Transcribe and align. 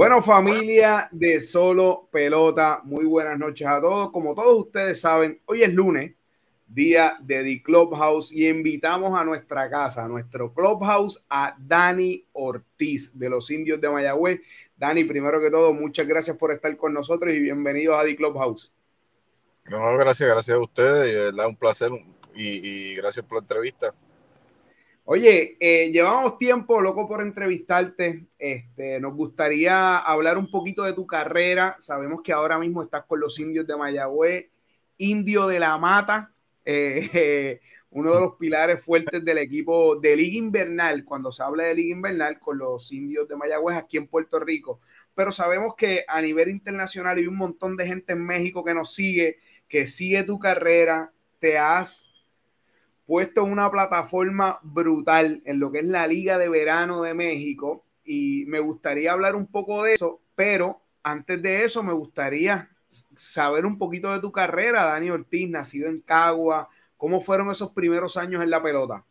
Bueno, 0.00 0.22
familia 0.22 1.10
de 1.12 1.38
Solo 1.40 2.08
Pelota, 2.10 2.80
muy 2.84 3.04
buenas 3.04 3.38
noches 3.38 3.66
a 3.66 3.82
todos. 3.82 4.10
Como 4.10 4.34
todos 4.34 4.64
ustedes 4.64 4.98
saben, 4.98 5.38
hoy 5.44 5.62
es 5.62 5.74
lunes, 5.74 6.14
día 6.66 7.18
de 7.20 7.44
The 7.44 7.62
Clubhouse, 7.62 8.32
y 8.32 8.48
invitamos 8.48 9.12
a 9.12 9.24
nuestra 9.24 9.68
casa, 9.68 10.06
a 10.06 10.08
nuestro 10.08 10.54
Clubhouse, 10.54 11.22
a 11.28 11.54
Dani 11.58 12.24
Ortiz 12.32 13.10
de 13.12 13.28
los 13.28 13.50
Indios 13.50 13.78
de 13.78 13.90
Mayagüez. 13.90 14.40
Dani, 14.74 15.04
primero 15.04 15.38
que 15.38 15.50
todo, 15.50 15.74
muchas 15.74 16.06
gracias 16.06 16.34
por 16.34 16.50
estar 16.50 16.74
con 16.78 16.94
nosotros 16.94 17.34
y 17.34 17.38
bienvenidos 17.38 17.98
a 17.98 18.04
The 18.04 18.16
Clubhouse. 18.16 18.72
No, 19.66 19.98
gracias, 19.98 20.26
gracias 20.26 20.56
a 20.56 20.60
ustedes, 20.60 21.34
es 21.34 21.44
un 21.44 21.56
placer 21.56 21.90
y, 22.34 22.46
y 22.92 22.94
gracias 22.94 23.26
por 23.26 23.36
la 23.36 23.42
entrevista. 23.42 23.92
Oye, 25.12 25.56
eh, 25.58 25.90
llevamos 25.90 26.38
tiempo, 26.38 26.80
loco, 26.80 27.08
por 27.08 27.20
entrevistarte. 27.20 28.26
Este, 28.38 29.00
nos 29.00 29.12
gustaría 29.16 29.98
hablar 29.98 30.38
un 30.38 30.48
poquito 30.48 30.84
de 30.84 30.92
tu 30.92 31.04
carrera. 31.04 31.74
Sabemos 31.80 32.20
que 32.22 32.32
ahora 32.32 32.60
mismo 32.60 32.80
estás 32.80 33.06
con 33.06 33.18
los 33.18 33.36
indios 33.40 33.66
de 33.66 33.76
Mayagüez, 33.76 34.46
indio 34.98 35.48
de 35.48 35.58
la 35.58 35.76
mata, 35.78 36.32
eh, 36.64 37.58
uno 37.90 38.14
de 38.14 38.20
los 38.20 38.36
pilares 38.36 38.84
fuertes 38.84 39.24
del 39.24 39.38
equipo 39.38 39.96
de 39.96 40.14
Liga 40.14 40.36
Invernal, 40.36 41.04
cuando 41.04 41.32
se 41.32 41.42
habla 41.42 41.64
de 41.64 41.74
Liga 41.74 41.96
Invernal, 41.96 42.38
con 42.38 42.58
los 42.58 42.92
indios 42.92 43.26
de 43.26 43.34
Mayagüez 43.34 43.78
aquí 43.78 43.96
en 43.96 44.06
Puerto 44.06 44.38
Rico. 44.38 44.78
Pero 45.16 45.32
sabemos 45.32 45.74
que 45.74 46.04
a 46.06 46.22
nivel 46.22 46.50
internacional 46.50 47.18
hay 47.18 47.26
un 47.26 47.36
montón 47.36 47.76
de 47.76 47.84
gente 47.84 48.12
en 48.12 48.24
México 48.24 48.62
que 48.62 48.74
nos 48.74 48.94
sigue, 48.94 49.38
que 49.66 49.86
sigue 49.86 50.22
tu 50.22 50.38
carrera, 50.38 51.12
te 51.40 51.58
has 51.58 52.09
puesto 53.10 53.42
una 53.42 53.68
plataforma 53.68 54.60
brutal 54.62 55.42
en 55.44 55.58
lo 55.58 55.72
que 55.72 55.80
es 55.80 55.84
la 55.84 56.06
Liga 56.06 56.38
de 56.38 56.48
Verano 56.48 57.02
de 57.02 57.12
México 57.12 57.84
y 58.04 58.44
me 58.46 58.60
gustaría 58.60 59.10
hablar 59.10 59.34
un 59.34 59.48
poco 59.48 59.82
de 59.82 59.94
eso, 59.94 60.20
pero 60.36 60.80
antes 61.02 61.42
de 61.42 61.64
eso 61.64 61.82
me 61.82 61.92
gustaría 61.92 62.70
saber 63.16 63.66
un 63.66 63.78
poquito 63.78 64.12
de 64.12 64.20
tu 64.20 64.30
carrera, 64.30 64.84
Dani 64.84 65.10
Ortiz, 65.10 65.50
nacido 65.50 65.88
en 65.88 66.02
Cagua, 66.02 66.68
¿cómo 66.96 67.20
fueron 67.20 67.50
esos 67.50 67.72
primeros 67.72 68.16
años 68.16 68.44
en 68.44 68.50
la 68.50 68.62
pelota? 68.62 69.04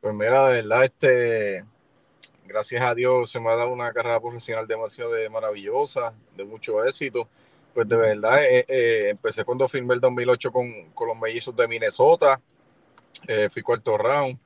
Pues 0.00 0.14
mira, 0.14 0.50
de 0.50 0.62
verdad, 0.62 0.84
este, 0.84 1.64
gracias 2.46 2.84
a 2.84 2.94
Dios 2.94 3.32
se 3.32 3.40
me 3.40 3.50
ha 3.50 3.56
dado 3.56 3.72
una 3.72 3.92
carrera 3.92 4.20
profesional 4.20 4.68
demasiado 4.68 5.10
maravillosa, 5.28 6.14
de 6.36 6.44
mucho 6.44 6.84
éxito. 6.84 7.26
Pues 7.74 7.88
de 7.88 7.96
verdad, 7.96 8.44
eh, 8.44 8.64
eh, 8.68 9.08
empecé 9.10 9.44
cuando 9.44 9.66
firmé 9.66 9.94
el 9.94 10.00
2008 10.00 10.52
con, 10.52 10.90
con 10.94 11.08
los 11.08 11.18
mellizos 11.18 11.56
de 11.56 11.66
Minnesota, 11.66 12.40
eh, 13.26 13.48
fui 13.50 13.62
cuarto 13.62 13.96
round 13.96 14.38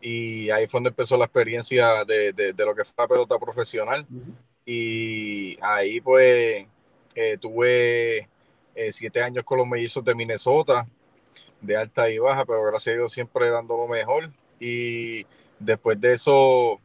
y 0.00 0.50
ahí 0.50 0.66
fue 0.66 0.78
donde 0.78 0.90
empezó 0.90 1.16
la 1.16 1.24
experiencia 1.24 2.04
de, 2.04 2.32
de, 2.32 2.64
lo 2.64 2.74
que 2.74 2.84
fue 2.84 2.94
la 2.98 3.08
pelota 3.08 3.38
profesional. 3.38 4.06
Y 4.64 5.58
ahí 5.62 6.00
pues 6.00 6.66
eh, 7.14 7.38
tuve 7.40 8.28
eh, 8.74 8.92
siete 8.92 9.22
años 9.22 9.44
con 9.44 9.58
los 9.58 9.66
mellizos 9.66 10.04
de 10.04 10.14
Minnesota, 10.14 10.86
de 11.60 11.76
alta 11.76 12.10
y 12.10 12.18
baja, 12.18 12.44
pero 12.44 12.64
gracias 12.64 12.94
a 12.94 12.96
Dios 12.98 13.12
siempre 13.12 13.50
dando 13.50 13.76
lo 13.76 13.88
mejor. 13.88 14.30
Y 14.60 15.26
después 15.58 16.00
de 16.00 16.12
eso, 16.12 16.80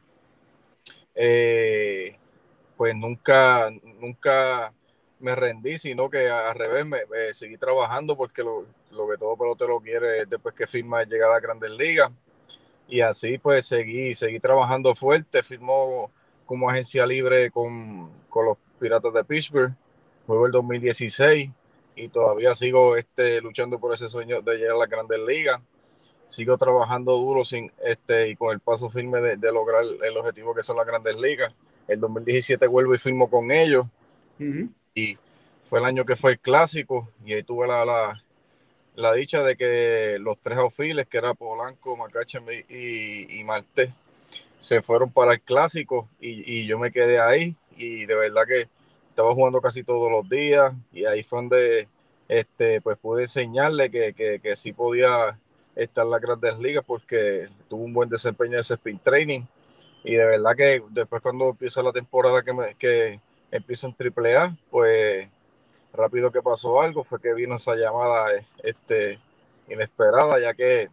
pues 2.76 2.96
nunca, 2.96 3.70
nunca 4.00 4.72
me 5.20 5.34
rendí, 5.36 5.78
sino 5.78 6.10
que 6.10 6.28
al 6.28 6.54
revés, 6.54 6.84
me, 6.84 6.98
seguí 7.32 7.56
trabajando 7.56 8.16
porque 8.16 8.42
lo, 8.42 8.66
que 8.92 9.18
todo 9.18 9.36
pelotero 9.36 9.80
quiere 9.80 10.26
después 10.26 10.54
que 10.54 10.66
firma 10.66 11.02
es 11.02 11.08
llegar 11.08 11.30
a 11.30 11.34
las 11.34 11.42
grandes 11.42 11.70
ligas. 11.70 12.10
Y 12.88 13.00
así 13.00 13.38
pues 13.38 13.66
seguí, 13.66 14.14
seguí 14.14 14.38
trabajando 14.38 14.94
fuerte, 14.94 15.42
firmó 15.42 16.10
como 16.44 16.68
agencia 16.68 17.06
libre 17.06 17.50
con, 17.50 18.10
los 18.34 18.58
Piratas 18.78 19.12
de 19.14 19.24
Pittsburgh, 19.24 19.72
juego 20.26 20.46
el 20.46 20.52
2016 20.52 21.50
y 21.94 22.08
todavía 22.08 22.54
sigo 22.54 22.96
este, 22.96 23.40
luchando 23.40 23.78
por 23.78 23.94
ese 23.94 24.08
sueño 24.08 24.42
de 24.42 24.56
llegar 24.56 24.76
a 24.76 24.78
las 24.80 24.88
grandes 24.88 25.18
ligas. 25.20 25.60
Sigo 26.26 26.56
trabajando 26.58 27.16
duro 27.16 27.44
sin, 27.44 27.72
este, 27.84 28.28
y 28.28 28.36
con 28.36 28.52
el 28.52 28.60
paso 28.60 28.90
firme 28.90 29.20
de, 29.20 29.52
lograr 29.52 29.84
el 29.84 30.16
objetivo 30.16 30.54
que 30.54 30.62
son 30.62 30.76
las 30.76 30.86
grandes 30.86 31.16
ligas. 31.16 31.54
El 31.88 32.00
2017 32.00 32.66
vuelvo 32.66 32.94
y 32.94 32.98
firmo 32.98 33.30
con 33.30 33.50
ellos 33.50 33.86
y 34.94 35.16
fue 35.64 35.78
el 35.78 35.84
año 35.84 36.04
que 36.04 36.16
fue 36.16 36.32
el 36.32 36.38
clásico 36.40 37.08
y 37.24 37.34
ahí 37.34 37.42
tuve 37.42 37.66
la, 37.66 37.84
la, 37.84 38.22
dicha 39.14 39.42
de 39.42 39.56
que 39.56 40.18
los 40.20 40.38
tres 40.38 40.58
aufiles, 40.58 41.06
que 41.06 41.18
era 41.18 41.34
Polanco, 41.34 41.96
Macachem 41.96 42.44
y, 42.68 43.40
y 43.40 43.44
Marte, 43.44 43.92
se 44.62 44.80
fueron 44.80 45.10
para 45.10 45.32
el 45.32 45.40
clásico 45.40 46.08
y, 46.20 46.66
yo 46.66 46.78
me 46.78 46.92
quedé 46.92 47.20
ahí 47.20 47.56
y 47.76 48.06
de 48.06 48.14
verdad 48.14 48.42
que 48.46 48.68
estaba 49.08 49.34
jugando 49.34 49.60
casi 49.60 49.82
todos 49.82 50.10
los 50.10 50.28
días 50.28 50.72
y 50.92 51.04
ahí 51.04 51.22
fue 51.22 51.40
donde 51.40 51.88
este, 52.28 52.80
pues 52.80 52.96
pude 52.98 53.22
enseñarle 53.22 53.90
que, 53.90 54.14
que, 54.14 54.38
que 54.40 54.54
sí 54.54 54.72
podía 54.72 55.38
estar 55.74 56.04
en 56.04 56.12
las 56.12 56.20
grandes 56.20 56.58
ligas 56.58 56.84
porque 56.86 57.48
tuvo 57.68 57.82
un 57.84 57.92
buen 57.92 58.08
desempeño 58.08 58.52
en 58.52 58.60
ese 58.60 58.74
spin 58.74 59.00
training 59.00 59.42
y 60.04 60.14
de 60.14 60.26
verdad 60.26 60.54
que 60.56 60.82
después 60.90 61.20
cuando 61.22 61.50
empieza 61.50 61.82
la 61.82 61.92
temporada 61.92 62.42
que, 62.42 62.52
me, 62.52 62.74
que 62.76 63.20
empiezo 63.50 63.88
en 63.88 63.96
AAA, 63.98 64.56
pues 64.70 65.28
rápido 65.92 66.32
que 66.32 66.42
pasó 66.42 66.80
algo 66.80 67.04
fue 67.04 67.20
que 67.20 67.34
vino 67.34 67.56
esa 67.56 67.74
llamada 67.74 68.28
este, 68.62 69.18
inesperada, 69.68 70.40
ya 70.40 70.54
que 70.54 70.88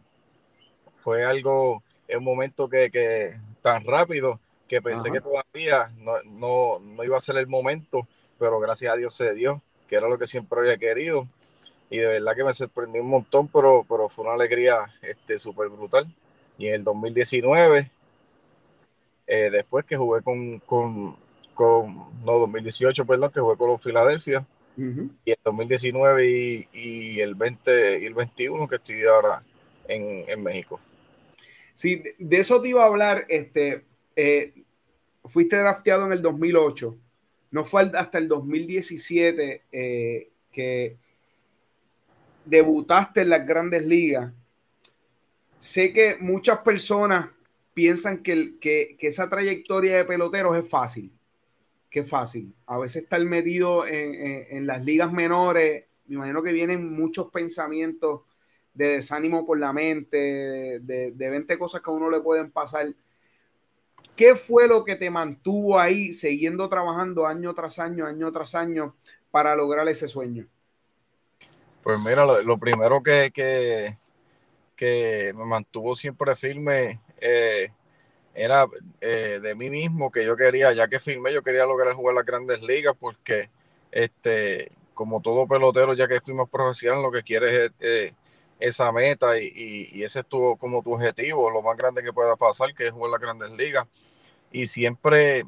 fue 0.95 1.23
algo 1.23 1.83
en 2.07 2.19
un 2.19 2.23
momento 2.25 2.67
que, 2.67 2.89
que 2.91 3.39
tan 3.61 3.83
rápido 3.85 4.39
que 4.67 4.81
pensé 4.81 5.11
que 5.11 5.19
todavía 5.19 5.91
no, 5.97 6.79
no, 6.79 7.03
iba 7.03 7.17
a 7.17 7.19
ser 7.19 7.37
el 7.37 7.47
momento, 7.47 8.07
pero 8.37 8.59
gracias 8.59 8.93
a 8.93 8.95
Dios 8.95 9.13
se 9.13 9.33
dio, 9.33 9.61
que 9.87 9.95
era 9.95 10.07
lo 10.07 10.17
que 10.17 10.27
siempre 10.27 10.59
había 10.59 10.77
querido. 10.77 11.27
Y 11.89 11.97
de 11.97 12.05
verdad 12.05 12.35
que 12.35 12.43
me 12.43 12.53
sorprendió 12.53 13.01
un 13.01 13.09
montón, 13.09 13.47
pero, 13.47 13.83
pero 13.89 14.07
fue 14.07 14.25
una 14.25 14.35
alegría 14.35 14.85
este, 15.01 15.39
súper 15.39 15.69
brutal. 15.69 16.07
Y 16.59 16.67
en 16.67 16.75
el 16.75 16.83
2019, 16.83 17.91
eh, 19.25 19.49
después 19.49 19.85
que 19.85 19.97
jugué 19.97 20.21
con, 20.21 20.59
con 20.59 21.17
no, 22.23 22.39
2018, 22.39 23.05
perdón, 23.05 23.31
que 23.31 23.39
jugué 23.39 23.57
con 23.57 23.69
los 23.69 23.81
Filadelfia, 23.81 24.45
y 25.25 25.31
el 25.31 25.37
2019 25.43 26.67
y, 26.73 27.19
el 27.19 27.35
20 27.35 28.01
y 28.01 28.05
el 28.05 28.13
21 28.13 28.67
que 28.67 28.75
estoy 28.75 29.03
ahora 29.03 29.43
en, 29.87 30.41
México. 30.41 30.79
Sí, 31.73 32.03
de 32.17 32.37
eso 32.37 32.61
te 32.61 32.69
iba 32.69 32.83
a 32.83 32.87
hablar, 32.87 33.25
este, 33.27 33.85
eh, 34.15 34.53
fuiste 35.25 35.57
drafteado 35.57 36.05
en 36.05 36.13
el 36.13 36.21
2008, 36.21 36.97
no 37.51 37.65
fue 37.65 37.91
hasta 37.95 38.17
el 38.17 38.27
2017 38.27 39.63
eh, 39.71 40.29
que 40.51 40.97
debutaste 42.45 43.21
en 43.21 43.29
las 43.29 43.45
grandes 43.45 43.85
ligas. 43.85 44.31
Sé 45.57 45.91
que 45.91 46.15
muchas 46.19 46.59
personas 46.59 47.29
piensan 47.73 48.19
que, 48.19 48.57
que, 48.59 48.95
que 48.97 49.07
esa 49.07 49.29
trayectoria 49.29 49.97
de 49.97 50.05
peloteros 50.05 50.57
es 50.57 50.69
fácil 50.69 51.11
qué 51.89 52.03
fácil. 52.03 52.55
A 52.67 52.77
veces 52.77 53.03
estar 53.03 53.23
metido 53.23 53.85
en, 53.85 54.65
las 54.65 54.83
ligas 54.83 55.11
menores, 55.11 55.85
me 56.05 56.15
imagino 56.15 56.43
que 56.43 56.51
vienen 56.51 56.93
muchos 56.93 57.29
pensamientos 57.31 58.21
de 58.73 58.89
desánimo 58.89 59.45
por 59.45 59.59
la 59.59 59.73
mente, 59.73 60.17
de, 60.79 61.11
de 61.11 61.29
20 61.29 61.57
cosas 61.57 61.81
que 61.81 61.89
a 61.89 61.93
uno 61.93 62.09
le 62.09 62.21
pueden 62.21 62.51
pasar. 62.51 62.87
¿Qué 64.15 64.35
fue 64.35 64.67
lo 64.67 64.83
que 64.83 64.95
te 64.95 65.09
mantuvo 65.09 65.79
ahí 65.79 66.13
siguiendo 66.13 66.67
trabajando 66.69 67.25
año 67.25 67.53
tras 67.53 67.79
año, 67.79 68.05
año 68.05 68.31
tras 68.31 68.53
año 68.55 68.95
para 69.31 69.55
lograr 69.55 69.87
ese 69.87 70.07
sueño? 70.07 70.47
Pues 71.83 71.99
mira, 71.99 72.25
lo, 72.25 72.57
primero 72.57 73.01
que, 73.01 73.31
que, 73.33 73.97
que, 74.75 75.33
me 75.35 75.45
mantuvo 75.45 75.95
siempre 75.95 76.35
firme 76.35 77.01
eh, 77.21 77.71
era 78.39 78.67
eh, 79.01 79.39
de 79.41 79.53
mí 79.53 79.69
mismo 79.69 80.11
que 80.11 80.25
yo 80.25 80.37
quería, 80.37 80.71
ya 80.71 80.87
que 80.87 80.99
firmé, 80.99 81.33
yo 81.33 81.43
quería 81.43 81.65
lograr 81.65 81.93
jugar 81.93 82.15
las 82.15 82.25
grandes 82.25 82.61
ligas 82.61 82.95
porque, 82.97 83.49
este, 83.91 84.71
como 84.93 85.21
todo 85.21 85.45
pelotero, 85.45 85.93
ya 85.93 86.07
que 86.07 86.21
fuimos 86.21 86.49
profesional, 86.49 87.01
lo 87.01 87.11
que 87.11 87.21
quieres 87.21 87.51
es 87.51 87.71
eh, 87.81 88.13
esa 88.59 88.93
meta 88.93 89.37
y, 89.37 90.03
ese 90.03 90.21
es 90.21 90.25
tu, 90.25 90.55
como 90.57 90.81
tu 90.81 90.93
objetivo, 90.93 91.49
lo 91.49 91.61
más 91.61 91.75
grande 91.75 92.01
que 92.01 92.13
pueda 92.13 92.37
pasar, 92.37 92.73
que 92.73 92.87
es 92.87 92.93
jugar 92.93 93.11
las 93.11 93.19
grandes 93.19 93.51
ligas. 93.51 93.85
Y 94.51 94.67
siempre 94.67 95.43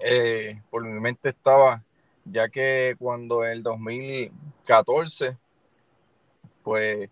eh, 0.00 0.62
por 0.70 0.84
mi 0.84 0.98
mente 0.98 1.28
estaba, 1.28 1.84
ya 2.24 2.48
que 2.48 2.96
cuando 2.98 3.44
en 3.44 3.50
el 3.52 3.62
2014, 3.62 5.36
pues 6.62 7.10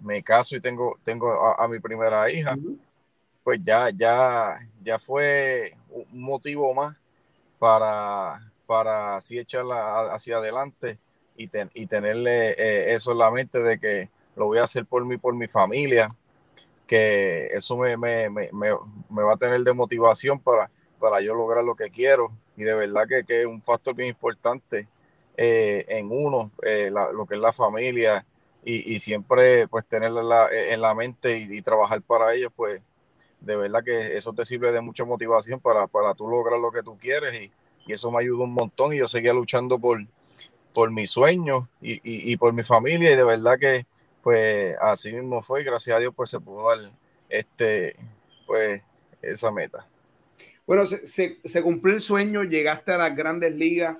me 0.00 0.22
caso 0.24 0.56
y 0.56 0.60
tengo, 0.60 0.98
tengo 1.04 1.56
a, 1.56 1.68
mi 1.68 1.78
primera 1.78 2.30
hija 2.30 2.56
pues 3.44 3.60
ya, 3.62 3.90
ya, 3.90 4.58
ya 4.82 4.98
fue 4.98 5.76
un 5.90 6.22
motivo 6.22 6.74
más 6.74 6.96
para, 7.58 8.52
para 8.66 9.16
así 9.16 9.38
echarla 9.38 10.12
hacia 10.12 10.38
adelante 10.38 10.98
y, 11.36 11.48
y 11.74 11.86
tenerle 11.86 12.52
eh, 12.52 12.94
eso 12.94 13.12
en 13.12 13.18
la 13.18 13.30
mente 13.30 13.62
de 13.62 13.78
que 13.78 14.10
lo 14.34 14.46
voy 14.46 14.58
a 14.58 14.64
hacer 14.64 14.86
por 14.86 15.04
mí, 15.04 15.16
por 15.18 15.34
mi 15.34 15.46
familia, 15.46 16.08
que 16.86 17.46
eso 17.48 17.76
me, 17.76 17.96
me, 17.96 18.30
me, 18.30 18.50
me 18.52 19.22
va 19.22 19.34
a 19.34 19.36
tener 19.36 19.60
de 19.62 19.72
motivación 19.72 20.40
para, 20.40 20.70
para 20.98 21.20
yo 21.20 21.34
lograr 21.34 21.64
lo 21.64 21.76
que 21.76 21.90
quiero. 21.90 22.32
Y 22.56 22.64
de 22.64 22.74
verdad 22.74 23.06
que, 23.08 23.24
que 23.24 23.42
es 23.42 23.46
un 23.46 23.62
factor 23.62 23.94
bien 23.94 24.08
importante 24.08 24.88
eh, 25.36 25.84
en 25.88 26.08
uno, 26.10 26.52
eh, 26.62 26.90
lo 26.90 27.26
que 27.26 27.34
es 27.34 27.40
la 27.40 27.52
familia 27.52 28.24
y, 28.64 28.94
y 28.94 28.98
siempre 29.00 29.68
pues 29.68 29.84
tenerla 29.86 30.48
en 30.50 30.80
la 30.80 30.94
mente 30.94 31.36
y, 31.36 31.60
trabajar 31.62 32.00
para 32.02 32.32
ellos, 32.34 32.52
pues 32.54 32.80
de 33.44 33.56
verdad 33.56 33.84
que 33.84 34.16
eso 34.16 34.32
te 34.32 34.44
sirve 34.44 34.72
de 34.72 34.80
mucha 34.80 35.04
motivación 35.04 35.60
para, 35.60 35.86
para 35.86 36.14
tú 36.14 36.28
lograr 36.28 36.58
lo 36.58 36.72
que 36.72 36.82
tú 36.82 36.98
quieres 36.98 37.34
y, 37.40 37.52
y 37.86 37.92
eso 37.92 38.10
me 38.10 38.20
ayuda 38.20 38.44
un 38.44 38.52
montón 38.52 38.92
y 38.92 38.98
yo 38.98 39.08
seguía 39.08 39.32
luchando 39.32 39.78
por, 39.78 40.04
por 40.72 40.90
mis 40.90 41.10
sueños 41.10 41.64
y, 41.80 42.00
y, 42.02 42.36
por 42.36 42.52
mi 42.52 42.62
familia 42.62 43.12
y 43.12 43.16
de 43.16 43.24
verdad 43.24 43.58
que 43.58 43.86
pues 44.22 44.76
así 44.80 45.12
mismo 45.12 45.42
fue 45.42 45.60
y 45.60 45.64
gracias 45.64 45.96
a 45.96 46.00
Dios 46.00 46.14
pues 46.16 46.30
se 46.30 46.40
pudo 46.40 46.68
dar 46.68 46.90
este 47.28 47.96
pues 48.46 48.82
esa 49.22 49.50
meta. 49.50 49.86
Bueno, 50.66 50.86
se, 50.86 51.38
se, 51.44 51.62
cumplió 51.62 51.94
el 51.94 52.00
sueño, 52.00 52.42
llegaste 52.42 52.92
a 52.92 52.98
las 52.98 53.14
grandes 53.14 53.54
ligas, 53.54 53.98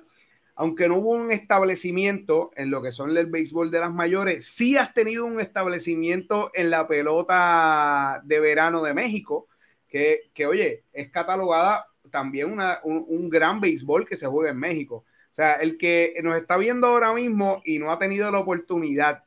aunque 0.55 0.87
no 0.87 0.95
hubo 0.95 1.11
un 1.11 1.31
establecimiento 1.31 2.51
en 2.55 2.71
lo 2.71 2.81
que 2.81 2.91
son 2.91 3.15
el 3.15 3.25
béisbol 3.25 3.71
de 3.71 3.79
las 3.79 3.93
mayores, 3.93 4.45
sí 4.45 4.77
has 4.77 4.93
tenido 4.93 5.25
un 5.25 5.39
establecimiento 5.39 6.49
en 6.53 6.69
la 6.69 6.87
pelota 6.87 8.21
de 8.23 8.39
verano 8.39 8.81
de 8.81 8.93
México, 8.93 9.47
que, 9.87 10.31
que 10.33 10.45
oye, 10.45 10.83
es 10.93 11.11
catalogada 11.11 11.87
también 12.09 12.51
una, 12.51 12.79
un, 12.83 13.05
un, 13.07 13.29
gran 13.29 13.59
béisbol 13.59 14.05
que 14.05 14.15
se 14.15 14.27
juega 14.27 14.51
en 14.51 14.59
México. 14.59 15.05
O 15.31 15.35
sea, 15.35 15.53
el 15.55 15.77
que 15.77 16.13
nos 16.23 16.37
está 16.37 16.55
viendo 16.55 16.87
ahora 16.87 17.13
mismo 17.13 17.61
y 17.65 17.79
no 17.79 17.91
ha 17.91 17.99
tenido 17.99 18.31
la 18.31 18.39
oportunidad 18.39 19.23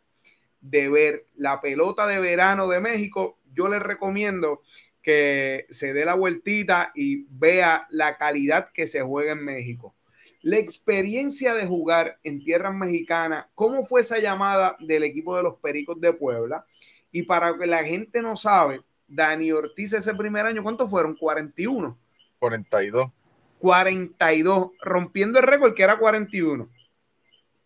de 0.61 0.89
ver 0.89 1.27
la 1.37 1.61
pelota 1.61 2.07
de 2.07 2.21
verano 2.21 2.69
de 2.69 2.81
México, 2.81 3.39
yo 3.53 3.69
les 3.69 3.81
recomiendo 3.81 4.63
que 5.03 5.67
se 5.71 5.93
dé 5.93 6.05
la 6.05 6.15
vueltita 6.15 6.93
y 6.95 7.27
vea 7.29 7.87
la 7.91 8.17
calidad 8.17 8.71
que 8.73 8.87
se 8.87 9.03
juega 9.03 9.33
en 9.33 9.45
México. 9.45 9.95
La 10.43 10.56
experiencia 10.56 11.55
de 11.55 11.67
jugar 11.67 12.19
en 12.23 12.43
tierras 12.43 12.75
mexicanas, 12.75 13.46
¿cómo 13.55 13.85
fue 13.85 14.02
esa 14.02 14.19
llamada 14.19 14.76
del 14.81 15.02
equipo 15.02 15.37
de 15.37 15.43
los 15.43 15.56
Pericos 15.56 16.00
de 16.00 16.12
Puebla? 16.12 16.64
Y 17.11 17.23
para 17.23 17.56
que 17.58 17.67
la 17.67 17.85
gente 17.85 18.23
no 18.23 18.37
sabe, 18.37 18.82
Dani 19.06 19.50
Ortiz 19.52 19.93
ese 19.94 20.14
primer 20.14 20.46
año, 20.46 20.62
¿cuántos 20.62 20.90
fueron? 20.90 21.17
41. 21.17 21.99
42. 22.38 23.11
42, 23.58 24.70
rompiendo 24.81 25.40
el 25.40 25.46
récord 25.46 25.75
que 25.75 25.82
era 25.82 25.99
41. 25.99 26.69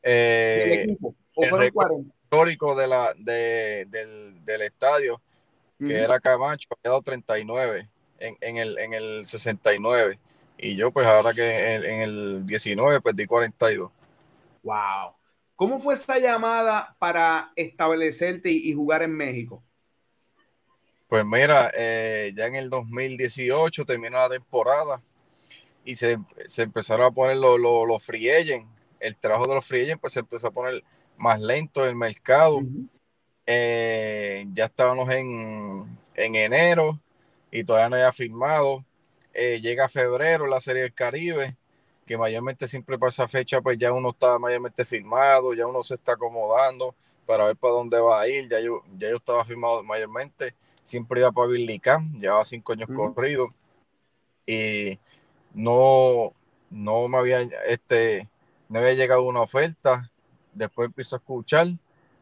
Eh, 0.02 0.84
equipo, 0.84 1.14
¿o 1.34 1.44
el 1.44 1.72
40? 1.72 2.14
histórico 2.22 2.74
de 2.74 2.86
la, 2.86 3.12
de, 3.18 3.86
del, 3.90 4.42
del 4.44 4.62
estadio 4.62 5.20
que 5.86 5.98
era 5.98 6.20
Camacho, 6.20 6.68
había 6.70 6.90
dado 6.90 7.02
39 7.02 7.88
en, 8.18 8.36
en, 8.40 8.56
el, 8.56 8.78
en 8.78 8.94
el 8.94 9.26
69. 9.26 10.18
Y 10.64 10.76
yo, 10.76 10.92
pues 10.92 11.04
ahora 11.08 11.34
que 11.34 11.74
en, 11.74 12.02
el 12.02 12.46
19 12.46 13.00
perdí 13.00 13.26
42. 13.26 13.90
Wow. 14.62 15.12
¿Cómo 15.56 15.80
fue 15.80 15.94
esa 15.94 16.20
llamada 16.20 16.94
para 17.00 17.52
establecerte 17.56 18.48
y, 18.48 18.72
jugar 18.72 19.02
en 19.02 19.10
México? 19.10 19.60
Pues 21.08 21.26
mira, 21.26 21.72
eh, 21.76 22.32
ya 22.36 22.46
en 22.46 22.54
el 22.54 22.70
2018 22.70 23.84
terminó 23.84 24.18
la 24.18 24.30
temporada 24.30 25.02
y 25.84 25.96
se, 25.96 26.18
se 26.46 26.62
empezaron 26.62 27.06
a 27.06 27.10
poner 27.10 27.38
los, 27.38 27.58
los, 27.58 28.00
free 28.00 28.30
agents. 28.30 28.70
El 29.00 29.16
trabajo 29.16 29.48
de 29.48 29.56
los 29.56 29.66
free 29.66 29.82
agents 29.82 30.00
pues 30.00 30.12
se 30.12 30.20
empezó 30.20 30.46
a 30.46 30.52
poner 30.52 30.84
más 31.16 31.40
lento 31.40 31.82
en 31.82 31.88
el 31.90 31.96
mercado. 31.96 32.60
Eh, 33.46 34.46
ya 34.52 34.66
estábamos 34.66 35.10
en, 35.10 35.98
enero 36.14 37.00
y 37.50 37.64
todavía 37.64 37.88
no 37.88 37.96
había 37.96 38.12
firmado. 38.12 38.84
Eh, 39.34 39.60
llega 39.60 39.88
febrero 39.88 40.46
la 40.46 40.60
Serie 40.60 40.82
del 40.82 40.94
Caribe, 40.94 41.56
que 42.06 42.18
mayormente 42.18 42.66
siempre 42.66 42.98
para 42.98 43.08
esa 43.08 43.28
fecha, 43.28 43.60
pues 43.60 43.78
ya 43.78 43.92
uno 43.92 44.10
está 44.10 44.38
mayormente 44.38 44.84
firmado, 44.84 45.54
ya 45.54 45.66
uno 45.66 45.82
se 45.82 45.94
está 45.94 46.12
acomodando 46.12 46.94
para 47.26 47.46
ver 47.46 47.56
para 47.56 47.74
dónde 47.74 48.00
va 48.00 48.20
a 48.20 48.28
ir. 48.28 48.48
Ya 48.48 48.60
yo, 48.60 48.82
ya 48.98 49.10
yo 49.10 49.16
estaba 49.16 49.44
firmado 49.44 49.82
mayormente, 49.82 50.54
siempre 50.82 51.20
iba 51.20 51.32
para 51.32 51.48
Birlicán, 51.48 52.12
llevaba 52.20 52.44
cinco 52.44 52.72
años 52.72 52.88
corridos 52.94 53.50
y 54.46 54.98
no, 55.54 56.32
no 56.70 57.08
me 57.08 57.18
había, 57.18 57.42
este, 57.66 58.28
no 58.68 58.80
había 58.80 58.94
llegado 58.94 59.22
una 59.22 59.42
oferta. 59.42 60.10
Después 60.52 60.86
empiezo 60.86 61.16
a 61.16 61.18
escuchar 61.18 61.68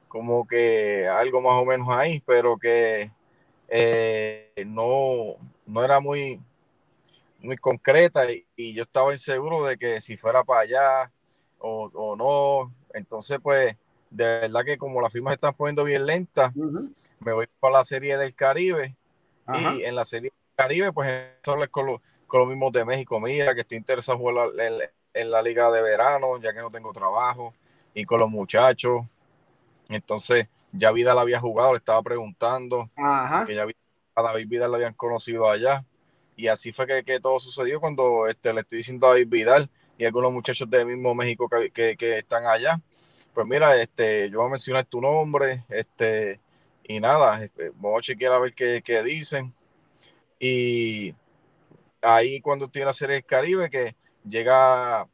como 0.09 0.47
que 0.47 1.09
algo 1.09 1.41
más 1.41 1.61
o 1.61 1.65
menos 1.65 1.89
ahí, 1.89 2.21
pero 2.27 2.59
que 2.59 3.11
eh, 3.69 4.53
no, 4.67 5.37
no 5.67 5.85
era 5.85 6.01
muy, 6.01 6.41
muy 7.41 7.57
concreta 7.57 8.25
y, 8.31 8.75
yo 8.75 8.83
estaba 8.83 9.13
inseguro 9.13 9.65
de 9.65 9.79
que 9.79 10.01
si 10.01 10.17
fuera 10.17 10.45
para 10.45 10.61
allá 10.61 11.13
o, 11.59 12.17
no. 12.17 12.75
Entonces, 12.95 13.39
pues, 13.43 13.77
de 14.11 14.25
verdad 14.25 14.65
que 14.65 14.79
como 14.79 15.01
las 15.01 15.13
firmas 15.13 15.35
están 15.35 15.55
poniendo 15.55 15.85
bien 15.85 16.07
lentas, 16.07 16.53
me 17.21 17.33
voy 17.33 17.47
para 17.59 17.79
la 17.79 17.85
serie 17.85 18.17
del 18.17 18.35
Caribe 18.35 18.97
y 19.55 19.83
en 19.83 19.95
la 19.95 20.05
serie 20.05 20.31
del 20.31 20.57
Caribe, 20.57 20.93
pues, 20.93 21.33
con, 21.71 21.87
lo, 21.87 22.03
con 22.27 22.41
los 22.41 22.49
mismos 22.49 22.73
de 22.73 22.85
México. 22.85 23.21
Mira, 23.21 23.55
que 23.55 23.63
estoy 23.63 23.79
interesado 23.79 24.17
en, 24.17 24.23
jugar 24.23 24.51
en 25.13 25.31
la 25.31 25.43
liga 25.43 25.71
de 25.71 25.83
verano, 25.83 26.41
ya 26.41 26.53
que 26.53 26.61
no 26.61 26.71
tengo 26.71 26.93
trabajo, 26.93 27.55
y 27.95 28.05
con 28.05 28.21
los 28.21 28.31
muchachos 28.31 29.05
entonces, 29.91 30.49
ya 30.73 30.93
Vida 30.93 31.15
la 31.15 31.23
había 31.23 31.41
jugado, 31.41 31.73
le 31.73 31.79
estaba 31.79 32.01
preguntando, 32.03 32.89
que 33.47 33.55
ya 33.55 33.67
a 34.15 34.23
David 34.23 34.49
Vidal 34.49 34.71
lo 34.71 34.77
habían 34.77 34.95
conocido 34.95 35.51
allá. 35.51 35.85
Y 36.41 36.49
así 36.49 36.73
fue 36.73 36.87
que, 37.05 37.21
todo 37.21 37.39
sucedió 37.39 37.81
cuando 37.81 38.27
este, 38.27 38.55
le 38.55 38.63
estoy 38.63 38.79
diciendo 38.79 39.07
a 39.07 39.11
David 39.11 39.29
Vidal 39.29 39.71
y 39.99 40.07
algunos 40.07 40.33
muchachos 40.33 40.71
del 40.71 40.87
mismo 40.87 41.15
México 41.15 41.51
que, 41.51 41.97
están 42.17 42.47
allá. 42.47 42.81
Pues 43.35 43.47
mira, 43.47 43.77
este, 43.77 44.31
yo 44.31 44.39
voy 44.39 44.47
a 44.47 44.53
mencionar 44.53 44.87
tu 44.87 45.03
nombre, 45.03 45.67
este, 45.69 46.41
y 46.85 46.99
nada, 46.99 47.45
este, 47.45 47.73
vamos 47.75 47.99
a 47.99 48.03
chequear 48.03 48.33
a 48.33 48.39
ver 48.39 48.55
qué, 48.55 49.03
dicen. 49.05 49.53
Y 50.39 51.15
ahí 52.01 52.41
cuando 52.41 52.69
tiene 52.71 52.87
la 52.87 52.95
serie 52.95 53.17
del 53.17 53.27
Caribe, 53.27 53.69
que 53.69 53.95
llega 54.25 55.07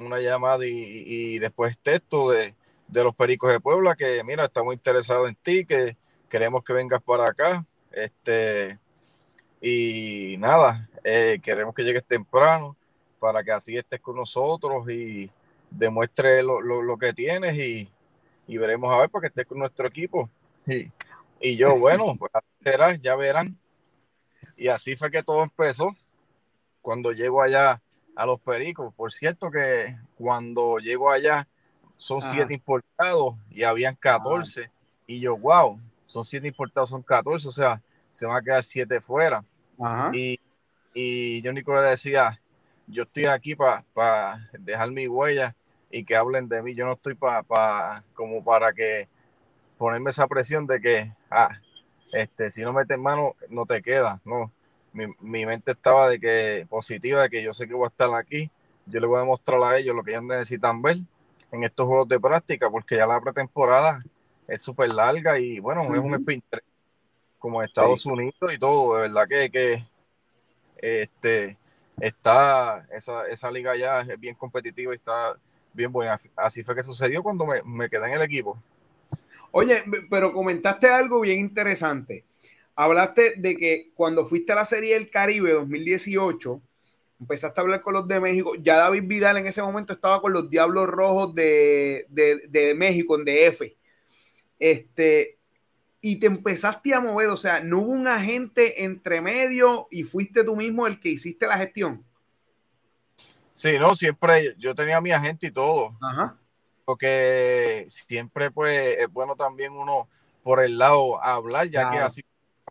una 0.00 0.18
llamada 0.18 0.66
y, 0.66 1.04
y 1.06 1.38
después 1.38 1.78
texto 1.78 2.30
de, 2.30 2.56
de 2.88 3.04
los 3.04 3.14
Pericos 3.14 3.52
de 3.52 3.60
Puebla, 3.60 3.94
que 3.94 4.24
mira, 4.24 4.46
estamos 4.46 4.74
interesados 4.74 5.28
en 5.28 5.36
ti, 5.36 5.64
que 5.64 5.96
queremos 6.28 6.64
que 6.64 6.72
vengas 6.72 7.00
para 7.00 7.28
acá. 7.28 7.64
Este, 7.92 8.80
y 9.62 10.36
nada, 10.38 10.88
eh, 11.04 11.38
queremos 11.40 11.72
que 11.72 11.84
llegues 11.84 12.04
temprano 12.04 12.76
para 13.20 13.44
que 13.44 13.52
así 13.52 13.76
estés 13.76 14.00
con 14.00 14.16
nosotros 14.16 14.90
y 14.90 15.30
demuestre 15.70 16.42
lo, 16.42 16.98
que 16.98 17.12
tienes 17.12 17.56
y, 17.56 17.88
veremos 18.58 18.92
a 18.92 18.98
ver 18.98 19.08
para 19.08 19.22
que 19.22 19.28
estés 19.28 19.46
con 19.46 19.60
nuestro 19.60 19.86
equipo. 19.86 20.28
Y, 20.66 20.90
y 21.40 21.56
yo, 21.56 21.78
bueno, 21.78 22.16
pues 22.18 22.32
será, 22.62 22.94
ya 22.96 23.14
verán. 23.14 23.56
Y 24.56 24.66
así 24.66 24.96
fue 24.96 25.10
que 25.10 25.22
todo 25.22 25.44
empezó 25.44 25.94
cuando 26.80 27.12
llego 27.12 27.40
allá 27.40 27.80
a 28.16 28.26
los 28.26 28.40
Pericos. 28.40 28.92
Por 28.94 29.12
cierto 29.12 29.50
que 29.50 29.96
cuando 30.16 30.78
llego 30.78 31.10
allá 31.10 31.48
son 31.96 32.20
siete 32.20 32.52
importados 32.52 33.36
y 33.48 33.62
habían 33.62 33.94
14. 33.94 34.70
Y 35.06 35.20
yo, 35.20 35.38
wow, 35.38 35.80
son 36.04 36.24
siete 36.24 36.48
importados, 36.48 36.90
son 36.90 37.02
14, 37.02 37.46
o 37.46 37.52
sea, 37.52 37.80
se 38.08 38.26
van 38.26 38.36
a 38.36 38.42
quedar 38.42 38.62
siete 38.62 39.00
fuera. 39.00 39.44
Y, 40.12 40.38
y 40.94 41.40
yo 41.42 41.52
Nico 41.52 41.74
le 41.74 41.82
decía, 41.82 42.40
yo 42.86 43.04
estoy 43.04 43.26
aquí 43.26 43.54
para 43.54 44.50
dejar 44.58 44.90
mi 44.90 45.06
huella 45.06 45.54
y 45.90 46.04
que 46.04 46.16
hablen 46.16 46.48
de 46.48 46.62
mí. 46.62 46.74
Yo 46.74 46.84
no 46.84 46.92
estoy 46.92 47.14
para 47.14 48.04
como 48.14 48.44
para 48.44 48.72
que 48.72 49.08
ponerme 49.78 50.10
esa 50.10 50.26
presión 50.26 50.66
de 50.66 50.80
que, 50.80 51.12
ah, 51.30 51.50
este, 52.12 52.50
si 52.50 52.62
no 52.62 52.72
metes 52.72 52.98
mano, 52.98 53.34
no 53.48 53.66
te 53.66 53.82
queda. 53.82 54.20
No, 54.24 54.50
mi, 54.92 55.06
mi, 55.20 55.46
mente 55.46 55.72
estaba 55.72 56.08
de 56.08 56.20
que 56.20 56.66
positiva, 56.68 57.22
de 57.22 57.30
que 57.30 57.42
yo 57.42 57.52
sé 57.52 57.66
que 57.66 57.74
voy 57.74 57.84
a 57.84 57.88
estar 57.88 58.12
aquí. 58.14 58.50
Yo 58.86 59.00
le 59.00 59.06
voy 59.06 59.20
a 59.20 59.24
mostrar 59.24 59.62
a 59.62 59.78
ellos 59.78 59.94
lo 59.94 60.02
que 60.02 60.12
ellos 60.12 60.24
necesitan 60.24 60.82
ver 60.82 60.98
en 61.52 61.64
estos 61.64 61.86
juegos 61.86 62.08
de 62.08 62.18
práctica, 62.18 62.70
porque 62.70 62.96
ya 62.96 63.06
la 63.06 63.20
pretemporada 63.20 64.02
es 64.48 64.60
súper 64.60 64.92
larga 64.92 65.38
y 65.38 65.60
bueno, 65.60 65.82
es 65.94 66.00
un 66.00 66.14
sprint 66.14 66.44
como 67.42 67.60
Estados 67.60 68.06
Unidos 68.06 68.54
y 68.54 68.58
todo, 68.58 68.94
de 68.94 69.02
verdad 69.02 69.26
que, 69.28 69.50
que 69.50 69.84
este, 70.76 71.58
está, 72.00 72.86
esa, 72.92 73.26
esa 73.26 73.50
liga 73.50 73.74
ya 73.76 74.00
es 74.00 74.20
bien 74.20 74.36
competitiva 74.36 74.92
y 74.92 74.96
está 74.96 75.36
bien 75.72 75.90
buena. 75.90 76.20
Así 76.36 76.62
fue 76.62 76.76
que 76.76 76.84
sucedió 76.84 77.20
cuando 77.20 77.44
me, 77.44 77.60
me 77.64 77.90
quedé 77.90 78.06
en 78.06 78.14
el 78.14 78.22
equipo. 78.22 78.62
Oye, 79.50 79.82
pero 80.08 80.32
comentaste 80.32 80.88
algo 80.88 81.20
bien 81.20 81.40
interesante. 81.40 82.24
Hablaste 82.76 83.34
de 83.36 83.56
que 83.56 83.90
cuando 83.94 84.24
fuiste 84.24 84.52
a 84.52 84.56
la 84.56 84.64
Serie 84.64 84.94
del 84.94 85.10
Caribe 85.10 85.50
2018, 85.50 86.62
empezaste 87.20 87.60
a 87.60 87.62
hablar 87.62 87.82
con 87.82 87.94
los 87.94 88.06
de 88.06 88.20
México. 88.20 88.54
Ya 88.54 88.76
David 88.76 89.02
Vidal 89.04 89.38
en 89.38 89.48
ese 89.48 89.62
momento 89.62 89.92
estaba 89.92 90.20
con 90.20 90.32
los 90.32 90.48
Diablos 90.48 90.86
Rojos 90.86 91.34
de, 91.34 92.06
de, 92.08 92.74
México, 92.76 93.18
en 93.18 93.24
DF. 93.24 93.62
Este, 94.60 95.38
y 96.04 96.16
te 96.16 96.26
empezaste 96.26 96.92
a 96.92 97.00
mover, 97.00 97.28
o 97.28 97.36
sea, 97.36 97.60
no 97.60 97.78
hubo 97.78 97.92
un 97.92 98.08
agente 98.08 98.84
entre 98.84 99.20
medio 99.20 99.86
y 99.88 100.02
fuiste 100.02 100.42
tú 100.42 100.56
mismo 100.56 100.88
el 100.88 100.98
que 100.98 101.10
hiciste 101.10 101.46
la 101.46 101.56
gestión. 101.56 102.04
Sí, 103.52 103.78
no, 103.78 103.94
siempre 103.94 104.56
yo 104.58 104.74
tenía 104.74 105.00
mi 105.00 105.12
agente 105.12 105.46
y 105.46 105.50
todo. 105.52 105.96
Ajá. 106.02 106.36
Porque 106.84 107.86
siempre 107.88 108.50
pues 108.50 108.98
es 108.98 109.12
bueno 109.12 109.36
también 109.36 109.74
uno 109.74 110.08
por 110.42 110.64
el 110.64 110.76
lado 110.76 111.22
hablar, 111.22 111.68
ya 111.68 111.92
que 111.92 111.98
así 111.98 112.22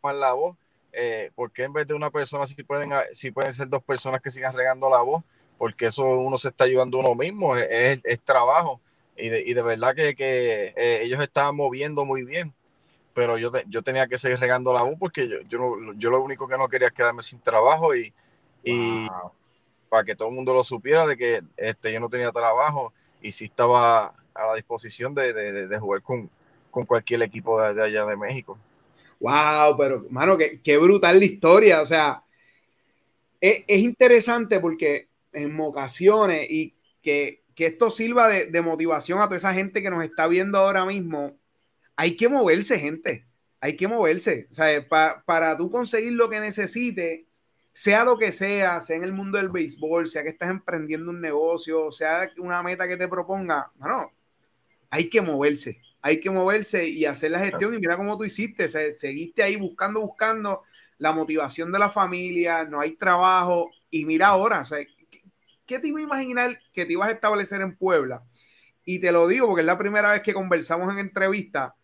más 0.03 0.15
la 0.15 0.33
voz. 0.33 0.57
Eh, 0.91 1.31
porque 1.33 1.63
en 1.63 1.71
vez 1.71 1.87
de 1.87 1.93
una 1.93 2.11
persona 2.11 2.45
si 2.45 2.61
pueden, 2.63 2.91
si 3.13 3.31
pueden 3.31 3.53
ser 3.53 3.69
dos 3.69 3.81
personas 3.81 4.21
que 4.21 4.29
sigan 4.29 4.53
regando 4.53 4.89
la 4.89 5.01
voz, 5.01 5.23
porque 5.57 5.85
eso 5.85 6.03
uno 6.03 6.37
se 6.37 6.49
está 6.49 6.65
ayudando 6.65 6.97
uno 6.97 7.15
mismo, 7.15 7.55
es, 7.55 8.01
trabajo. 8.25 8.81
Y 9.15 9.29
de, 9.29 9.41
y 9.45 9.53
de, 9.53 9.61
verdad 9.61 9.95
que, 9.95 10.15
que 10.15 10.73
eh, 10.75 11.03
ellos 11.03 11.21
estaban 11.21 11.55
moviendo 11.55 12.03
muy 12.03 12.25
bien, 12.25 12.53
pero 13.13 13.37
yo, 13.37 13.51
yo 13.67 13.81
tenía 13.81 14.07
que 14.07 14.17
seguir 14.17 14.39
regando 14.39 14.73
la 14.73 14.83
voz 14.83 14.95
porque 14.99 15.27
yo, 15.27 15.41
yo, 15.49 15.93
yo, 15.95 16.09
lo 16.09 16.21
único 16.21 16.47
que 16.47 16.57
no 16.57 16.67
quería 16.67 16.87
es 16.87 16.93
quedarme 16.93 17.21
sin 17.21 17.39
trabajo 17.39 17.95
y, 17.95 18.13
y 18.63 19.07
para 19.89 20.03
que 20.03 20.15
todo 20.15 20.29
el 20.29 20.35
mundo 20.35 20.53
lo 20.53 20.63
supiera 20.63 21.05
de 21.05 21.17
que 21.17 21.41
este, 21.57 21.91
yo 21.91 21.99
no 21.99 22.09
tenía 22.09 22.31
trabajo 22.31 22.93
y 23.21 23.31
sí 23.31 23.45
estaba 23.45 24.15
a 24.33 24.45
la 24.47 24.55
disposición 24.55 25.13
de, 25.13 25.33
de, 25.33 25.67
de 25.67 25.79
jugar 25.79 26.01
con, 26.01 26.29
con, 26.69 26.85
cualquier 26.85 27.21
equipo 27.23 27.61
de, 27.61 27.83
allá 27.83 28.05
de 28.05 28.15
México. 28.15 28.57
Wow, 29.19 29.77
pero 29.77 30.05
mano, 30.09 30.37
qué, 30.37 30.61
qué 30.61 30.77
brutal 30.77 31.19
la 31.19 31.25
historia. 31.25 31.81
O 31.81 31.85
sea, 31.85 32.23
es, 33.39 33.63
es, 33.67 33.79
interesante 33.81 34.59
porque 34.59 35.09
en 35.33 35.59
ocasiones 35.59 36.47
y 36.49 36.73
que, 37.01 37.43
que 37.53 37.67
esto 37.67 37.89
sirva 37.89 38.29
de, 38.29 38.45
de, 38.45 38.61
motivación 38.61 39.19
a 39.19 39.25
toda 39.25 39.37
esa 39.37 39.53
gente 39.53 39.81
que 39.81 39.89
nos 39.91 40.03
está 40.03 40.27
viendo 40.27 40.57
ahora 40.57 40.85
mismo, 40.85 41.37
hay 42.01 42.17
que 42.17 42.27
moverse, 42.27 42.79
gente. 42.79 43.27
Hay 43.59 43.75
que 43.75 43.87
moverse. 43.87 44.47
Sea, 44.49 44.87
pa, 44.89 45.21
para 45.23 45.55
tú 45.55 45.69
conseguir 45.69 46.13
lo 46.13 46.29
que 46.29 46.39
necesites, 46.39 47.27
sea 47.73 48.03
lo 48.03 48.17
que 48.17 48.31
sea, 48.31 48.81
sea 48.81 48.95
en 48.95 49.03
el 49.03 49.13
mundo 49.13 49.37
del 49.37 49.49
béisbol, 49.49 50.07
sea 50.07 50.23
que 50.23 50.29
estás 50.29 50.49
emprendiendo 50.49 51.11
un 51.11 51.21
negocio, 51.21 51.91
sea 51.91 52.31
una 52.39 52.63
meta 52.63 52.87
que 52.87 52.97
te 52.97 53.07
proponga, 53.07 53.71
bueno, 53.75 54.11
hay 54.89 55.11
que 55.11 55.21
moverse, 55.21 55.79
hay 56.01 56.19
que 56.19 56.31
moverse 56.31 56.87
y 56.89 57.05
hacer 57.05 57.29
la 57.29 57.39
gestión. 57.39 57.75
Y 57.75 57.77
mira 57.77 57.97
cómo 57.97 58.17
tú 58.17 58.23
hiciste, 58.23 58.67
seguiste 58.67 59.43
ahí 59.43 59.55
buscando, 59.55 60.01
buscando 60.01 60.63
la 60.97 61.11
motivación 61.11 61.71
de 61.71 61.77
la 61.77 61.91
familia, 61.91 62.63
no 62.63 62.81
hay 62.81 62.95
trabajo. 62.95 63.69
Y 63.91 64.05
mira 64.05 64.29
ahora, 64.29 64.61
o 64.61 64.65
sea, 64.65 64.79
¿qué, 65.67 65.77
te 65.77 65.87
iba 65.87 65.99
a 65.99 66.03
imaginar 66.03 66.59
que 66.73 66.83
te 66.83 66.93
ibas 66.93 67.09
a 67.09 67.11
establecer 67.11 67.61
en 67.61 67.75
Puebla? 67.75 68.23
Y 68.83 68.97
te 68.97 69.11
lo 69.11 69.27
digo 69.27 69.45
porque 69.45 69.61
es 69.61 69.67
la 69.67 69.77
primera 69.77 70.13
vez 70.13 70.23
que 70.23 70.33
conversamos 70.33 70.91
en 70.91 70.97
entrevista. 70.97 71.75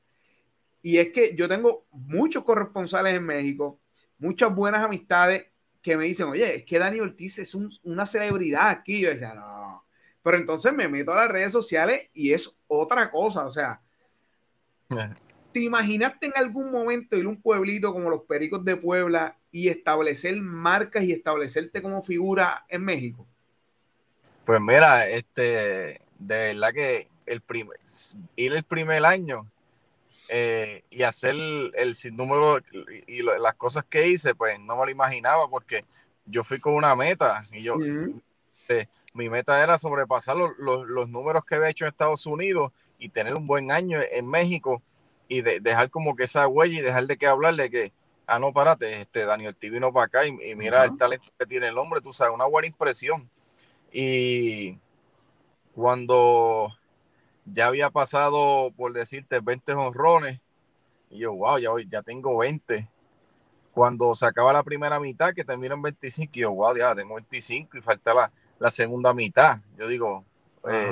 Y 0.82 0.98
es 0.98 1.12
que 1.12 1.36
yo 1.36 1.48
tengo 1.48 1.86
muchos 1.92 2.44
corresponsales 2.44 3.16
en 3.16 3.26
México, 3.26 3.80
muchas 4.18 4.54
buenas 4.54 4.84
amistades 4.84 5.48
que 5.82 5.98
me 5.98 6.06
dicen, 6.06 6.28
oye, 6.28 6.56
es 6.56 6.64
que 6.64 6.80
Dani 6.80 7.00
Ortiz 7.00 7.40
es 7.40 7.56
una 7.56 8.06
celebridad 8.06 8.70
aquí. 8.70 9.00
Yo 9.00 9.10
decía, 9.10 9.34
no. 9.34 9.86
Pero 10.22 10.38
entonces 10.38 10.74
me 10.74 10.88
meto 10.88 11.14
a 11.14 11.16
las 11.16 11.32
redes 11.32 11.52
sociales 11.52 12.10
y 12.14 12.34
es 12.34 12.58
otra 12.68 13.10
cosa. 13.10 13.46
O 13.46 13.54
sea, 13.54 13.82
¿te 15.54 15.60
imaginaste 15.62 16.28
en 16.28 16.34
algún 16.36 16.72
momento 16.72 17.16
ir 17.16 17.26
a 17.26 17.30
un 17.30 17.42
pueblito 17.42 17.94
como 17.94 18.10
los 18.10 18.24
Pericos 18.24 18.66
de 18.66 18.76
Puebla 18.76 19.38
y 19.52 19.70
establecer 19.70 20.36
marcas 20.42 21.04
y 21.04 21.14
establecerte 21.14 21.82
como 21.82 22.02
figura 22.02 22.66
en 22.68 22.84
México? 22.84 23.26
Pues 24.46 24.60
mira, 24.60 25.08
este, 25.08 26.02
de 26.20 26.38
verdad 26.54 26.74
que 26.74 27.08
el 27.26 27.42
primer, 27.42 27.78
ir 28.36 28.54
el 28.54 28.64
primer 28.64 29.06
año 29.06 29.50
eh, 30.30 30.84
y 30.90 31.04
hacer 31.04 31.36
el, 31.74 31.96
sinnúmero 31.96 32.60
y, 33.08 33.22
las 33.22 33.54
cosas 33.56 33.86
que 33.90 34.08
hice, 34.08 34.36
pues 34.36 34.60
no 34.60 34.78
me 34.78 34.86
lo 34.86 34.92
imaginaba 34.92 35.50
porque 35.50 35.86
yo 36.26 36.44
fui 36.44 36.60
con 36.60 36.74
una 36.74 36.96
meta 36.96 37.46
y 37.52 37.64
yo, 37.64 37.76
eh, 38.68 38.88
mi 39.14 39.30
meta 39.30 39.64
era 39.64 39.78
sobrepasar 39.78 40.36
los, 40.36 41.10
números 41.10 41.46
que 41.46 41.56
había 41.56 41.70
hecho 41.70 41.86
en 41.86 41.90
Estados 41.90 42.26
Unidos 42.26 42.72
y 43.00 43.10
tener 43.10 43.36
un 43.36 43.48
buen 43.48 43.72
año 43.72 44.00
en 44.12 44.28
México 44.28 44.82
y 45.30 45.42
dejar 45.42 45.90
como 45.90 46.16
que 46.16 46.24
esa 46.24 46.48
huella 46.48 46.80
y 46.80 46.82
dejar 46.82 47.08
de 47.08 47.18
que 47.18 47.28
hablarle 47.28 47.70
que, 47.70 47.94
ah, 48.26 48.40
no, 48.40 48.52
párate, 48.52 49.02
este, 49.02 49.26
Daniel 49.26 49.56
T 49.56 49.70
vino 49.70 49.94
para 49.94 50.06
acá 50.06 50.26
y, 50.26 50.56
mira 50.56 50.84
el 50.84 50.98
talento 50.98 51.32
que 51.38 51.46
tiene 51.46 51.70
el 51.70 51.78
hombre, 51.78 52.02
tú 52.02 52.12
sabes, 52.12 52.34
una 52.34 52.46
buena 52.46 52.68
impresión. 52.68 53.30
Y 53.92 54.78
cuando 55.74 56.78
ya 57.52 57.68
había 57.68 57.90
pasado, 57.90 58.72
por 58.76 58.94
decirte, 58.94 59.40
20 59.40 59.74
honrones. 59.74 60.40
Y 61.10 61.20
yo, 61.20 61.34
wow, 61.34 61.58
ya, 61.58 61.70
ya 61.88 62.02
tengo 62.02 62.38
20. 62.38 62.88
Cuando 63.72 64.14
se 64.16 64.26
acaba 64.26 64.54
la 64.54 64.64
primera 64.64 65.00
mitad, 65.00 65.34
que 65.34 65.44
termina 65.44 65.76
en 65.76 65.82
25, 65.82 66.32
y 66.34 66.40
yo, 66.42 66.52
wow, 66.52 66.76
ya 66.76 66.96
tengo 66.96 67.16
25 67.16 67.78
y 67.78 67.82
falta 67.82 68.14
la, 68.14 68.32
la 68.60 68.70
segunda 68.70 69.14
mitad. 69.14 69.60
Yo 69.78 69.88
digo, 69.88 70.26
eh, 70.68 70.92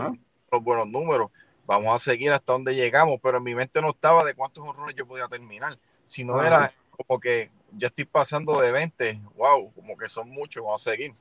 los 0.51 0.63
buenos 0.63 0.87
números, 0.87 1.31
vamos 1.65 1.93
a 1.93 2.03
seguir 2.03 2.31
hasta 2.31 2.53
donde 2.53 2.75
llegamos, 2.75 3.19
pero 3.21 3.37
en 3.37 3.43
mi 3.43 3.55
mente 3.55 3.81
no 3.81 3.89
estaba 3.89 4.23
de 4.23 4.35
cuántos 4.35 4.63
honrones 4.63 4.95
yo 4.95 5.05
podía 5.07 5.27
terminar, 5.27 5.77
sino 6.05 6.41
era 6.41 6.73
como 6.91 7.19
que 7.19 7.49
ya 7.71 7.87
estoy 7.87 8.05
pasando 8.05 8.59
de 8.61 8.71
20, 8.71 9.21
wow, 9.35 9.71
como 9.73 9.97
que 9.97 10.07
son 10.07 10.29
muchos, 10.29 10.63
vamos 10.63 10.81
a 10.87 10.91
seguir. 10.91 11.13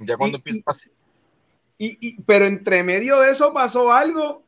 Ya 0.00 0.16
cuando 0.16 0.38
empieza 0.38 0.62
así. 0.66 0.90
Y, 1.80 2.20
pero 2.22 2.46
entre 2.46 2.82
medio 2.82 3.20
de 3.20 3.30
eso 3.30 3.52
pasó 3.52 3.92
algo 3.92 4.42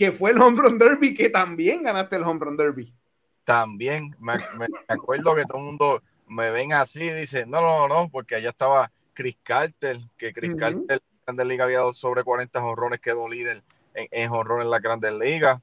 que 0.00 0.12
fue 0.12 0.30
el 0.30 0.40
Home 0.40 0.62
Run 0.62 0.78
Derby, 0.78 1.12
que 1.12 1.28
también 1.28 1.82
ganaste 1.82 2.16
el 2.16 2.22
Home 2.22 2.40
Run 2.40 2.56
Derby. 2.56 2.90
También, 3.44 4.16
me, 4.18 4.32
acuerdo 4.88 5.34
que 5.34 5.44
todo 5.44 5.58
el 5.58 5.64
mundo 5.64 6.02
me 6.26 6.50
ven 6.50 6.72
así 6.72 7.02
y 7.02 7.10
dice, 7.10 7.44
no, 7.44 7.60
no, 7.60 7.86
no, 7.86 8.08
porque 8.08 8.34
allá 8.34 8.48
estaba 8.48 8.90
Chris 9.12 9.36
Carter, 9.42 10.00
que 10.16 10.32
Chris 10.32 10.54
Carter 10.56 11.02
en 11.26 11.36
la 11.36 11.44
Liga 11.44 11.64
había 11.64 11.80
dado 11.80 11.92
sobre 11.92 12.24
40 12.24 12.64
honrones, 12.64 12.98
quedó 12.98 13.28
líder 13.28 13.62
en, 13.92 14.08
en 14.10 14.32
en 14.32 14.70
la 14.70 14.78
Grandes 14.78 15.12
Ligas. 15.12 15.60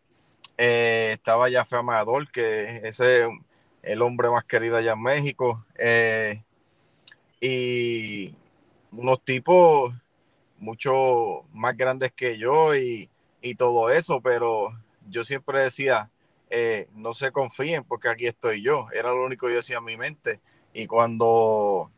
Eh, 0.56 1.14
estaba 1.14 1.50
ya 1.50 1.66
Amador, 1.72 2.30
que 2.30 2.82
ese 2.84 3.24
es 3.24 3.30
el 3.82 4.04
hombre 4.04 4.30
más 4.30 4.44
querido 4.44 4.78
allá 4.78 4.92
en 4.92 5.02
México. 5.02 5.66
Eh, 5.80 6.44
y 7.42 8.36
unos 8.92 9.20
tipos 9.24 9.96
mucho 10.60 11.44
más 11.54 11.76
grandes 11.76 12.12
que 12.12 12.38
yo 12.38 12.76
y 12.76 13.10
y 13.50 13.56
todo 13.56 13.90
eso, 13.90 14.22
pero 14.22 14.70
yo 15.10 15.24
siempre 15.24 15.64
decía, 15.64 16.10
eh, 16.50 16.88
no 16.94 17.14
se 17.14 17.32
confíen 17.32 17.84
porque 17.84 18.10
aquí 18.10 18.26
estoy 18.28 18.62
yo, 18.62 18.88
era 18.94 19.10
lo 19.10 19.26
único 19.26 19.48
que 19.48 19.54
yo 19.54 19.58
decía 19.58 19.78
en 19.78 19.86
mi 19.86 19.98
mente. 19.98 20.40
Y 20.74 20.88
cuando 20.88 21.92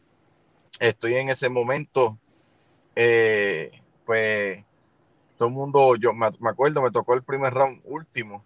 estoy 0.79 1.15
en 1.15 1.29
ese 1.29 1.50
momento, 1.50 2.18
eh, 2.96 3.82
pues 4.06 4.63
todo 5.38 5.50
el 5.50 5.56
mundo, 5.56 5.96
yo 5.96 6.13
me, 6.13 6.27
acuerdo, 6.27 6.82
me 6.82 6.91
tocó 6.91 7.13
el 7.13 7.24
primer 7.24 7.53
round 7.53 7.82
último 7.86 8.44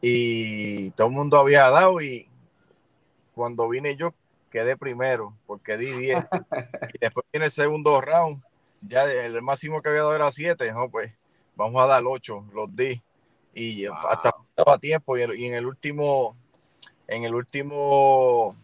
y 0.00 0.90
todo 0.92 1.08
el 1.08 1.14
mundo 1.14 1.38
había 1.38 1.68
dado 1.70 2.00
y 2.00 2.28
cuando 3.34 3.68
vine 3.68 3.96
yo 3.96 4.14
quedé 4.50 4.76
primero 4.76 5.34
porque 5.46 5.76
di 5.76 5.90
10 5.90 6.18
y 6.94 6.98
después 6.98 7.26
viene 7.32 7.46
el 7.46 7.50
segundo 7.50 8.00
round, 8.00 8.42
ya 8.82 9.04
el 9.10 9.40
máximo 9.42 9.80
que 9.82 9.88
había 9.88 10.02
dado 10.02 10.14
era 10.14 10.30
7, 10.30 10.72
¿no? 10.72 10.90
Pues 10.90 11.16
vamos 11.56 11.82
a 11.82 11.86
dar 11.86 12.02
ocho, 12.06 12.44
los 12.52 12.74
di. 12.74 13.00
Y 13.54 13.86
hasta 13.86 14.34
estaba 14.48 14.78
tiempo. 14.78 15.16
Y, 15.16 15.22
en 15.22 15.54
el 15.54 15.66
último, 15.66 16.36
en 17.06 17.24
el 17.24 17.34
último 17.34 18.56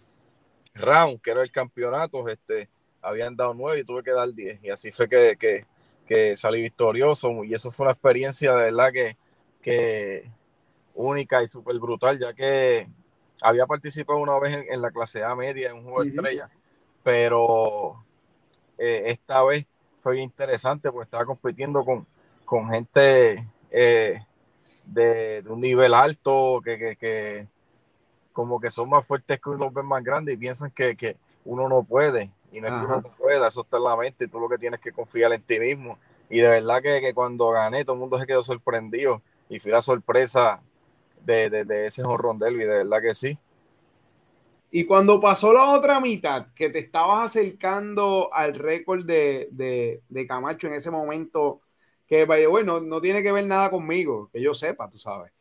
round, 0.75 1.20
que 1.20 1.30
era 1.30 1.42
el 1.42 1.52
campeonato, 1.52 2.28
este, 2.28 2.68
habían 3.00 3.37
dado 3.37 3.54
nueve 3.54 3.80
y 3.80 3.85
tuve 3.85 4.02
que 4.02 4.12
dar 4.12 4.32
diez. 4.32 4.59
Y 4.62 4.70
así 4.70 4.90
fue 4.90 5.09
que, 5.09 5.37
que, 5.38 5.66
que 6.06 6.35
salí 6.35 6.61
victorioso. 6.61 7.44
Y 7.44 7.54
eso 7.54 7.70
fue 7.70 7.85
una 7.85 7.92
experiencia 7.92 8.52
de 8.54 8.64
verdad 8.64 8.92
que, 8.92 9.16
que 9.62 10.30
única 10.94 11.42
y 11.42 11.49
súper 11.49 11.78
brutal, 11.78 12.18
ya 12.18 12.32
que 12.32 12.88
había 13.42 13.66
participado 13.66 14.18
una 14.18 14.38
vez 14.38 14.66
en, 14.68 14.82
la 14.82 14.90
clase 14.90 15.23
A 15.23 15.35
media 15.35 15.70
en 15.70 15.76
un 15.76 15.85
juego 15.85 16.02
de 16.02 16.11
estrella, 16.11 16.50
pero 17.02 18.04
eh, 18.78 19.04
esta 19.06 19.42
vez 19.44 19.66
fue 20.00 20.20
interesante 20.20 20.90
porque 20.90 21.04
estaba 21.04 21.25
compitiendo 21.25 21.85
con, 21.85 22.06
con 22.50 22.69
gente 22.69 23.49
eh, 23.71 24.26
de, 24.85 25.45
un 25.49 25.61
nivel 25.61 25.95
alto, 25.95 26.61
que, 26.64 27.47
como 28.33 28.59
que 28.59 28.71
son 28.71 28.88
más 28.88 29.07
fuertes 29.07 29.38
que 29.40 29.50
uno 29.50 29.71
ven 29.71 29.87
más 29.87 30.02
grandes 30.02 30.35
y 30.35 30.37
piensan 30.37 30.73
que, 30.73 31.16
uno 31.45 31.69
no 31.69 31.85
puede. 31.85 32.33
Y 32.50 32.61
no 32.61 32.66
es 32.66 32.73
que 32.73 32.87
uno 32.87 33.02
no 33.02 33.16
pueda, 33.16 33.47
eso 33.47 33.61
está 33.61 33.76
en 33.76 33.85
la 33.85 33.97
mente 33.97 34.25
y 34.25 34.26
tú 34.26 34.40
lo 34.40 34.49
que 34.49 34.59
tienes 34.59 34.80
que 34.80 34.90
confiar 34.90 35.33
en 35.33 35.40
ti 35.42 35.61
mismo. 35.61 35.97
Y 36.28 36.40
de 36.40 36.49
verdad 36.49 36.83
que, 36.83 37.14
cuando 37.14 37.50
gané, 37.50 37.85
todo 37.85 37.95
el 37.95 38.00
mundo 38.00 38.19
se 38.19 38.26
quedó 38.26 38.42
sorprendido 38.42 39.23
y 39.49 39.61
fui 39.61 39.71
la 39.71 39.80
sorpresa 39.80 40.61
de, 41.25 41.87
ese 41.87 42.02
jorrón 42.02 42.40
y 42.42 42.54
de 42.54 42.66
verdad 42.66 43.00
que 43.00 43.14
sí. 43.14 43.38
Y 44.73 44.87
cuando 44.87 45.21
pasó 45.21 45.52
la 45.52 45.71
otra 45.71 46.00
mitad, 46.00 46.49
que 46.57 46.69
te 46.69 46.80
estabas 46.80 47.26
acercando 47.26 48.28
al 48.33 48.54
récord 48.54 49.04
de, 49.04 50.00
de, 50.09 50.26
Camacho 50.26 50.66
en 50.66 50.73
ese 50.73 50.90
momento, 50.90 51.61
que 52.10 52.24
vaya, 52.24 52.48
bueno, 52.48 52.80
no 52.80 53.00
tiene 53.00 53.22
que 53.22 53.30
ver 53.30 53.46
nada 53.46 53.70
conmigo, 53.70 54.28
que 54.32 54.42
yo 54.42 54.52
sepa, 54.52 54.90
tú 54.90 54.98
sabes. 54.98 55.32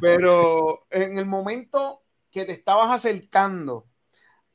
Pero 0.00 0.86
en 0.90 1.18
el 1.18 1.26
momento 1.26 2.02
que 2.30 2.46
te 2.46 2.52
estabas 2.52 2.90
acercando 2.90 3.86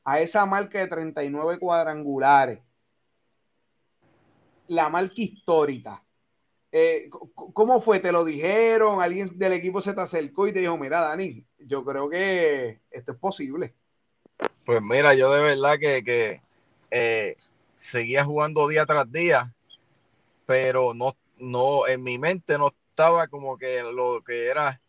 a 0.02 0.18
esa 0.18 0.44
marca 0.44 0.80
de 0.80 0.88
39 0.88 1.60
cuadrangulares, 1.60 2.58
la 4.66 4.88
marca 4.88 5.14
histórica. 5.22 6.02
Eh, 6.72 7.08
¿Cómo 7.34 7.80
fue? 7.80 8.00
¿Te 8.00 8.10
lo 8.10 8.24
dijeron? 8.24 9.00
¿Alguien 9.00 9.38
del 9.38 9.52
equipo 9.52 9.80
se 9.80 9.92
te 9.92 10.00
acercó 10.00 10.48
y 10.48 10.52
te 10.52 10.60
dijo, 10.60 10.76
mira, 10.76 11.00
Dani, 11.00 11.46
yo 11.58 11.84
creo 11.84 12.08
que 12.08 12.80
esto 12.90 13.12
es 13.12 13.18
posible? 13.18 13.74
Pues 14.64 14.82
mira, 14.82 15.14
yo 15.14 15.32
de 15.32 15.42
verdad 15.42 15.78
que, 15.78 16.42
eh, 16.90 17.36
seguía 17.76 18.24
jugando 18.24 18.66
día 18.66 18.84
tras 18.84 19.10
día, 19.12 19.54
pero 20.52 20.92
no, 20.92 21.16
no, 21.38 21.86
en 21.86 22.02
mi 22.02 22.18
mente 22.18 22.58
no 22.58 22.74
estaba 22.90 23.26
como 23.26 23.56
que 23.56 23.82
lo 23.82 24.22
que 24.22 24.48
era 24.48 24.82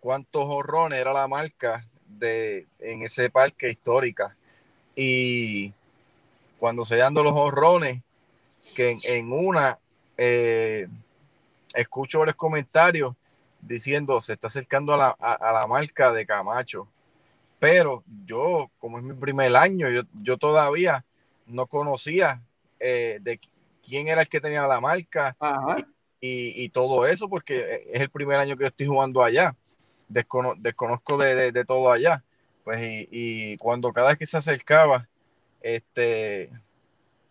cuántos 0.00 0.42
horrones 0.48 0.98
era 0.98 1.12
la 1.12 1.28
marca 1.28 1.86
de 2.08 2.66
en 2.80 3.02
ese 3.02 3.30
parque 3.30 3.68
histórica. 3.70 4.36
Y 4.96 5.72
cuando 6.58 6.84
se 6.84 6.96
dando 6.96 7.22
los 7.22 7.34
horrones, 7.36 8.02
que 8.74 8.98
en, 9.04 9.32
una 9.32 9.78
eh, 10.16 10.88
escucho 11.72 12.24
los 12.24 12.34
comentarios 12.34 13.14
diciendo 13.60 14.20
se 14.20 14.32
está 14.32 14.48
acercando 14.48 14.92
a 14.94 14.96
la, 14.96 15.08
a 15.10 15.52
la 15.52 15.68
marca 15.68 16.12
de 16.12 16.26
Camacho 16.26 16.88
pero 17.60 18.02
yo, 18.26 18.72
como 18.78 18.98
es 18.98 19.04
mi 19.04 19.14
primer 19.14 19.56
año, 19.56 19.88
yo, 19.88 20.02
yo 20.20 20.36
todavía 20.36 21.04
no 21.46 21.66
conocía 21.66 22.42
eh, 22.80 23.18
de 23.22 23.40
quién 23.86 24.08
era 24.08 24.22
el 24.22 24.28
que 24.28 24.40
tenía 24.40 24.66
la 24.66 24.80
marca 24.80 25.36
y, 26.20 26.64
y, 26.64 26.68
todo 26.70 27.06
eso, 27.06 27.28
porque 27.28 27.84
es 27.92 28.00
el 28.00 28.10
primer 28.10 28.38
año 28.38 28.56
que 28.56 28.64
yo 28.64 28.68
estoy 28.68 28.86
jugando 28.86 29.22
allá. 29.22 29.54
desconozco 30.08 31.18
de, 31.18 31.52
de, 31.52 31.64
todo 31.64 31.92
allá. 31.92 32.24
Pues, 32.64 32.82
y, 32.82 33.08
y, 33.10 33.56
cuando 33.58 33.92
cada 33.92 34.08
vez 34.08 34.18
que 34.18 34.26
se 34.26 34.38
acercaba, 34.38 35.08
este, 35.60 36.50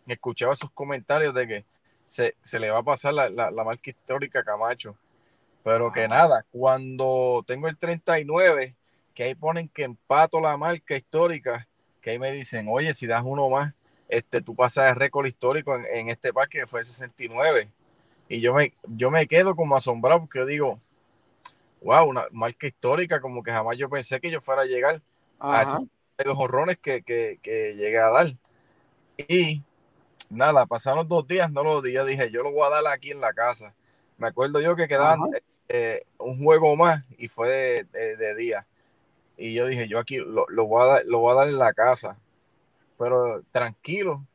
escuchaba 0.07 0.53
esos 0.53 0.71
comentarios 0.71 1.33
de 1.33 1.47
que 1.47 1.65
se, 2.05 2.35
se 2.41 2.59
le 2.59 2.69
va 2.69 2.79
a 2.79 2.83
pasar 2.83 3.13
la, 3.13 3.29
la, 3.29 3.51
la 3.51 3.63
marca 3.63 3.89
histórica 3.89 4.39
a 4.39 4.43
Camacho. 4.43 4.95
Pero 5.63 5.91
que 5.91 6.07
nada, 6.07 6.45
cuando 6.51 7.43
tengo 7.47 7.67
el 7.67 7.77
39, 7.77 8.75
que 9.15 9.23
ahí 9.23 9.35
ponen 9.35 9.67
que 9.67 9.83
empato 9.83 10.39
la 10.39 10.55
marca 10.57 10.95
histórica, 10.95 11.67
que 12.01 12.11
ahí 12.11 12.19
me 12.19 12.31
dicen, 12.31 12.67
oye, 12.69 12.93
si 12.93 13.07
das 13.07 13.23
uno 13.25 13.49
más, 13.49 13.73
este, 14.09 14.41
tú 14.41 14.55
pasas 14.55 14.91
el 14.91 14.95
récord 14.95 15.25
histórico 15.25 15.75
en, 15.75 16.09
este 16.09 16.33
parque 16.33 16.59
que 16.59 16.67
fue 16.67 16.79
el 16.79 16.85
69. 16.85 17.69
Y 18.27 18.41
yo 18.41 18.53
me, 18.53 18.73
yo 18.83 19.11
me 19.11 19.27
quedo 19.27 19.55
como 19.55 19.75
asombrado 19.75 20.21
porque 20.21 20.39
yo 20.39 20.45
digo, 20.45 20.79
wow, 21.81 22.07
una 22.07 22.25
marca 22.31 22.67
histórica, 22.67 23.19
como 23.19 23.43
que 23.43 23.51
jamás 23.51 23.77
yo 23.77 23.89
pensé 23.89 24.19
que 24.19 24.31
yo 24.31 24.41
fuera 24.41 24.63
a 24.63 24.65
llegar 24.65 25.01
a 25.39 25.61
esos 25.61 25.87
los 26.23 26.39
horrones 26.39 26.77
que, 26.77 27.01
que, 27.01 27.39
que, 27.41 27.75
llegué 27.75 27.99
a 27.99 28.09
dar. 28.09 28.35
Y 29.17 29.61
nada, 30.29 30.65
pasaron 30.65 31.07
dos 31.07 31.27
días, 31.27 31.51
no 31.51 31.63
los 31.63 31.83
días, 31.83 32.07
dije, 32.07 32.31
yo 32.31 32.41
lo 32.41 32.51
voy 32.51 32.65
a 32.65 32.69
dar 32.69 32.87
aquí 32.87 33.11
en 33.11 33.19
la 33.19 33.33
casa. 33.33 33.75
Me 34.17 34.27
acuerdo 34.27 34.61
yo 34.61 34.77
que 34.77 34.87
quedaban 34.87 35.19
eh, 35.67 36.05
un 36.17 36.41
juego 36.41 36.75
más 36.77 37.03
y 37.17 37.27
fue 37.27 37.85
de 37.91 38.35
día. 38.35 38.65
Y 39.37 39.53
yo 39.53 39.65
dije, 39.67 39.87
yo 39.87 39.99
aquí 39.99 40.17
lo, 40.17 40.45
voy 40.65 40.83
a 40.83 40.85
dar, 40.85 41.05
lo 41.05 41.19
voy 41.19 41.33
a 41.33 41.35
dar 41.35 41.47
en 41.49 41.57
la 41.57 41.73
casa, 41.73 42.17
pero 42.97 43.41
tranquilo, 43.51 44.25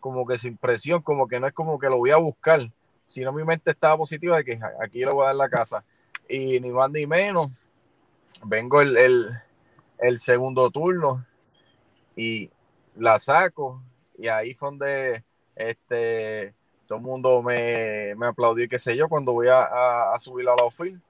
como 0.00 0.26
que 0.26 0.38
sin 0.38 0.56
presión, 0.56 1.02
como 1.02 1.28
que 1.28 1.38
no 1.38 1.46
es 1.46 1.52
como 1.52 1.78
que 1.78 1.88
lo 1.88 1.98
voy 1.98 2.10
a 2.10 2.16
buscar, 2.16 2.70
sino 3.04 3.32
mi 3.32 3.44
mente 3.44 3.70
estaba 3.70 3.96
positiva 3.96 4.36
de 4.38 4.44
que 4.44 4.60
aquí 4.82 5.00
lo 5.00 5.14
voy 5.14 5.24
a 5.24 5.28
dar 5.28 5.36
la 5.36 5.48
casa. 5.48 5.84
Y 6.28 6.60
ni 6.60 6.72
más 6.72 6.90
ni 6.90 7.06
menos, 7.06 7.50
vengo 8.44 8.80
el, 8.80 9.30
segundo 10.18 10.70
turno 10.70 11.24
y 12.16 12.50
la 12.96 13.18
saco 13.18 13.82
y 14.16 14.28
ahí 14.28 14.54
fue 14.54 14.70
donde 14.70 15.24
este, 15.56 16.54
todo 16.86 16.98
el 16.98 17.04
mundo 17.04 17.42
me, 17.42 18.14
me 18.16 18.26
aplaudió 18.26 18.64
y 18.64 18.68
qué 18.68 18.78
sé 18.78 18.96
yo 18.96 19.08
cuando 19.08 19.32
voy 19.32 19.48
a, 19.48 20.12
a, 20.12 20.18
subir 20.18 20.48
a 20.48 20.54
la 20.56 20.64
OFIL, 20.64 21.00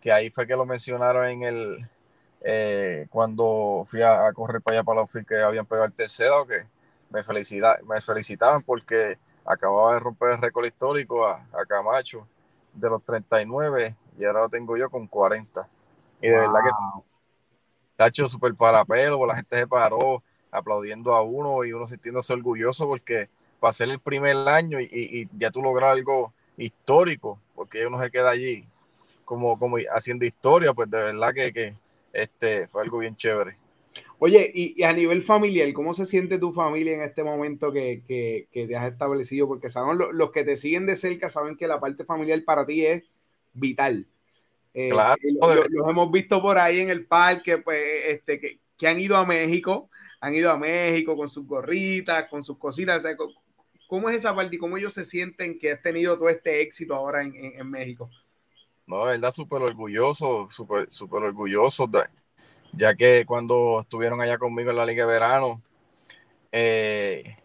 que 0.00 0.12
ahí 0.12 0.30
fue 0.30 0.46
que 0.46 0.56
lo 0.56 0.66
mencionaron 0.66 1.26
en 1.26 1.42
el, 1.42 1.88
eh, 2.44 3.06
cuando 3.10 3.84
fui 3.86 4.02
a, 4.02 4.32
correr 4.32 4.60
para 4.60 4.78
allá 4.78 4.84
para 4.84 5.02
la 5.02 5.24
que 5.24 5.40
habían 5.40 5.66
pegado 5.66 5.86
el 5.86 5.92
tercero, 5.92 6.46
que 6.46 6.66
me, 7.10 7.22
felicita, 7.22 7.78
me 7.84 8.00
felicitaban 8.00 8.62
porque 8.62 9.18
acababa 9.44 9.94
de 9.94 10.00
romper 10.00 10.30
el 10.30 10.42
récord 10.42 10.66
histórico 10.66 11.26
a, 11.26 11.46
Camacho 11.68 12.26
de 12.72 12.88
los 12.88 13.02
39 13.04 13.96
y 14.18 14.24
ahora 14.24 14.40
lo 14.40 14.48
tengo 14.48 14.76
yo 14.76 14.90
con 14.90 15.06
40. 15.06 15.68
Y 16.20 16.28
de 16.28 16.38
verdad 16.38 16.60
que 16.62 16.70
está 17.90 18.06
hecho 18.06 18.28
súper 18.28 18.54
parapelo, 18.54 19.24
la 19.26 19.36
gente 19.36 19.58
se 19.58 19.66
paró 19.66 20.22
aplaudiendo 20.50 21.14
a 21.14 21.22
uno 21.22 21.64
y 21.64 21.72
uno 21.72 21.86
sintiéndose 21.86 22.32
orgulloso 22.32 22.86
porque 22.86 23.28
para 23.60 23.72
ser 23.72 23.88
el 23.90 24.00
primer 24.00 24.36
año 24.48 24.80
y, 24.80 25.28
ya 25.36 25.50
tú 25.50 25.62
logras 25.62 25.92
algo 25.92 26.32
histórico, 26.56 27.38
porque 27.54 27.86
uno 27.86 28.00
se 28.00 28.10
queda 28.10 28.30
allí 28.30 28.66
como, 29.24 29.58
como 29.58 29.76
haciendo 29.94 30.24
historia, 30.24 30.72
pues 30.74 30.90
de 30.90 30.98
verdad 30.98 31.32
que, 31.32 31.52
que 31.52 31.76
este, 32.12 32.68
fue 32.68 32.82
algo 32.82 32.98
bien 32.98 33.16
chévere. 33.16 33.56
Oye, 34.18 34.50
y, 34.54 34.82
a 34.84 34.92
nivel 34.92 35.22
familiar, 35.22 35.72
¿cómo 35.72 35.94
se 35.94 36.04
siente 36.04 36.38
tu 36.38 36.52
familia 36.52 36.94
en 36.94 37.02
este 37.02 37.24
momento 37.24 37.72
que, 37.72 38.02
que, 38.06 38.48
que 38.52 38.66
te 38.66 38.76
has 38.76 38.92
establecido? 38.92 39.48
Porque 39.48 39.68
saben, 39.68 39.98
los 40.12 40.30
que 40.30 40.44
te 40.44 40.56
siguen 40.56 40.86
de 40.86 40.96
cerca 40.96 41.28
saben 41.28 41.56
que 41.56 41.66
la 41.66 41.80
parte 41.80 42.04
familiar 42.04 42.42
para 42.44 42.64
ti 42.64 42.86
es 42.86 43.02
vital. 43.52 44.06
Eh, 44.74 44.90
claro. 44.90 45.20
Los, 45.68 45.90
hemos 45.90 46.10
visto 46.10 46.40
por 46.40 46.58
ahí 46.58 46.80
en 46.80 46.90
el 46.90 47.06
parque, 47.06 47.58
pues, 47.58 47.80
este, 48.06 48.40
que, 48.40 48.60
que, 48.78 48.88
han 48.88 49.00
ido 49.00 49.16
a 49.16 49.26
México, 49.26 49.90
han 50.20 50.34
ido 50.34 50.50
a 50.50 50.56
México 50.56 51.16
con 51.16 51.28
sus 51.28 51.46
gorritas, 51.46 52.26
con 52.28 52.44
sus 52.44 52.58
cositas. 52.58 53.04
¿Cómo 53.86 54.08
es 54.08 54.16
esa 54.16 54.34
parte 54.34 54.56
y 54.56 54.58
cómo 54.58 54.78
ellos 54.78 54.94
se 54.94 55.04
sienten 55.04 55.58
que 55.58 55.72
has 55.72 55.82
tenido 55.82 56.16
todo 56.16 56.30
este 56.30 56.62
éxito 56.62 56.94
ahora 56.94 57.22
en, 57.22 57.34
en 57.34 57.68
México? 57.68 58.08
No, 58.92 59.06
verdad, 59.06 59.32
súper 59.32 59.62
orgulloso, 59.62 60.48
súper 60.50 60.92
super 60.92 61.22
orgulloso, 61.22 61.90
ya 62.74 62.94
que 62.94 63.24
cuando 63.24 63.80
estuvieron 63.80 64.20
allá 64.20 64.36
conmigo 64.36 64.70
en 64.70 64.76
la 64.76 64.84
Liga 64.84 65.06
de 65.06 65.12
Verano, 65.14 65.62
eh, 66.52 67.38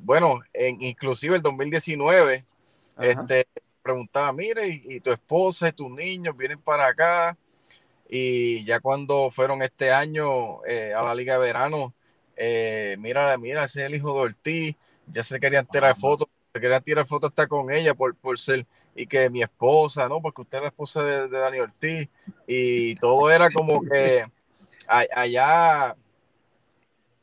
bueno, 0.00 0.40
en, 0.54 0.80
inclusive 0.80 1.36
el 1.36 1.42
2019, 1.42 2.46
este, 2.98 3.46
preguntaba, 3.82 4.32
mire, 4.32 4.68
y, 4.68 5.00
tu 5.00 5.12
esposa 5.12 5.68
y 5.68 5.72
tus 5.72 5.90
niños 5.90 6.34
vienen 6.34 6.62
para 6.62 6.86
acá, 6.86 7.36
y 8.08 8.64
ya 8.64 8.80
cuando 8.80 9.30
fueron 9.30 9.60
este 9.60 9.92
año 9.92 10.64
eh, 10.64 10.94
a 10.94 11.02
la 11.02 11.14
Liga 11.14 11.34
de 11.34 11.40
Verano, 11.40 11.92
eh, 12.36 12.96
mira, 12.98 13.36
mira, 13.36 13.64
ese 13.64 13.80
es 13.80 13.86
el 13.88 13.96
hijo 13.96 14.14
de 14.14 14.20
Ortiz, 14.20 14.76
ya 15.08 15.22
se 15.22 15.38
querían 15.38 15.66
tirar 15.66 15.94
fotos 15.94 16.26
quería 16.60 16.80
tirar 16.80 17.06
fotos 17.06 17.30
hasta 17.30 17.46
con 17.46 17.70
ella 17.70 17.94
por, 17.94 18.14
por 18.14 18.38
ser, 18.38 18.66
y 18.98 19.06
que 19.06 19.30
mi 19.30 19.42
esposa, 19.42 20.08
¿no? 20.08 20.20
Porque 20.20 20.42
usted 20.42 20.58
es 20.58 20.62
la 20.62 20.68
esposa 20.68 21.02
de, 21.04 21.28
de 21.28 21.38
Dani 21.38 21.60
Ortiz, 21.60 22.08
y 22.48 22.96
todo 22.96 23.30
era 23.30 23.48
como 23.50 23.80
que 23.82 24.26
allá 24.88 25.94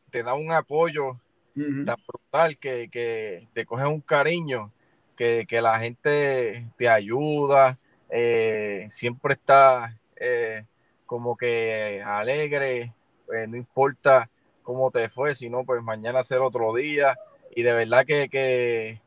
te 0.09 0.23
da 0.23 0.33
un 0.33 0.51
apoyo 0.53 1.19
tan 1.53 1.97
brutal 2.07 2.57
que, 2.57 2.89
que, 2.89 3.49
te 3.51 3.65
coge 3.65 3.85
un 3.85 3.99
cariño, 3.99 4.71
que, 5.17 5.45
que 5.47 5.61
la 5.61 5.77
gente 5.79 6.65
te 6.77 6.87
ayuda, 6.87 7.77
eh, 8.09 8.85
siempre 8.89 9.33
está 9.33 9.99
eh, 10.15 10.63
como 11.05 11.35
que 11.35 12.01
alegre, 12.05 12.93
eh, 13.33 13.47
no 13.47 13.57
importa 13.57 14.29
cómo 14.63 14.91
te 14.91 15.09
fue, 15.09 15.35
sino 15.35 15.65
pues 15.65 15.83
mañana 15.83 16.23
ser 16.23 16.39
otro 16.39 16.73
día. 16.73 17.17
Y 17.53 17.63
de 17.63 17.73
verdad 17.73 18.05
que, 18.05 18.29
que, 18.29 19.01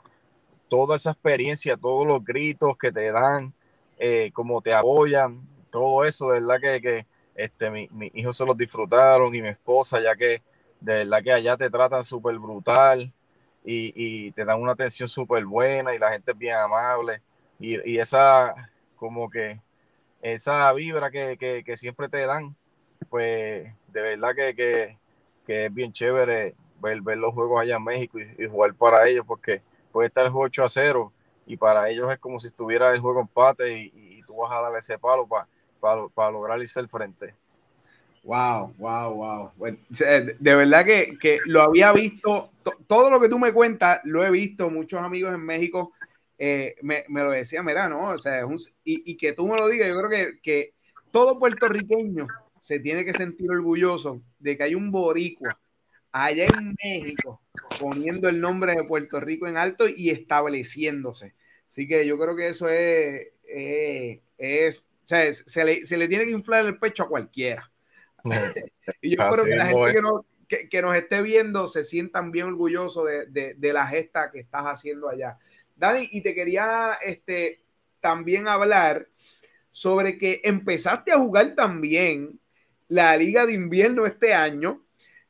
toda 0.68 0.96
esa 0.96 1.12
experiencia, 1.12 1.76
todos 1.76 2.06
los 2.06 2.24
gritos 2.24 2.76
que 2.76 2.92
te 2.92 3.10
dan, 3.10 3.52
eh, 3.98 4.30
como 4.32 4.62
te 4.62 4.74
apoyan, 4.74 5.40
todo 5.70 6.04
eso, 6.04 6.28
de 6.30 6.40
verdad 6.40 6.60
que, 6.60 6.80
que 6.80 7.06
este, 7.34 7.70
mis 7.70 7.90
mi 7.92 8.10
hijos 8.14 8.36
se 8.36 8.44
los 8.44 8.56
disfrutaron 8.56 9.34
y 9.34 9.42
mi 9.42 9.48
esposa, 9.48 10.00
ya 10.00 10.14
que 10.16 10.42
de 10.80 11.04
verdad 11.04 11.22
que 11.22 11.32
allá 11.32 11.56
te 11.56 11.70
tratan 11.70 12.04
súper 12.04 12.38
brutal 12.38 13.12
y, 13.64 13.92
y, 13.94 14.32
te 14.32 14.44
dan 14.44 14.60
una 14.60 14.72
atención 14.72 15.08
súper 15.08 15.44
buena 15.44 15.94
y 15.94 15.98
la 15.98 16.12
gente 16.12 16.32
es 16.32 16.38
bien 16.38 16.56
amable. 16.56 17.22
Y, 17.58 17.90
y 17.90 17.98
esa 17.98 18.54
como 18.96 19.28
que 19.28 19.60
esa 20.22 20.72
vibra 20.72 21.10
que, 21.10 21.36
que, 21.38 21.62
que, 21.64 21.76
siempre 21.76 22.08
te 22.08 22.26
dan, 22.26 22.56
pues 23.08 23.72
de 23.88 24.02
verdad 24.02 24.34
que, 24.34 24.54
que, 24.54 24.98
que 25.44 25.66
es 25.66 25.74
bien 25.74 25.92
chévere 25.92 26.54
ver, 26.80 27.00
ver, 27.02 27.18
los 27.18 27.34
juegos 27.34 27.60
allá 27.60 27.76
en 27.76 27.84
México 27.84 28.18
y, 28.18 28.44
y 28.44 28.46
jugar 28.46 28.74
para 28.74 29.08
ellos 29.08 29.24
porque 29.26 29.62
puede 29.92 30.08
estar 30.08 30.24
el 30.24 30.32
juego 30.32 30.46
8 30.46 30.64
a 30.64 30.68
0 30.68 31.12
y 31.46 31.56
para 31.56 31.88
ellos 31.88 32.12
es 32.12 32.18
como 32.18 32.40
si 32.40 32.48
estuviera 32.48 32.92
el 32.92 33.00
juego 33.00 33.20
empate 33.20 33.78
y, 33.78 33.92
y 33.94 34.22
tú 34.22 34.36
vas 34.36 34.52
a 34.52 34.60
darle 34.60 34.78
ese 34.78 34.98
palo 34.98 35.26
para 35.26 35.46
para 35.80 36.30
lograr 36.30 36.60
irse 36.60 36.80
al 36.80 36.88
frente. 36.88 37.34
Wow, 38.24 38.74
wow, 38.78 39.14
wow. 39.14 39.52
de 39.88 40.54
verdad 40.54 40.84
que, 40.84 41.16
que, 41.18 41.38
lo 41.46 41.62
había 41.62 41.92
visto, 41.92 42.50
todo 42.86 43.10
lo 43.10 43.20
que 43.20 43.28
tú 43.28 43.38
me 43.38 43.52
cuentas, 43.52 44.00
lo 44.04 44.24
he 44.24 44.30
visto, 44.30 44.68
muchos 44.68 45.00
amigos 45.00 45.32
en 45.32 45.40
México 45.40 45.92
eh, 46.36 46.74
me, 46.82 47.04
me, 47.08 47.22
lo 47.22 47.30
decían, 47.30 47.64
mira, 47.64 47.88
¿no? 47.88 48.10
O 48.10 48.18
sea, 48.18 48.42
y, 48.84 49.10
y, 49.10 49.16
que 49.16 49.32
tú 49.32 49.46
me 49.48 49.56
lo 49.56 49.66
digas, 49.68 49.88
yo 49.88 49.96
creo 49.96 50.10
que, 50.10 50.40
que 50.40 50.74
todo 51.10 51.38
puertorriqueño 51.38 52.26
se 52.60 52.80
tiene 52.80 53.04
que 53.04 53.14
sentir 53.14 53.50
orgulloso 53.50 54.20
de 54.38 54.56
que 54.56 54.64
hay 54.64 54.74
un 54.74 54.90
boricua 54.90 55.58
allá 56.24 56.46
en 56.46 56.74
México, 56.82 57.42
poniendo 57.80 58.28
el 58.28 58.40
nombre 58.40 58.74
de 58.74 58.84
Puerto 58.84 59.20
Rico 59.20 59.46
en 59.46 59.56
alto 59.56 59.86
y 59.88 60.10
estableciéndose. 60.10 61.34
Así 61.68 61.86
que 61.86 62.06
yo 62.06 62.18
creo 62.18 62.34
que 62.34 62.48
eso 62.48 62.68
es, 62.68 63.28
es, 63.46 64.78
o 64.78 64.82
sea, 65.04 65.32
se, 65.32 65.64
le, 65.64 65.84
se, 65.84 65.96
le, 65.96 66.08
tiene 66.08 66.24
que 66.24 66.30
inflar 66.30 66.66
el 66.66 66.78
pecho 66.78 67.04
a 67.04 67.08
cualquiera. 67.08 67.70
y 69.02 69.16
yo 69.16 69.30
creo 69.30 69.44
que 69.44 69.56
la 69.56 69.66
gente 69.66 69.92
que, 69.92 70.02
no, 70.02 70.26
que, 70.48 70.68
que, 70.68 70.82
nos 70.82 70.96
esté 70.96 71.22
viendo 71.22 71.68
se 71.68 71.84
sientan 71.84 72.30
bien 72.30 72.46
orgullosos 72.46 73.06
de, 73.06 73.26
de, 73.26 73.54
de, 73.54 73.72
la 73.72 73.86
gesta 73.86 74.30
que 74.30 74.40
estás 74.40 74.64
haciendo 74.64 75.08
allá. 75.08 75.38
Dani, 75.76 76.08
y 76.10 76.22
te 76.22 76.34
quería 76.34 76.98
este, 77.02 77.62
también 78.00 78.48
hablar 78.48 79.08
sobre 79.70 80.18
que 80.18 80.40
empezaste 80.42 81.12
a 81.12 81.18
jugar 81.18 81.54
también 81.54 82.40
la 82.88 83.16
liga 83.16 83.46
de 83.46 83.52
invierno 83.52 84.06
este 84.06 84.34
año 84.34 84.82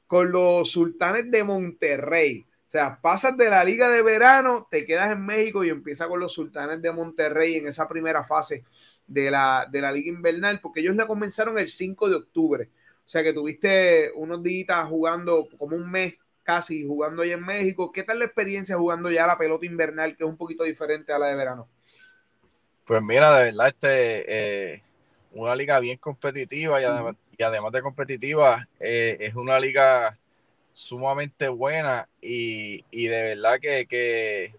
con 0.08 0.32
los 0.32 0.72
sultanes 0.72 1.30
de 1.30 1.44
Monterrey. 1.44 2.46
O 2.66 2.70
sea, 2.70 2.98
pasas 3.00 3.36
de 3.36 3.48
la 3.48 3.62
liga 3.62 3.88
de 3.88 4.02
verano, 4.02 4.66
te 4.70 4.84
quedas 4.84 5.12
en 5.12 5.24
México 5.24 5.64
y 5.64 5.68
empiezas 5.68 6.08
con 6.08 6.18
los 6.18 6.32
sultanes 6.32 6.82
de 6.82 6.92
Monterrey 6.92 7.54
en 7.54 7.68
esa 7.68 7.86
primera 7.86 8.24
fase 8.24 8.64
de 9.06 9.30
la, 9.30 9.68
de 9.70 9.80
la 9.80 9.92
liga 9.92 10.08
invernal, 10.08 10.60
porque 10.60 10.80
ellos 10.80 10.96
la 10.96 11.06
comenzaron 11.06 11.58
el 11.58 11.68
5 11.68 12.08
de 12.08 12.16
octubre. 12.16 12.70
O 13.06 13.08
sea 13.08 13.22
que 13.22 13.32
tuviste 13.32 14.10
unos 14.16 14.42
días 14.42 14.86
jugando 14.88 15.48
como 15.56 15.76
un 15.76 15.90
mes 15.90 16.14
casi 16.42 16.86
jugando 16.86 17.22
allá 17.22 17.34
en 17.34 17.44
México. 17.44 17.92
¿Qué 17.92 18.02
tal 18.02 18.18
la 18.18 18.24
experiencia 18.24 18.76
jugando 18.76 19.10
ya 19.10 19.26
la 19.26 19.38
pelota 19.38 19.66
invernal, 19.66 20.16
que 20.16 20.24
es 20.24 20.28
un 20.28 20.36
poquito 20.36 20.64
diferente 20.64 21.12
a 21.12 21.18
la 21.18 21.28
de 21.28 21.36
verano? 21.36 21.68
Pues 22.86 23.02
mira, 23.02 23.34
de 23.36 23.44
verdad, 23.44 23.68
este, 23.68 24.24
eh, 24.74 24.82
una 25.38 25.56
liga 25.56 25.78
bien 25.80 25.98
competitiva 25.98 26.80
y 26.80 26.84
además, 26.84 27.16
y 27.36 27.42
además 27.42 27.72
de 27.72 27.82
competitiva, 27.82 28.68
eh, 28.80 29.16
es 29.20 29.34
una 29.34 29.60
liga 29.60 30.18
sumamente 30.72 31.48
buena 31.48 32.08
y, 32.20 32.84
y 32.90 33.08
de 33.08 33.22
verdad 33.22 33.58
que, 33.60 33.86
que 33.86 34.54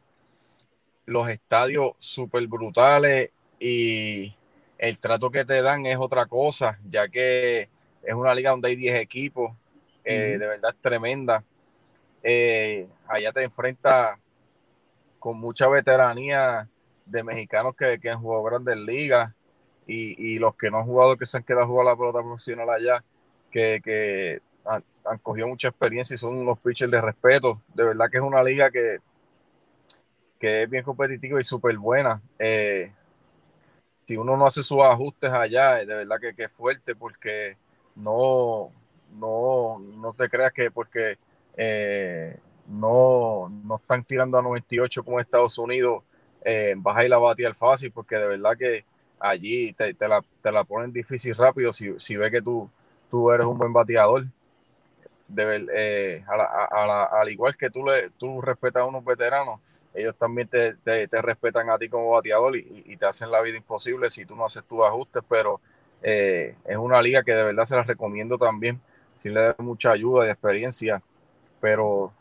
los 1.06 1.28
estadios 1.30 1.94
súper 2.00 2.46
brutales 2.48 3.32
y 3.60 4.34
el 4.78 4.98
trato 5.00 5.32
que 5.32 5.44
te 5.46 5.62
dan 5.62 5.86
es 5.86 5.98
otra 5.98 6.26
cosa, 6.26 6.80
ya 6.90 7.08
que 7.10 7.70
es 8.04 8.14
una 8.14 8.34
liga 8.34 8.52
donde 8.52 8.70
hay 8.70 8.76
10 8.76 9.00
equipos, 9.00 9.52
eh, 10.04 10.38
de 10.40 10.48
verdad 10.48 10.72
es 10.72 10.82
tremenda. 10.82 11.44
Eh, 12.24 12.88
allá 13.08 13.32
te 13.32 13.44
enfrentas 13.44 14.18
con 15.20 15.40
mucha 15.40 15.68
veteranía 15.68 16.70
de 17.06 17.24
mexicanos 17.24 17.76
que, 17.76 18.00
que 18.00 18.10
han 18.10 18.22
jugado 18.22 18.44
grandes 18.44 18.78
ligas 18.78 19.34
y, 19.90 20.34
y, 20.36 20.38
los 20.38 20.56
que 20.56 20.70
no 20.70 20.78
han 20.78 20.86
jugado, 20.86 21.18
que 21.18 21.26
se 21.26 21.38
han 21.38 21.44
quedado 21.44 21.64
a 21.64 21.68
jugar 21.68 21.86
la 21.88 21.96
pelota 21.96 22.22
profesional 22.22 22.70
allá, 22.70 23.04
que, 23.50 23.82
que 23.84 24.40
han, 24.64 24.84
han, 25.04 25.18
cogido 25.18 25.48
mucha 25.48 25.70
experiencia 25.70 26.14
y 26.14 26.18
son 26.18 26.38
unos 26.38 26.60
pitchers 26.60 26.92
de 26.92 27.02
respeto. 27.02 27.60
De 27.74 27.84
verdad 27.84 28.08
que 28.12 28.18
es 28.18 28.24
una 28.24 28.44
liga 28.44 28.70
que, 28.70 29.00
que 30.38 30.64
es 30.64 30.70
bien 30.70 30.84
competitiva 30.84 31.42
y 31.42 31.44
súper 31.44 31.76
buena. 31.78 32.22
Eh, 32.38 32.94
si 34.06 34.16
uno 34.16 34.38
no 34.38 34.46
hace 34.46 34.62
sus 34.62 34.80
ajustes 34.84 35.32
allá, 35.32 35.78
de 35.78 35.86
verdad 35.86 36.18
que, 36.22 36.36
que 36.36 36.44
es 36.44 36.52
fuerte 36.52 36.96
porque 36.96 37.58
no, 37.96 38.72
no, 39.12 39.80
no 39.80 40.14
te 40.14 40.30
creas 40.30 40.54
que 40.54 40.70
porque 40.70 41.18
eh, 41.58 42.38
no, 42.68 43.50
no 43.50 43.78
están 43.78 44.04
tirando 44.04 44.38
a 44.38 44.44
98 44.44 45.04
como 45.04 45.20
Estados 45.20 45.58
Unidos, 45.58 46.04
eh, 46.46 46.76
vas 46.78 46.98
a 46.98 47.06
ir 47.06 47.14
a 47.14 47.54
fácil, 47.56 47.92
porque 47.92 48.18
de 48.18 48.28
verdad 48.28 48.56
que 48.56 48.86
allí 49.20 49.74
te, 49.74 49.94
te, 49.94 50.08
la, 50.08 50.24
te 50.42 50.52
la, 50.52 50.64
ponen 50.64 50.92
difícil 50.92 51.36
rápido 51.36 51.74
si, 51.74 51.98
si 52.00 52.16
ve 52.16 52.32
que 52.32 52.42
tú, 52.42 52.70
tú 53.10 53.32
eres 53.32 53.46
un 53.46 53.58
buen 53.58 53.74
bateador. 53.74 54.26
De, 55.28 55.68
eh, 55.76 56.24
a 56.28 56.36
la, 56.36 56.44
a 56.44 56.88
la, 56.88 57.04
al 57.04 57.30
igual 57.30 57.56
que 57.56 57.70
tú, 57.70 57.86
le, 57.86 58.10
tú 58.18 58.42
respetas 58.42 58.82
a 58.82 58.86
unos 58.86 59.06
veteranos, 59.06 59.60
ellos 59.94 60.16
también 60.18 60.48
te, 60.48 60.74
te, 60.76 61.08
te 61.08 61.22
respetan 61.22 61.70
a 61.70 61.78
ti 61.78 61.88
como 61.88 62.12
bateador 62.12 62.56
y, 62.56 62.84
y, 62.86 62.98
te 62.98 63.06
hacen 63.06 63.30
la 63.30 63.42
vida 63.42 63.58
imposible 63.58 64.10
si 64.10 64.26
tú 64.26 64.36
no 64.36 64.46
haces 64.46 64.64
tus 64.64 64.82
ajustes, 64.82 65.24
pero 65.30 65.62
eh, 66.02 66.56
es 66.66 66.78
una 66.78 67.02
liga 67.02 67.24
que 67.24 67.34
de 67.34 67.44
verdad 67.44 67.66
se 67.66 67.76
la 67.76 67.84
recomiendo 67.84 68.38
también, 68.38 68.82
si 69.14 69.30
le 69.30 69.42
da 69.42 69.56
mucha 69.60 69.92
ayuda 69.92 70.26
y 70.26 70.30
experiencia, 70.30 71.02
pero 71.60 72.12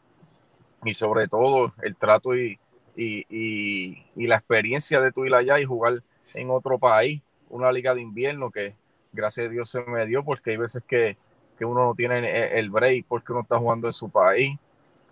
y 0.85 0.95
sobre 0.95 1.29
todo 1.29 1.73
el 1.83 1.97
trato 1.97 2.37
y, 2.37 2.59
y, 2.97 3.27
y, 3.29 4.05
y, 4.17 4.27
la 4.27 4.37
experiencia 4.37 5.01
de 5.01 5.13
tu 5.13 5.25
ir 5.25 5.35
allá 5.35 5.61
y 5.61 5.65
jugar 5.65 6.03
en 6.35 6.51
otro 6.51 6.79
país, 6.79 7.23
una 7.49 7.73
liga 7.73 7.95
de 7.95 8.03
invierno 8.03 8.51
que 8.51 8.75
gracias 9.13 9.47
a 9.49 9.51
Dios 9.51 9.71
se 9.71 9.81
me 9.83 10.07
dio 10.07 10.25
porque 10.25 10.51
hay 10.51 10.57
veces 10.57 10.83
que, 10.87 11.17
que 11.59 11.65
uno 11.65 11.85
no 11.85 11.95
tiene 11.95 12.59
el 12.59 12.71
break 12.71 13.07
porque 13.09 13.33
uno 13.33 13.43
está 13.43 13.59
jugando 13.59 13.87
en 13.87 13.93
su 13.93 14.11
país 14.11 14.57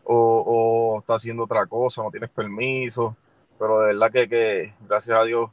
o, 0.04 0.94
o 0.94 0.98
está 1.00 1.14
haciendo 1.14 1.44
otra 1.44 1.66
cosa, 1.66 2.02
no 2.02 2.10
tienes 2.10 2.30
permiso, 2.30 3.16
pero 3.58 3.80
de 3.80 3.86
verdad 3.88 4.10
que, 4.12 4.28
que 4.28 4.74
gracias 4.86 5.18
a 5.18 5.24
Dios 5.24 5.50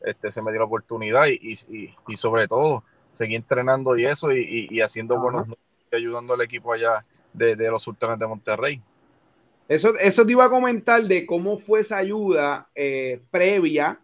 este, 0.00 0.30
se 0.30 0.42
me 0.42 0.50
dio 0.50 0.60
la 0.60 0.66
oportunidad 0.66 1.26
y, 1.26 1.54
y, 1.68 1.94
y 2.06 2.16
sobre 2.16 2.46
todo 2.46 2.84
seguí 3.10 3.34
entrenando 3.34 3.96
y 3.96 4.04
eso 4.04 4.32
y, 4.32 4.68
y 4.70 4.80
haciendo 4.80 5.14
Ajá. 5.14 5.22
buenos 5.22 5.48
y 5.90 5.96
ayudando 5.96 6.34
al 6.34 6.42
equipo 6.42 6.72
allá 6.72 7.04
de, 7.32 7.56
de, 7.56 7.70
los 7.70 7.82
sultanes 7.82 8.18
de 8.18 8.26
Monterrey. 8.26 8.82
Eso, 9.68 9.96
eso 9.98 10.24
te 10.24 10.32
iba 10.32 10.44
a 10.44 10.50
comentar 10.50 11.02
de 11.02 11.26
cómo 11.26 11.58
fue 11.58 11.80
esa 11.80 11.96
ayuda 11.96 12.68
eh, 12.74 13.20
previa 13.30 14.00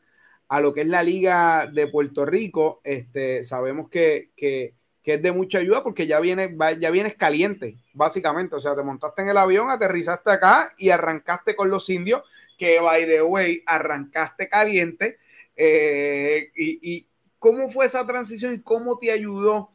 a 0.53 0.61
lo 0.61 0.75
que 0.75 0.83
es 0.83 0.87
la 0.87 1.03
Liga 1.03 1.67
de 1.67 1.87
Puerto 1.87 2.27
Rico. 2.27 2.83
Este, 2.85 3.43
sabemos 3.43 3.89
que, 3.89 4.33
que, 4.37 4.75
que 5.03 5.15
es 5.15 5.23
de 5.23 5.33
mucha 5.33 5.57
ayuda 5.57 5.83
porque 5.83 6.07
ya, 6.07 6.21
viene, 6.21 6.55
ya 6.79 6.91
vienes 6.91 7.15
caliente, 7.15 7.79
básicamente. 7.95 8.57
O 8.57 8.61
sea, 8.61 8.77
te 8.77 8.83
montaste 8.83 9.23
en 9.23 9.29
el 9.29 9.39
avión, 9.39 9.71
aterrizaste 9.71 10.31
acá 10.31 10.69
y 10.77 10.91
arrancaste 10.91 11.57
con 11.57 11.71
los 11.71 11.89
indios, 11.89 12.21
que 12.59 12.81
by 12.81 13.07
the 13.07 13.23
way, 13.23 13.63
arrancaste 13.65 14.51
caliente 14.51 15.17
eh, 15.57 16.51
y, 16.55 16.97
y, 16.97 17.07
cómo 17.39 17.71
fue 17.71 17.87
esa 17.87 18.07
transición 18.07 18.53
y 18.53 18.61
cómo 18.61 18.99
te 18.99 19.11
ayudó 19.11 19.71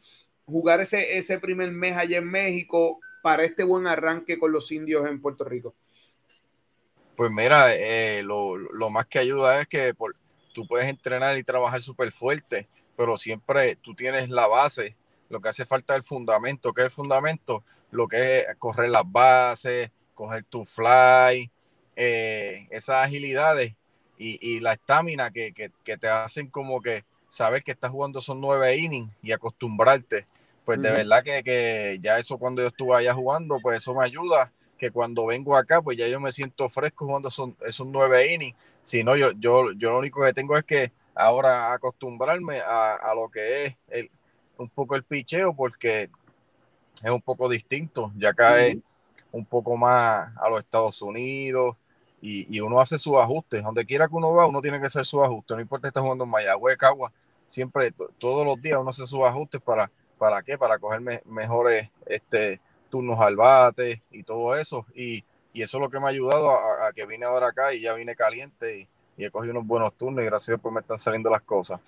jugar 0.45 0.79
ese, 0.81 1.17
ese 1.17 1.39
primer 1.39 1.71
mes 1.71 1.97
allá 1.97 2.19
en 2.19 2.29
México 2.29 2.99
para 3.23 3.43
este 3.43 3.63
buen 3.63 3.87
arranque 3.87 4.37
con 4.37 4.51
los 4.51 4.71
indios 4.71 5.07
en 5.07 5.23
Puerto 5.23 5.43
Rico? 5.43 5.73
Pues 7.15 7.31
mira, 7.31 7.73
eh, 7.73 8.21
lo, 8.21 8.55
lo, 8.55 8.91
más 8.91 9.07
que 9.07 9.17
ayuda 9.17 9.61
es 9.61 9.67
que 9.67 9.95
por, 9.95 10.15
tú 10.57 10.65
puedes 10.65 10.89
entrenar 10.89 11.37
y 11.37 11.43
trabajar 11.43 11.79
súper 11.81 12.11
fuerte, 12.11 12.67
pero 12.95 13.15
siempre 13.15 13.75
tú 13.75 13.93
tienes 13.93 14.27
la 14.29 14.47
base, 14.47 14.95
lo 15.29 15.39
que 15.39 15.49
hace 15.49 15.67
falta 15.67 15.93
es 15.93 15.97
el 15.97 16.03
fundamento. 16.03 16.73
¿Qué 16.73 16.81
es 16.81 16.85
el 16.85 16.91
fundamento? 16.91 17.63
Lo 17.91 18.07
que 18.07 18.39
es 18.39 18.45
correr 18.57 18.89
las 18.89 19.03
bases, 19.05 19.91
coger 20.15 20.43
tu 20.45 20.65
fly, 20.65 21.51
eh, 21.95 22.65
esas 22.71 23.05
agilidades 23.05 23.75
y, 24.17 24.39
y 24.41 24.59
la 24.59 24.73
estamina 24.73 25.29
que, 25.29 25.53
que, 25.53 25.69
que, 25.83 25.95
te 25.95 26.07
hacen 26.07 26.49
como 26.49 26.81
que 26.81 27.05
saber 27.27 27.61
que 27.61 27.73
estás 27.73 27.91
jugando 27.91 28.19
son 28.19 28.41
nueve 28.41 28.75
innings 28.77 29.13
y 29.21 29.33
acostumbrarte. 29.33 30.25
Pues 30.65 30.81
de 30.81 30.89
verdad 30.89 31.23
que, 31.23 31.43
que, 31.43 31.99
ya 32.01 32.17
eso 32.17 32.39
cuando 32.39 32.63
yo 32.63 32.69
estuve 32.69 32.95
allá 32.95 33.13
jugando, 33.13 33.59
pues 33.61 33.77
eso 33.77 33.93
me 33.93 34.03
ayuda, 34.03 34.51
que 34.77 34.91
cuando 34.91 35.25
vengo 35.25 35.55
acá, 35.55 35.81
pues 35.81 35.97
ya 35.97 36.07
yo 36.07 36.19
me 36.19 36.31
siento 36.31 36.69
fresco 36.69 37.05
jugando 37.05 37.29
son, 37.29 37.55
esos 37.65 37.87
nueve 37.87 38.33
innings. 38.33 38.55
Si 38.81 39.03
no, 39.03 39.15
yo, 39.15 39.31
yo, 39.31 39.71
yo 39.73 39.91
lo 39.91 39.99
único 39.99 40.23
que 40.23 40.33
tengo 40.33 40.55
es 40.55 40.63
que 40.63 40.91
ahora 41.15 41.73
acostumbrarme 41.73 42.59
a, 42.59 42.93
a 42.95 43.15
lo 43.15 43.29
que 43.29 43.65
es 43.65 43.75
el, 43.89 44.11
un 44.57 44.69
poco 44.69 44.95
el 44.95 45.03
picheo, 45.03 45.53
porque 45.53 46.09
es 47.03 47.11
un 47.11 47.21
poco 47.21 47.49
distinto. 47.49 48.11
Ya 48.17 48.29
acá 48.29 48.53
uh 48.53 48.55
-huh. 48.55 48.71
es 48.71 48.77
un 49.31 49.45
poco 49.45 49.75
más 49.75 50.31
a 50.37 50.49
los 50.49 50.59
Estados 50.59 51.01
Unidos, 51.01 51.75
y, 52.21 52.55
y, 52.55 52.59
uno 52.61 52.81
hace 52.81 52.97
sus 52.97 53.15
ajustes. 53.17 53.63
Donde 53.63 53.85
quiera 53.85 54.07
que 54.07 54.15
uno 54.15 54.33
va, 54.33 54.47
uno 54.47 54.61
tiene 54.61 54.79
que 54.79 54.87
hacer 54.87 55.05
sus 55.05 55.21
ajustes. 55.21 55.55
No 55.55 55.61
importa 55.61 55.87
si 55.87 55.89
está 55.89 56.01
jugando 56.01 56.23
en 56.23 56.31
Mayagüez, 56.31 56.77
Cagua, 56.77 57.11
siempre, 57.45 57.91
todos 58.17 58.45
los 58.45 58.61
días 58.61 58.79
uno 58.79 58.89
hace 58.89 59.05
sus 59.05 59.21
ajustes 59.21 59.61
para, 59.61 59.91
¿para 60.17 60.41
qué? 60.41 60.57
Para 60.57 60.79
coger 60.79 60.99
me, 60.99 61.21
mejores 61.25 61.89
este, 62.05 62.59
turnos 62.89 63.19
al 63.19 63.35
bate 63.35 64.01
y 64.11 64.23
todo 64.23 64.55
eso. 64.55 64.85
Y, 64.93 65.23
y, 65.53 65.61
eso 65.61 65.77
es 65.77 65.81
lo 65.81 65.89
que 65.89 65.99
me 65.99 66.05
ha 66.05 66.09
ayudado 66.09 66.51
a, 66.51 66.91
que 66.93 67.05
vine 67.05 67.25
ahora 67.25 67.47
acá 67.47 67.73
y 67.73 67.81
ya 67.81 67.93
vine 67.93 68.15
caliente 68.15 68.79
y, 68.79 68.87
he 69.23 69.31
cogido 69.31 69.53
unos 69.53 69.65
buenos 69.65 69.95
turnos 69.95 70.23
y 70.23 70.27
gracias 70.27 70.47
Dios 70.47 70.59
pues 70.61 70.71
me 70.71 70.81
están 70.81 70.99
saliendo 70.99 71.29
las 71.29 71.41
cosas. 71.41 71.79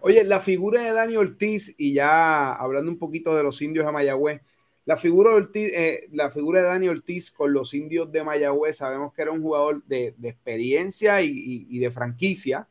Oye, 0.00 0.24
la 0.24 0.40
figura 0.40 0.82
de 0.82 0.92
Dani 0.92 1.16
Ortiz, 1.16 1.74
y 1.78 1.92
ya 1.92 2.52
hablando 2.52 2.90
un 2.90 2.98
poquito 2.98 3.36
de 3.36 3.44
los 3.44 3.62
indios 3.62 3.86
de 3.86 3.92
Mayagüez, 3.92 4.40
la 4.84 4.96
figura, 4.96 5.30
de 5.30 5.36
Ortiz, 5.36 5.72
eh, 5.74 6.08
la 6.12 6.30
figura 6.30 6.60
de 6.60 6.66
Dani 6.66 6.88
Ortiz 6.88 7.30
con 7.30 7.52
los 7.52 7.74
indios 7.74 8.10
de 8.10 8.22
Mayagüez, 8.24 8.76
sabemos 8.76 9.12
que 9.12 9.22
era 9.22 9.32
un 9.32 9.42
jugador 9.42 9.82
de, 9.84 10.14
de 10.16 10.28
experiencia 10.28 11.22
y, 11.22 11.28
y, 11.28 11.66
y, 11.70 11.78
de 11.80 11.90
franquicia. 11.90 12.68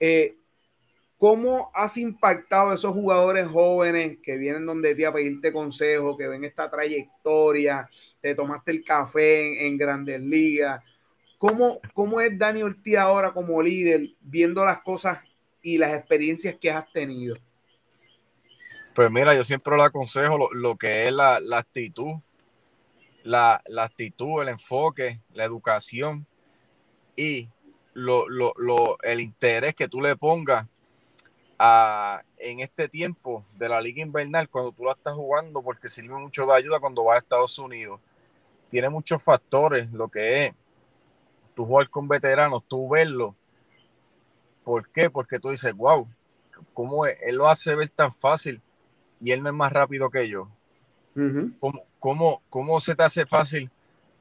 Eh, 0.00 0.36
¿Cómo 1.22 1.70
has 1.72 1.98
impactado 1.98 2.70
a 2.70 2.74
esos 2.74 2.92
jugadores 2.92 3.46
jóvenes 3.46 4.18
que 4.24 4.36
vienen 4.36 4.66
donde 4.66 4.96
ti 4.96 5.04
a 5.04 5.12
pedirte 5.12 5.52
consejo, 5.52 6.16
que 6.16 6.26
ven 6.26 6.42
esta 6.42 6.68
trayectoria, 6.68 7.88
te 8.20 8.34
tomaste 8.34 8.72
el 8.72 8.82
café 8.82 9.64
en, 9.64 9.78
Grandes 9.78 10.20
Ligas? 10.20 10.82
¿Cómo, 11.38 11.78
¿Cómo 11.94 12.20
es 12.20 12.36
Dani 12.36 12.64
Ortiz 12.64 12.96
ahora 12.96 13.32
como 13.32 13.62
líder, 13.62 14.08
viendo 14.20 14.64
las 14.64 14.82
cosas 14.82 15.22
y 15.62 15.78
las 15.78 15.94
experiencias 15.94 16.56
que 16.56 16.72
has 16.72 16.90
tenido? 16.90 17.36
Pues 18.92 19.08
mira, 19.08 19.32
yo 19.36 19.44
siempre 19.44 19.76
le 19.76 19.84
aconsejo 19.84 20.36
lo, 20.36 20.52
lo 20.52 20.74
que 20.74 21.06
es 21.06 21.12
la, 21.12 21.38
la, 21.38 21.58
actitud. 21.58 22.14
la, 23.22 23.62
actitud, 23.78 24.42
el 24.42 24.48
enfoque, 24.48 25.20
la 25.34 25.44
educación 25.44 26.26
y 27.14 27.48
lo, 27.92 28.26
el 29.04 29.20
interés 29.20 29.76
que 29.76 29.86
tú 29.86 30.00
le 30.00 30.16
pongas 30.16 30.66
a, 31.64 32.24
en 32.38 32.58
este 32.58 32.88
tiempo 32.88 33.44
de 33.56 33.68
la 33.68 33.80
liga 33.80 34.02
invernal 34.02 34.48
cuando 34.48 34.72
tú 34.72 34.84
la 34.84 34.92
estás 34.92 35.14
jugando 35.14 35.62
porque 35.62 35.88
sirve 35.88 36.16
mucho 36.16 36.44
de 36.44 36.54
ayuda 36.54 36.80
cuando 36.80 37.04
vas 37.04 37.14
a 37.14 37.18
Estados 37.20 37.56
Unidos. 37.56 38.00
Tiene 38.68 38.88
muchos 38.88 39.22
factores 39.22 39.88
lo 39.92 40.08
que 40.08 40.46
es 40.46 40.54
tú 41.54 41.64
jugar 41.64 41.88
con 41.88 42.08
veteranos, 42.08 42.64
tú 42.66 42.88
verlo. 42.88 43.36
¿Por 44.64 44.88
qué? 44.88 45.08
Porque 45.08 45.38
tú 45.38 45.50
dices, 45.50 45.72
wow, 45.72 46.08
¿cómo 46.74 47.06
él 47.06 47.36
lo 47.36 47.48
hace 47.48 47.76
ver 47.76 47.90
tan 47.90 48.10
fácil 48.10 48.60
y 49.20 49.30
él 49.30 49.40
no 49.40 49.48
es 49.48 49.54
más 49.54 49.72
rápido 49.72 50.10
que 50.10 50.28
yo? 50.28 50.48
¿Cómo, 52.00 52.42
cómo, 52.50 52.80
se 52.80 52.96
te 52.96 53.04
hace 53.04 53.24
fácil 53.24 53.70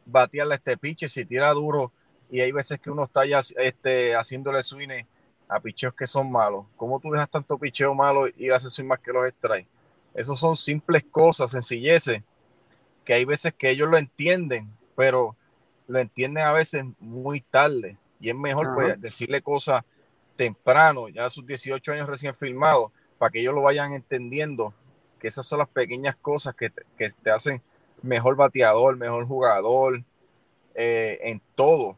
batearle 0.05 0.53
a 0.53 0.57
este 0.57 0.77
pitcher 0.77 1.09
si 1.09 1.25
tira 1.25 1.51
duro 1.53 1.91
y 2.29 2.41
hay 2.41 2.51
veces 2.51 2.79
que 2.79 2.91
uno 2.91 3.05
está 3.05 3.25
ya 3.25 3.39
este, 3.57 4.15
haciéndole 4.15 4.61
swing 4.61 5.05
a 5.51 5.59
picheos 5.59 5.93
que 5.93 6.07
son 6.07 6.31
malos? 6.31 6.65
¿Cómo 6.77 6.99
tú 6.99 7.11
dejas 7.11 7.29
tanto 7.29 7.57
picheo 7.57 7.93
malo 7.93 8.25
y 8.37 8.49
haces 8.49 8.83
más 8.85 8.99
que 8.99 9.11
los 9.11 9.27
extrae? 9.27 9.67
Esos 10.13 10.39
son 10.39 10.55
simples 10.55 11.03
cosas, 11.03 11.51
sencilleces, 11.51 12.23
que 13.03 13.13
hay 13.13 13.25
veces 13.25 13.53
que 13.53 13.69
ellos 13.69 13.89
lo 13.89 13.97
entienden, 13.97 14.71
pero 14.95 15.35
lo 15.87 15.99
entienden 15.99 16.45
a 16.45 16.53
veces 16.53 16.85
muy 16.99 17.41
tarde. 17.41 17.97
Y 18.19 18.29
es 18.29 18.35
mejor 18.35 18.73
pues, 18.75 19.01
decirle 19.01 19.41
cosas 19.41 19.83
temprano, 20.37 21.09
ya 21.09 21.25
a 21.25 21.29
sus 21.29 21.45
18 21.45 21.91
años 21.91 22.07
recién 22.07 22.33
filmados, 22.33 22.91
para 23.17 23.29
que 23.29 23.41
ellos 23.41 23.53
lo 23.53 23.61
vayan 23.61 23.93
entendiendo 23.93 24.73
que 25.19 25.27
esas 25.27 25.45
son 25.45 25.59
las 25.59 25.69
pequeñas 25.69 26.15
cosas 26.15 26.55
que 26.55 26.71
te, 26.71 27.31
hacen 27.31 27.61
mejor 28.01 28.35
bateador, 28.35 28.97
mejor 28.97 29.27
jugador, 29.27 30.03
eh, 30.73 31.19
en 31.21 31.41
todo. 31.55 31.97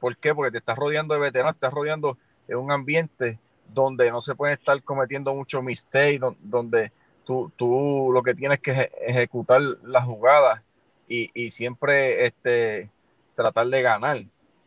¿Por 0.00 0.16
qué? 0.16 0.34
Porque 0.34 0.50
te 0.50 0.58
estás 0.58 0.76
rodeando 0.76 1.14
de 1.14 1.20
veteranos, 1.20 1.54
te 1.54 1.66
estás 1.66 1.72
rodeando 1.72 2.18
de 2.46 2.56
un 2.56 2.70
ambiente 2.70 3.38
donde 3.72 4.10
no 4.10 4.20
se 4.20 4.34
puede 4.34 4.54
estar 4.54 4.82
cometiendo 4.82 5.34
muchos 5.34 5.62
mistakes, 5.62 6.20
donde 6.40 6.92
tú, 7.24 7.52
tú 7.56 8.10
lo 8.12 8.22
que 8.22 8.34
tienes 8.34 8.60
que 8.60 8.90
ejecutar 9.00 9.60
las 9.82 10.04
jugadas 10.04 10.62
y, 11.08 11.50
siempre 11.50 12.26
este, 12.26 12.90
tratar 13.34 13.66
de 13.66 13.82
ganar. 13.82 14.18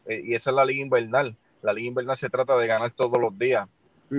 Eh, 0.06 0.22
y 0.24 0.34
esa 0.34 0.50
es 0.50 0.56
la 0.56 0.66
liga 0.66 0.82
invernal. 0.82 1.36
La 1.62 1.74
liga 1.74 1.88
invernal 1.88 2.18
se 2.18 2.30
trata 2.30 2.58
de 2.58 2.68
ganar 2.68 2.92
todos 2.92 3.20
los 3.20 3.38
días. 3.38 3.68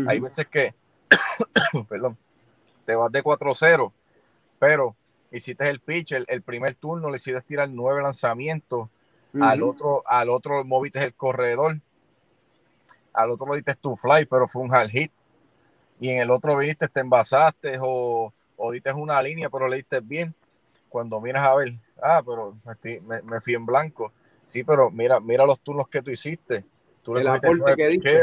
Hay 0.07 0.20
veces 0.20 0.46
que, 0.46 0.75
perdón, 1.88 2.16
te 2.87 2.94
vas 2.94 3.12
de 3.12 3.22
4-0, 3.22 3.92
pero 4.59 4.96
hiciste 5.31 5.68
el 5.68 5.81
pitch, 5.81 6.12
el, 6.12 6.42
primer 6.42 6.75
turno 6.77 7.11
le 7.11 7.16
hiciste 7.16 7.40
tirar 7.42 7.68
nueve 7.68 8.03
lanzamientos, 8.03 8.88
al 9.40 9.62
otro, 9.62 10.02
al 10.06 10.28
otro 10.28 10.64
moviste 10.64 11.02
el 11.02 11.14
corredor, 11.14 11.80
al 13.12 13.30
otro 13.30 13.46
lo 13.46 13.54
diste 13.54 13.74
tu 13.74 13.96
fly, 13.96 14.26
pero 14.26 14.46
fue 14.46 14.62
un 14.62 14.74
hard 14.74 14.90
hit, 14.90 15.12
y 16.02 16.10
en 16.10 16.18
el 16.18 16.32
otro 16.32 16.56
viniste, 16.56 16.88
te 16.88 16.98
envasaste 16.98 17.78
o, 17.80 18.34
o 18.56 18.72
diste 18.72 18.92
una 18.92 19.22
línea, 19.22 19.48
pero 19.48 19.68
le 19.68 19.76
diste 19.76 20.00
bien. 20.00 20.34
Cuando 20.88 21.20
miras 21.20 21.46
a 21.46 21.54
ver, 21.54 21.74
ah, 22.02 22.20
pero 22.26 22.56
me, 23.06 23.22
me, 23.22 23.40
fui 23.40 23.54
en 23.54 23.64
blanco. 23.64 24.12
Sí, 24.44 24.64
pero 24.64 24.90
mira, 24.90 25.20
mira 25.20 25.46
los 25.46 25.60
turnos 25.60 25.86
que 25.86 26.02
tú 26.02 26.10
hiciste. 26.10 26.64
Tú 27.04 27.16
el 27.16 27.28
aporte 27.28 27.76
que 27.76 27.86
diste. 27.86 28.20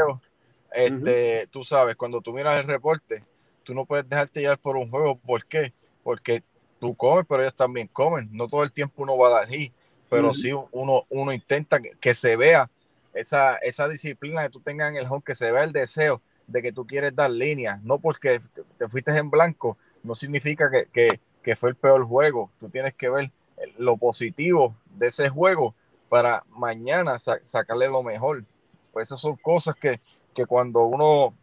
Este, 0.72 1.48
Tú 1.48 1.64
sabes, 1.64 1.96
cuando 1.96 2.20
tú 2.20 2.34
miras 2.34 2.60
el 2.60 2.68
reporte, 2.68 3.24
tú 3.64 3.74
no 3.74 3.86
puedes 3.86 4.08
dejarte 4.08 4.42
llevar 4.42 4.60
por 4.60 4.76
un 4.76 4.90
juego. 4.90 5.16
¿Por 5.16 5.46
qué? 5.46 5.74
Porque 6.04 6.44
tú 6.82 6.94
comes, 6.96 7.26
pero 7.30 7.44
ellos 7.44 7.56
también 7.56 7.88
comen. 7.88 8.28
No 8.32 8.50
todo 8.50 8.64
el 8.64 8.74
tiempo 8.74 9.04
uno 9.04 9.18
va 9.18 9.30
a 9.30 9.40
dar 9.40 9.48
hit, 9.48 9.74
pero 10.10 10.34
sí 10.34 10.52
uno, 10.72 11.06
uno 11.10 11.34
intenta 11.34 11.80
que, 11.80 12.14
se 12.14 12.36
vea 12.36 12.70
esa, 13.14 13.56
esa 13.58 13.88
disciplina 13.88 14.44
que 14.44 14.50
tú 14.50 14.60
tengas 14.60 14.90
en 14.90 14.98
el 14.98 15.06
home, 15.06 15.22
que 15.26 15.36
se 15.36 15.52
vea 15.52 15.64
el 15.64 15.72
deseo 15.72 16.22
de 16.48 16.62
que 16.62 16.72
tú 16.72 16.86
quieres 16.88 17.16
dar 17.16 17.30
líneas. 17.30 17.82
No 17.84 18.00
porque 18.00 18.40
te, 18.78 18.88
fuiste 18.88 19.16
en 19.16 19.30
blanco, 19.30 19.78
no 20.04 20.16
significa 20.16 20.70
que, 20.92 21.20
que, 21.44 21.56
fue 21.56 21.70
el 21.70 21.76
peor 21.76 22.06
juego. 22.06 22.52
Tú 22.60 22.70
tienes 22.70 22.94
que 22.94 23.10
ver 23.10 23.32
lo 23.78 23.98
positivo 23.98 24.76
de 24.86 25.08
ese 25.08 25.30
juego 25.30 25.76
para 26.10 26.44
mañana 26.50 27.18
sacarle 27.18 27.88
lo 27.88 28.04
mejor. 28.04 28.44
Pues 28.92 29.10
esas 29.10 29.22
son 29.22 29.36
cosas 29.36 29.76
que, 29.76 30.00
que 30.34 30.46
cuando 30.46 30.84
uno 30.84 31.36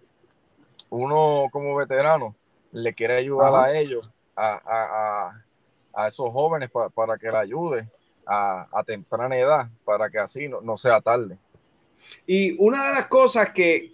uno 0.90 1.48
como 1.50 1.74
veterano 1.74 2.34
le 2.72 2.94
quiere 2.94 3.16
ayudar 3.16 3.54
a 3.54 3.76
ellos, 3.76 4.10
a, 4.36 5.32
esos 6.06 6.30
jóvenes 6.30 6.70
para 6.94 7.16
que 7.16 7.30
le 7.30 7.38
ayude 7.38 7.90
a, 8.26 8.82
temprana 8.84 9.36
edad, 9.36 9.70
para 9.84 10.10
que 10.10 10.18
así 10.18 10.48
no, 10.48 10.76
sea 10.76 11.00
tarde. 11.00 11.38
Y 12.26 12.56
una 12.58 12.86
de 12.88 12.92
las 12.94 13.06
cosas 13.06 13.50
que, 13.50 13.92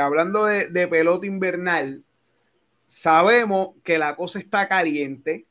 hablando 0.00 0.46
de, 0.46 0.88
pelota 0.88 1.26
invernal, 1.26 2.02
sabemos 2.86 3.74
que 3.84 3.98
la 3.98 4.16
cosa 4.16 4.38
está 4.38 4.68
caliente. 4.68 5.46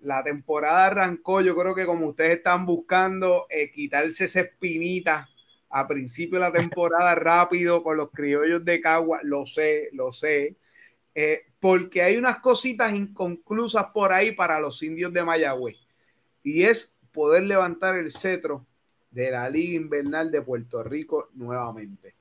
La 0.00 0.22
temporada 0.22 0.86
arrancó, 0.86 1.40
yo 1.40 1.56
creo 1.56 1.74
que 1.74 1.86
como 1.86 2.08
ustedes 2.08 2.36
están 2.36 2.66
buscando 2.66 3.46
eh, 3.48 3.70
quitarse 3.70 4.26
esa 4.26 4.40
espinita 4.40 5.30
a 5.70 5.88
principio 5.88 6.38
de 6.38 6.44
la 6.44 6.52
temporada 6.52 7.14
rápido 7.14 7.82
con 7.82 7.96
los 7.96 8.10
criollos 8.10 8.62
de 8.64 8.82
Cagua, 8.82 9.20
lo 9.22 9.46
sé, 9.46 9.88
lo 9.92 10.12
sé, 10.12 10.56
eh, 11.14 11.46
porque 11.58 12.02
hay 12.02 12.18
unas 12.18 12.40
cositas 12.40 12.92
inconclusas 12.92 13.86
por 13.94 14.12
ahí 14.12 14.32
para 14.32 14.60
los 14.60 14.82
indios 14.82 15.10
de 15.10 15.24
Mayagüez 15.24 15.76
y 16.44 16.64
es 16.64 16.93
poder 17.14 17.44
levantar 17.44 17.96
el 17.96 18.10
cetro 18.10 18.66
de 19.10 19.30
la 19.30 19.48
Liga 19.48 19.80
Invernal 19.80 20.30
de 20.30 20.42
Puerto 20.42 20.82
Rico 20.82 21.30
nuevamente. 21.32 22.14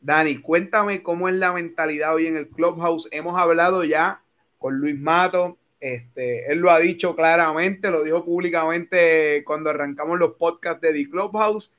Dani, 0.00 0.38
cuéntame 0.38 1.02
cómo 1.02 1.28
es 1.28 1.34
la 1.36 1.52
mentalidad 1.52 2.14
hoy 2.14 2.26
en 2.26 2.36
el 2.36 2.48
Clubhouse. 2.48 3.08
Hemos 3.12 3.38
hablado 3.38 3.84
ya 3.84 4.22
con 4.58 4.78
Luis 4.78 4.98
Mato, 4.98 5.58
este, 5.78 6.50
él 6.50 6.58
lo 6.58 6.70
ha 6.70 6.80
dicho 6.80 7.14
claramente, 7.14 7.90
lo 7.90 8.02
dijo 8.02 8.24
públicamente 8.24 9.44
cuando 9.44 9.70
arrancamos 9.70 10.18
los 10.18 10.32
podcasts 10.32 10.80
de 10.80 10.92
The 10.92 11.08
Clubhouse 11.08 11.70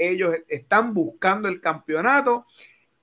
ellos 0.00 0.34
están 0.48 0.94
buscando 0.94 1.48
el 1.48 1.60
campeonato 1.60 2.46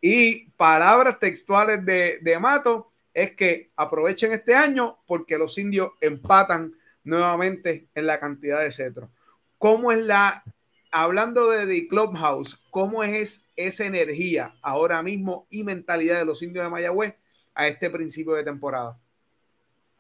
y 0.01 0.49
palabras 0.51 1.19
textuales 1.19 1.85
de, 1.85 2.17
de 2.21 2.39
Mato 2.39 2.91
es 3.13 3.31
que 3.31 3.69
aprovechen 3.75 4.31
este 4.31 4.55
año 4.55 4.97
porque 5.05 5.37
los 5.37 5.57
indios 5.57 5.91
empatan 6.01 6.73
nuevamente 7.07 7.87
en 7.95 8.05
la 8.05 8.19
cantidad 8.19 8.61
de 8.61 8.71
cetros. 8.71 9.09
¿Cómo 9.57 9.91
es 9.91 9.99
la, 9.99 10.43
hablando 10.91 11.49
de 11.49 11.65
The 11.65 11.87
Clubhouse, 11.87 12.59
cómo 12.69 13.03
es 13.03 13.45
esa 13.55 13.85
energía 13.85 14.55
ahora 14.61 15.01
mismo 15.01 15.47
y 15.49 15.63
mentalidad 15.63 16.19
de 16.19 16.25
los 16.25 16.43
indios 16.43 16.65
de 16.65 16.69
Mayagüez 16.69 17.15
a 17.55 17.67
este 17.67 17.89
principio 17.89 18.33
de 18.33 18.43
temporada? 18.43 18.99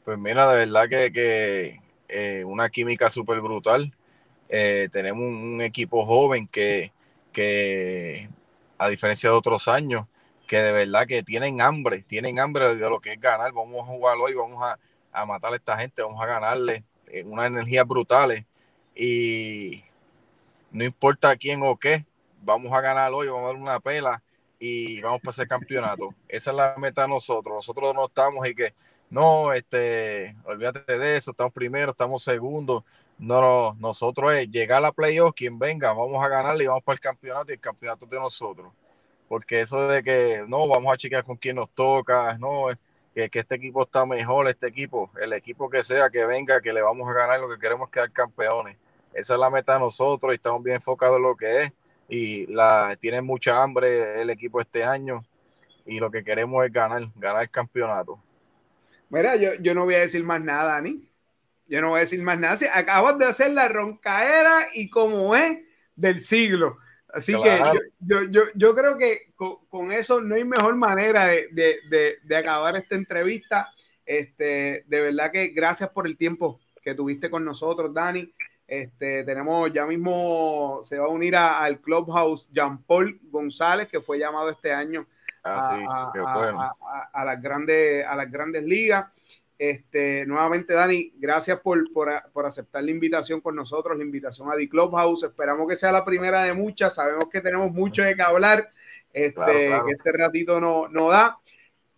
Pues 0.03 0.17
mira, 0.17 0.49
de 0.51 0.57
verdad 0.57 0.89
que, 0.89 1.11
que 1.11 1.81
eh, 2.09 2.43
una 2.45 2.69
química 2.69 3.09
súper 3.09 3.39
brutal. 3.39 3.93
Eh, 4.49 4.89
tenemos 4.91 5.23
un, 5.23 5.61
equipo 5.61 6.05
joven 6.05 6.47
que, 6.47 6.91
que, 7.31 8.29
a 8.77 8.89
diferencia 8.89 9.29
de 9.29 9.35
otros 9.35 9.67
años, 9.67 10.05
que 10.45 10.57
de 10.57 10.71
verdad 10.71 11.07
que 11.07 11.23
tienen 11.23 11.61
hambre, 11.61 12.03
tienen 12.03 12.39
hambre 12.39 12.75
de 12.75 12.89
lo 12.89 12.99
que 12.99 13.13
es 13.13 13.19
ganar. 13.19 13.51
Vamos 13.53 13.81
a 13.81 13.91
jugar 13.91 14.17
hoy, 14.17 14.33
vamos 14.33 14.61
a, 14.61 14.77
a 15.11 15.25
matar 15.25 15.53
a 15.53 15.55
esta 15.55 15.77
gente, 15.77 16.01
vamos 16.01 16.21
a 16.21 16.25
ganarle 16.25 16.83
eh, 17.11 17.23
una 17.23 17.45
energía 17.45 17.83
brutal. 17.83 18.45
Y 18.95 19.83
no 20.71 20.83
importa 20.83 21.35
quién 21.35 21.61
o 21.63 21.77
qué, 21.77 22.05
vamos 22.41 22.71
a 22.73 22.81
ganar 22.81 23.11
hoy, 23.13 23.27
vamos 23.27 23.43
a 23.43 23.53
dar 23.53 23.61
una 23.61 23.79
pela 23.79 24.23
y 24.59 25.01
vamos 25.01 25.21
para 25.21 25.31
ese 25.31 25.47
campeonato. 25.47 26.13
Esa 26.27 26.51
es 26.51 26.57
la 26.57 26.75
meta 26.77 27.03
de 27.03 27.09
nosotros. 27.09 27.55
Nosotros 27.55 27.93
no 27.93 28.05
estamos 28.05 28.47
y 28.47 28.55
que 28.55 28.73
no, 29.09 29.53
este, 29.53 30.35
olvídate 30.45 30.97
de 30.97 31.17
eso, 31.17 31.31
estamos 31.31 31.53
primero, 31.53 31.91
estamos 31.91 32.23
segundos. 32.23 32.83
No, 33.17 33.41
no, 33.41 33.75
nosotros 33.79 34.33
es 34.35 34.49
llegar 34.51 34.77
a 34.79 34.81
la 34.81 34.91
playoff, 34.91 35.33
quien 35.35 35.57
venga, 35.57 35.93
vamos 35.93 36.23
a 36.23 36.27
ganarle 36.27 36.65
y 36.65 36.67
vamos 36.67 36.83
para 36.83 36.95
el 36.95 36.99
campeonato 36.99 37.51
y 37.51 37.55
el 37.55 37.59
campeonato 37.59 38.05
de 38.05 38.19
nosotros. 38.19 38.71
Porque 39.27 39.61
eso 39.61 39.87
de 39.87 40.03
que 40.03 40.45
no, 40.47 40.67
vamos 40.67 40.93
a 40.93 40.97
chequear 40.97 41.23
con 41.23 41.37
quién 41.37 41.55
nos 41.55 41.69
toca, 41.71 42.37
no, 42.37 42.69
que, 43.27 43.39
este 43.39 43.55
equipo 43.55 43.83
está 43.83 44.05
mejor, 44.05 44.47
este 44.47 44.67
equipo, 44.67 45.09
el 45.19 45.33
equipo 45.33 45.69
que 45.69 45.83
sea 45.83 46.09
que 46.11 46.25
venga, 46.25 46.61
que 46.61 46.71
le 46.71 46.81
vamos 46.81 47.09
a 47.09 47.13
ganar, 47.13 47.39
lo 47.39 47.49
que 47.49 47.57
queremos 47.57 47.89
quedar 47.89 48.11
campeones. 48.11 48.77
Esa 49.13 49.33
es 49.33 49.39
la 49.39 49.49
meta 49.49 49.73
de 49.73 49.79
nosotros 49.79 50.31
y 50.31 50.35
estamos 50.35 50.61
bien 50.61 50.75
enfocados 50.75 51.17
en 51.17 51.23
lo 51.23 51.35
que 51.35 51.63
es. 51.63 51.71
Y 52.07 52.45
la, 52.47 52.95
tiene 52.99 53.21
mucha 53.21 53.61
hambre 53.61 54.21
el 54.21 54.29
equipo 54.29 54.61
este 54.61 54.83
año 54.83 55.25
y 55.85 55.99
lo 55.99 56.11
que 56.11 56.23
queremos 56.23 56.63
es 56.63 56.71
ganar, 56.71 57.09
ganar 57.15 57.41
el 57.41 57.49
campeonato. 57.49 58.21
Mira, 59.09 59.35
yo, 59.35 59.55
yo 59.55 59.73
no 59.73 59.85
voy 59.85 59.95
a 59.95 59.99
decir 59.99 60.23
más 60.23 60.41
nada, 60.41 60.73
Dani. 60.73 61.09
Yo 61.67 61.81
no 61.81 61.89
voy 61.89 61.97
a 61.97 62.01
decir 62.01 62.21
más 62.21 62.37
nada. 62.37 62.55
Acabas 62.75 63.17
de 63.17 63.25
hacer 63.25 63.51
la 63.51 63.67
roncaera 63.67 64.67
y 64.75 64.89
como 64.89 65.35
es 65.35 65.59
del 65.95 66.21
siglo. 66.21 66.77
Así 67.17 67.33
que 67.41 67.61
yo, 67.99 68.23
yo, 68.29 68.43
yo, 68.53 68.75
creo 68.75 68.95
que 68.95 69.33
con, 69.35 69.91
eso 69.91 70.21
no 70.21 70.35
hay 70.35 70.43
mejor 70.43 70.75
manera 70.75 71.25
de, 71.25 71.47
de, 71.51 72.17
de, 72.23 72.37
acabar 72.37 72.75
esta 72.75 72.93
entrevista. 72.93 73.71
Este, 74.05 74.83
de 74.85 75.01
verdad 75.01 75.31
que 75.31 75.47
gracias 75.47 75.89
por 75.89 76.05
el 76.05 76.15
tiempo 76.15 76.59
que 76.83 76.93
tuviste 76.93 77.31
con 77.31 77.43
nosotros, 77.43 77.91
Dani. 77.91 78.31
Este, 78.67 79.23
tenemos 79.23 79.73
ya 79.73 79.87
mismo, 79.87 80.81
se 80.83 80.99
va 80.99 81.05
a 81.05 81.09
unir 81.09 81.35
al 81.35 81.81
Clubhouse 81.81 82.49
Jean 82.51 82.83
Paul 82.83 83.19
González, 83.31 83.87
que 83.87 83.99
fue 83.99 84.19
llamado 84.19 84.51
este 84.51 84.71
año 84.71 85.07
ah, 85.43 86.11
a, 87.13 87.25
las 87.25 87.41
grandes, 87.41 88.05
a 88.05 88.15
las 88.15 88.29
grandes 88.29 88.61
ligas. 88.61 89.07
Este, 89.57 90.23
nuevamente, 90.27 90.73
Dani, 90.73 91.13
gracias 91.15 91.59
por, 91.61 91.91
por, 91.91 92.45
aceptar 92.45 92.83
la 92.83 92.91
invitación 92.91 93.41
con 93.41 93.55
nosotros, 93.55 93.97
la 93.97 94.03
invitación 94.03 94.51
a 94.51 94.55
The 94.55 94.69
Clubhouse. 94.69 95.23
Esperamos 95.23 95.67
que 95.67 95.75
sea 95.75 95.91
la 95.91 96.05
primera 96.05 96.43
de 96.43 96.53
muchas. 96.53 96.95
Sabemos 96.95 97.27
que 97.31 97.41
tenemos 97.41 97.71
mucho 97.71 98.03
de 98.03 98.15
que 98.15 98.21
hablar, 98.21 98.71
este, 99.11 99.41
que 99.43 99.91
este 99.97 100.11
ratito 100.11 100.61
no, 100.61 100.87
no 100.87 101.09
da. 101.09 101.39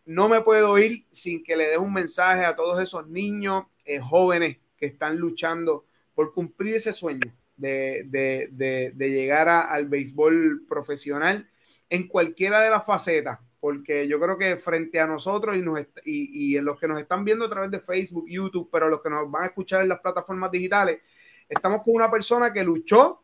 No 0.06 0.30
me 0.30 0.42
puedo 0.42 0.78
ir 0.80 1.06
sin 1.12 1.44
que 1.44 1.58
le 1.58 1.68
dé 1.68 1.78
un 1.78 1.92
mensaje 1.94 2.46
a 2.46 2.56
todos 2.56 2.82
esos 2.82 3.08
niños, 3.08 3.66
eh, 3.84 4.00
jóvenes 4.00 4.58
que 4.78 4.86
están 4.86 5.18
luchando 5.18 5.86
por 6.16 6.34
cumplir 6.34 6.76
ese 6.76 6.94
sueño 6.94 7.34
de, 7.58 8.06
de, 8.08 8.50
de, 8.94 9.10
llegar 9.10 9.50
al 9.50 9.88
béisbol 9.88 10.66
profesional 10.68 11.50
en 11.90 12.08
cualquiera 12.08 12.62
de 12.62 12.70
las 12.70 12.86
facetas 12.86 13.40
porque 13.60 14.08
yo 14.08 14.20
creo 14.20 14.38
que 14.38 14.56
frente 14.58 15.00
a 15.00 15.08
nosotros 15.08 15.58
y, 16.06 16.58
en 16.58 16.66
los 16.66 16.80
que 16.80 16.88
nos 16.88 17.00
están 17.00 17.26
viendo 17.26 17.46
a 17.46 17.50
través 17.50 17.70
de 17.72 17.80
Facebook, 17.80 18.26
YouTube, 18.30 18.70
pero 18.72 18.90
los 18.90 19.02
que 19.02 19.10
nos 19.10 19.30
van 19.30 19.44
a 19.44 19.48
escuchar 19.48 19.82
en 19.82 19.90
las 19.90 20.00
plataformas 20.00 20.52
digitales, 20.52 21.02
estamos 21.48 21.84
con 21.84 21.96
una 21.96 22.10
persona 22.10 22.54
que 22.54 22.64
luchó, 22.64 23.24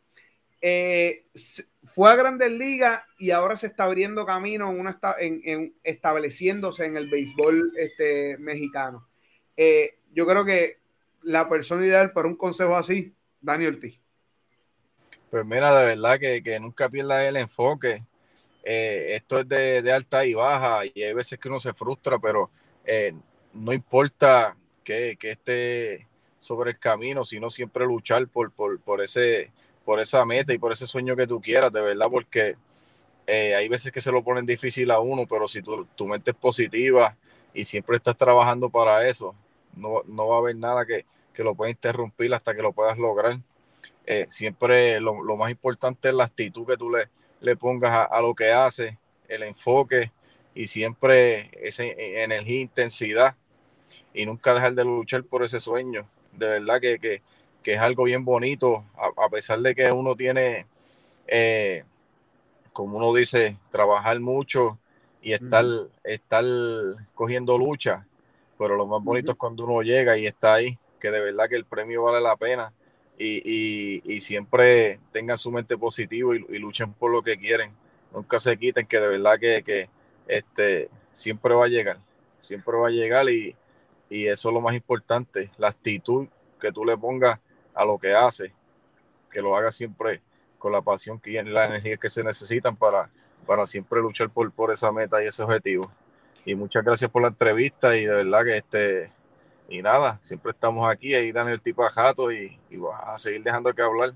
eh, 0.61 1.27
fue 1.83 2.11
a 2.11 2.15
Grandes 2.15 2.51
Ligas 2.51 3.01
y 3.17 3.31
ahora 3.31 3.55
se 3.55 3.67
está 3.67 3.83
abriendo 3.85 4.25
camino 4.25 4.73
en 5.19 5.75
estableciéndose 5.83 6.85
en 6.85 6.97
el 6.97 7.09
béisbol 7.09 7.73
este, 7.77 8.37
mexicano. 8.37 9.07
Eh, 9.55 9.99
yo 10.11 10.25
creo 10.25 10.43
que 10.43 10.79
la 11.21 11.47
persona 11.47 11.85
ideal 11.85 12.11
para 12.11 12.27
un 12.27 12.35
consejo 12.35 12.75
así, 12.75 13.13
Dani 13.39 13.67
Ortiz. 13.67 14.01
Pues 15.29 15.45
mira, 15.45 15.77
de 15.77 15.85
verdad 15.85 16.19
que, 16.19 16.41
que 16.41 16.59
nunca 16.59 16.89
pierda 16.89 17.25
el 17.27 17.37
enfoque 17.37 18.03
eh, 18.67 19.15
esto 19.15 19.39
es 19.39 19.47
de, 19.47 19.93
alta 19.93 20.25
y 20.25 20.33
baja 20.33 20.79
y 20.91 21.03
hay 21.03 21.13
veces 21.13 21.37
que 21.37 21.47
uno 21.47 21.59
se 21.59 21.75
frustra, 21.75 22.17
pero 22.17 22.49
eh, 22.83 23.13
no 23.53 23.71
importa 23.73 24.57
que, 24.83 25.15
esté 25.21 26.07
sobre 26.39 26.71
el 26.71 26.79
camino, 26.79 27.23
sino 27.23 27.51
siempre 27.51 27.85
luchar 27.85 28.27
por, 28.27 28.51
por, 28.51 29.01
ese, 29.03 29.51
por 29.85 29.99
esa 29.99 30.25
meta 30.25 30.51
y 30.51 30.57
por 30.57 30.71
ese 30.71 30.87
sueño 30.87 31.15
que 31.15 31.27
tú 31.27 31.39
quieras, 31.39 31.71
de 31.71 31.81
verdad, 31.81 32.07
porque 32.09 32.55
eh, 33.27 33.53
hay 33.53 33.69
veces 33.69 33.91
que 33.91 34.01
se 34.01 34.11
lo 34.11 34.23
ponen 34.23 34.47
difícil 34.47 34.89
a 34.89 34.99
uno, 34.99 35.27
pero 35.27 35.47
si 35.47 35.61
tu, 35.61 35.85
tu 35.95 36.07
mente 36.07 36.31
es 36.31 36.37
positiva 36.37 37.15
y 37.53 37.65
siempre 37.65 37.97
estás 37.97 38.17
trabajando 38.17 38.71
para 38.71 39.07
eso, 39.07 39.35
no, 39.75 40.01
va 40.27 40.35
a 40.37 40.39
haber 40.39 40.55
nada 40.55 40.85
que, 40.87 41.05
lo 41.43 41.53
pueda 41.53 41.69
interrumpir 41.69 42.33
hasta 42.33 42.55
que 42.55 42.63
lo 42.63 42.73
puedas 42.73 42.97
lograr. 42.97 43.39
siempre 44.27 44.99
lo, 44.99 45.21
lo, 45.23 45.35
más 45.37 45.51
importante 45.51 46.09
es 46.09 46.15
la 46.15 46.23
actitud 46.23 46.65
que 46.65 46.77
tú 46.77 46.89
le, 46.89 47.09
le 47.45 47.55
pongas 47.55 48.07
a, 48.09 48.21
lo 48.21 48.33
que 48.33 48.51
hace, 48.51 48.97
el 49.27 49.43
enfoque 49.43 50.11
y 50.55 50.65
siempre 50.65 51.51
esa 51.61 51.83
energía, 51.83 52.61
intensidad 52.61 53.35
y 54.15 54.25
nunca 54.25 54.55
dejar 54.55 54.73
de 54.73 54.83
luchar 54.83 55.23
por 55.23 55.43
ese 55.43 55.59
sueño. 55.59 56.09
De 56.31 56.47
verdad 56.47 56.81
que, 56.81 57.21
es 57.63 57.79
algo 57.79 58.03
bien 58.05 58.25
bonito, 58.25 58.83
a, 58.95 59.29
pesar 59.29 59.59
de 59.59 59.75
que 59.75 59.91
uno 59.91 60.15
tiene, 60.15 60.65
eh, 61.27 61.83
como 62.73 62.97
uno 62.97 63.13
dice, 63.13 63.57
trabajar 63.69 64.19
mucho 64.19 64.79
y 65.21 65.33
estar, 65.33 65.65
estar 66.03 66.43
cogiendo 67.13 67.59
lucha, 67.59 68.07
pero 68.57 68.75
lo 68.75 68.87
más 68.87 69.03
bonito 69.03 69.33
es 69.33 69.37
cuando 69.37 69.65
uno 69.65 69.83
llega 69.83 70.17
y 70.17 70.25
está 70.25 70.55
ahí, 70.55 70.79
que 70.99 71.11
de 71.11 71.21
verdad 71.21 71.47
que 71.47 71.55
el 71.55 71.65
premio 71.65 72.03
vale 72.03 72.21
la 72.21 72.35
pena 72.37 72.73
y, 73.17 74.19
siempre 74.19 74.99
tengan 75.11 75.37
su 75.37 75.51
mente 75.51 75.77
positiva 75.77 76.35
y, 76.35 76.57
luchen 76.57 76.93
por 76.93 77.11
lo 77.11 77.21
que 77.21 77.37
quieren. 77.37 77.71
Nunca 78.13 78.39
se 78.39 78.57
quiten, 78.57 78.85
que 78.85 78.99
de 78.99 79.07
verdad 79.07 79.39
que, 79.39 79.89
este, 80.27 80.89
siempre 81.11 81.53
va 81.53 81.65
a 81.65 81.69
llegar, 81.69 81.99
siempre 82.37 82.77
va 82.77 82.87
a 82.87 82.91
llegar 82.91 83.29
y, 83.29 83.55
eso 84.09 84.49
es 84.49 84.53
lo 84.53 84.61
más 84.61 84.75
importante, 84.75 85.51
la 85.57 85.69
actitud 85.69 86.27
que 86.59 86.71
tú 86.71 86.85
le 86.85 86.97
pongas 86.97 87.39
a 87.73 87.83
lo 87.83 87.97
que 87.97 88.13
hace, 88.13 88.53
que 89.29 89.41
lo 89.41 89.55
haga 89.57 89.71
siempre 89.71 90.21
con 90.57 90.71
la 90.71 90.81
pasión 90.81 91.21
y 91.25 91.33
la 91.43 91.65
energía 91.65 91.97
que 91.97 92.09
se 92.09 92.23
necesitan 92.23 92.75
para, 92.77 93.09
para 93.45 93.65
siempre 93.65 93.99
luchar 93.99 94.29
por, 94.29 94.49
por 94.51 94.71
esa 94.71 94.91
meta 94.91 95.21
y 95.21 95.27
ese 95.27 95.43
objetivo. 95.43 95.91
Y 96.45 96.55
muchas 96.55 96.85
gracias 96.85 97.11
por 97.11 97.23
la 97.23 97.29
entrevista 97.29 97.97
y 97.97 98.05
de 98.05 98.15
verdad 98.23 98.45
que 98.45 98.57
este 98.57 99.11
y 99.67 99.81
nada, 99.81 100.17
siempre 100.21 100.51
estamos 100.51 100.89
aquí, 100.89 101.13
ahí 101.15 101.31
dan 101.31 101.49
el 101.49 101.61
tipo 101.61 101.83
a 101.83 101.89
jato 101.89 102.31
y, 102.31 102.59
y 102.69 102.79
a 103.03 103.17
seguir 103.17 103.43
dejando 103.43 103.73
que 103.73 103.81
hablar. 103.81 104.13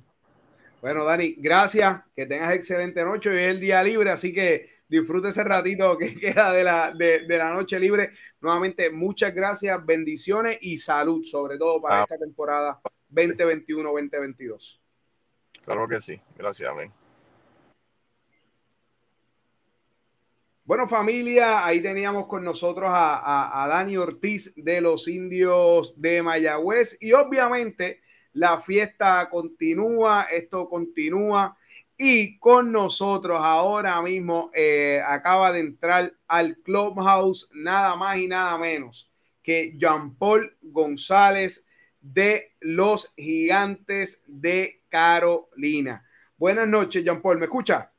Bueno, 0.81 1.03
Dani, 1.03 1.35
gracias, 1.37 2.01
que 2.15 2.25
tengas 2.25 2.53
excelente 2.53 3.03
noche. 3.03 3.29
Hoy 3.29 3.37
es 3.37 3.47
el 3.47 3.59
día 3.59 3.83
libre, 3.83 4.11
así 4.11 4.31
que 4.31 4.69
disfrute 4.87 5.29
ese 5.29 5.43
ratito 5.43 5.97
que 5.97 6.15
queda 6.19 6.53
de 6.53 6.63
la, 6.63 6.91
de, 6.91 7.25
la 7.27 7.53
noche 7.53 7.79
libre. 7.79 8.11
Nuevamente, 8.39 8.89
muchas 8.89 9.33
gracias, 9.33 9.85
bendiciones 9.85 10.57
y 10.61 10.77
salud, 10.77 11.23
sobre 11.23 11.57
todo 11.57 11.81
para 11.81 12.01
ah. 12.01 12.03
esta 12.03 12.17
temporada 12.17 12.79
2021-2022. 13.11 14.79
Claro 15.65 15.87
que 15.87 15.99
sí, 15.99 16.19
gracias, 16.37 16.69
amén. 16.69 16.91
Bueno, 20.69 20.87
familia, 20.87 21.65
ahí 21.65 21.81
teníamos 21.81 22.27
con 22.27 22.43
nosotros 22.43 22.91
a, 22.93 23.65
Dani 23.67 23.97
Ortiz 23.97 24.53
de 24.55 24.81
los 24.81 25.07
indios 25.07 25.99
de 25.99 26.21
Mayagüez 26.21 26.95
y 27.01 27.11
obviamente 27.11 28.01
la 28.33 28.59
fiesta 28.59 29.27
continúa, 29.31 30.27
esto 30.31 30.69
continúa 30.69 31.57
y 31.97 32.37
con 32.37 32.71
nosotros 32.71 33.39
ahora 33.41 33.99
mismo 34.03 34.51
eh, 34.53 35.01
acaba 35.03 35.51
de 35.51 35.61
entrar 35.61 36.13
al 36.27 36.57
Clubhouse 36.57 37.49
nada 37.51 37.95
más 37.95 38.17
y 38.19 38.27
nada 38.27 38.55
menos 38.59 39.11
que 39.41 39.73
Jean 39.75 40.13
Paul 40.17 40.55
González 40.61 41.65
de 41.99 42.53
los 42.59 43.11
Gigantes 43.17 44.21
de 44.27 44.83
Carolina. 44.87 46.05
Buenas 46.37 46.67
noches, 46.67 47.03
Jean 47.03 47.23
Paul, 47.23 47.39
¿me 47.39 47.45
escucha? 47.45 47.91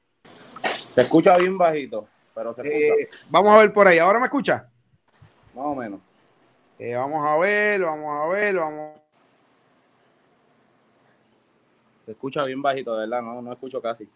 Se 0.88 1.00
escucha 1.00 1.36
bien 1.36 1.58
bajito. 1.58 2.09
Eh, 2.64 3.08
vamos 3.28 3.54
a 3.54 3.58
ver 3.58 3.72
por 3.72 3.86
ahí. 3.86 3.98
¿Ahora 3.98 4.18
me 4.18 4.26
escucha? 4.26 4.68
Más 5.54 5.64
o 5.64 5.74
menos. 5.74 6.00
Eh, 6.78 6.94
vamos 6.94 7.26
a 7.26 7.36
ver, 7.36 7.82
vamos 7.82 8.08
a 8.08 8.26
ver, 8.28 8.56
vamos. 8.56 8.98
Se 12.06 12.12
escucha 12.12 12.44
bien 12.44 12.62
bajito, 12.62 12.94
de 12.94 13.06
verdad, 13.06 13.22
no, 13.22 13.42
no 13.42 13.52
escucho 13.52 13.82
casi. 13.82 14.08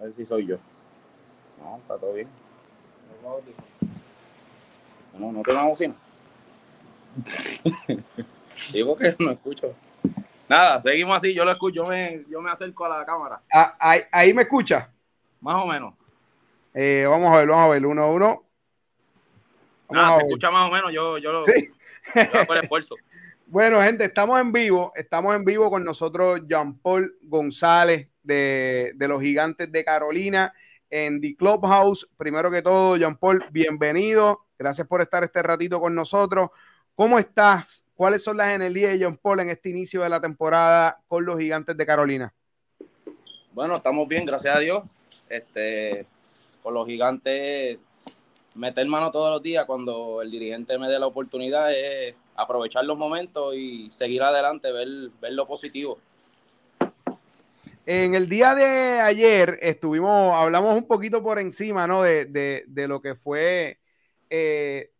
A 0.00 0.04
ver 0.04 0.12
si 0.12 0.24
soy 0.24 0.46
yo. 0.46 0.58
No, 1.60 1.78
está 1.78 1.98
todo 1.98 2.12
bien. 2.14 2.28
No, 5.18 5.32
no 5.32 5.42
tengo 5.42 5.58
una 5.58 5.68
bocina. 5.68 5.94
Digo 8.72 8.96
que 8.96 9.16
no 9.18 9.32
escucho. 9.32 9.74
Nada, 10.48 10.82
seguimos 10.82 11.16
así, 11.16 11.34
yo 11.34 11.44
lo 11.44 11.50
escucho, 11.50 11.82
yo 11.82 11.84
me, 11.84 12.24
yo 12.28 12.40
me 12.40 12.50
acerco 12.50 12.84
a 12.84 12.98
la 12.98 13.06
cámara. 13.06 13.40
Ah, 13.52 13.74
ahí, 14.10 14.34
me 14.34 14.42
escucha. 14.42 14.90
Más 15.40 15.62
o 15.62 15.66
menos. 15.66 15.94
Eh, 16.74 17.06
vamos 17.08 17.32
a 17.32 17.38
ver, 17.38 17.48
vamos 17.48 17.64
a 17.64 17.68
ver, 17.68 17.86
uno 17.86 18.02
a 18.02 18.06
uno. 18.06 18.44
Nada, 19.90 20.20
se 20.20 20.26
escucha 20.26 20.50
más 20.50 20.68
o 20.68 20.72
menos, 20.72 20.92
yo, 20.92 21.18
yo 21.18 21.32
lo 21.32 21.42
¿Sí? 21.42 21.68
yo 22.14 22.52
el 22.54 22.60
esfuerzo. 22.62 22.96
bueno, 23.46 23.82
gente, 23.82 24.04
estamos 24.04 24.40
en 24.40 24.52
vivo, 24.52 24.92
estamos 24.94 25.34
en 25.34 25.44
vivo 25.44 25.70
con 25.70 25.84
nosotros 25.84 26.42
Jean 26.46 26.78
Paul 26.78 27.16
González 27.22 28.08
de, 28.22 28.92
de 28.94 29.08
los 29.08 29.20
Gigantes 29.20 29.70
de 29.70 29.84
Carolina 29.84 30.52
en 30.92 31.20
The 31.20 31.34
Clubhouse. 31.36 32.08
Primero 32.16 32.50
que 32.50 32.62
todo, 32.62 32.96
Jean 32.96 33.16
Paul, 33.16 33.44
bienvenido. 33.50 34.46
Gracias 34.58 34.86
por 34.86 35.00
estar 35.00 35.24
este 35.24 35.42
ratito 35.42 35.80
con 35.80 35.94
nosotros. 35.94 36.50
¿Cómo 36.94 37.18
estás? 37.18 37.86
¿Cuáles 37.94 38.22
son 38.22 38.36
las 38.36 38.52
energías 38.52 38.92
de 38.92 39.04
John 39.04 39.16
Paul 39.16 39.40
en 39.40 39.48
este 39.48 39.70
inicio 39.70 40.02
de 40.02 40.10
la 40.10 40.20
temporada 40.20 41.00
con 41.08 41.24
los 41.24 41.38
gigantes 41.38 41.74
de 41.76 41.86
Carolina? 41.86 42.34
Bueno, 43.52 43.76
estamos 43.76 44.06
bien, 44.06 44.26
gracias 44.26 44.56
a 44.56 44.58
Dios. 44.58 44.82
Este, 45.28 46.06
con 46.62 46.74
los 46.74 46.86
gigantes, 46.86 47.78
meter 48.54 48.86
mano 48.86 49.10
todos 49.10 49.30
los 49.30 49.42
días 49.42 49.64
cuando 49.64 50.20
el 50.20 50.30
dirigente 50.30 50.78
me 50.78 50.88
dé 50.88 50.98
la 50.98 51.06
oportunidad 51.06 51.72
es 51.72 52.14
aprovechar 52.34 52.84
los 52.84 52.98
momentos 52.98 53.54
y 53.54 53.90
seguir 53.90 54.22
adelante, 54.22 54.70
ver, 54.70 54.88
ver 55.20 55.32
lo 55.32 55.46
positivo. 55.46 55.98
En 57.86 58.14
el 58.14 58.28
día 58.28 58.54
de 58.54 59.00
ayer 59.00 59.58
estuvimos, 59.62 60.34
hablamos 60.38 60.76
un 60.76 60.86
poquito 60.86 61.22
por 61.22 61.38
encima, 61.38 61.86
¿no? 61.86 62.02
De, 62.02 62.26
de, 62.26 62.64
de 62.68 62.86
lo 62.86 63.00
que 63.00 63.14
fue 63.14 63.80
eh, 64.30 64.91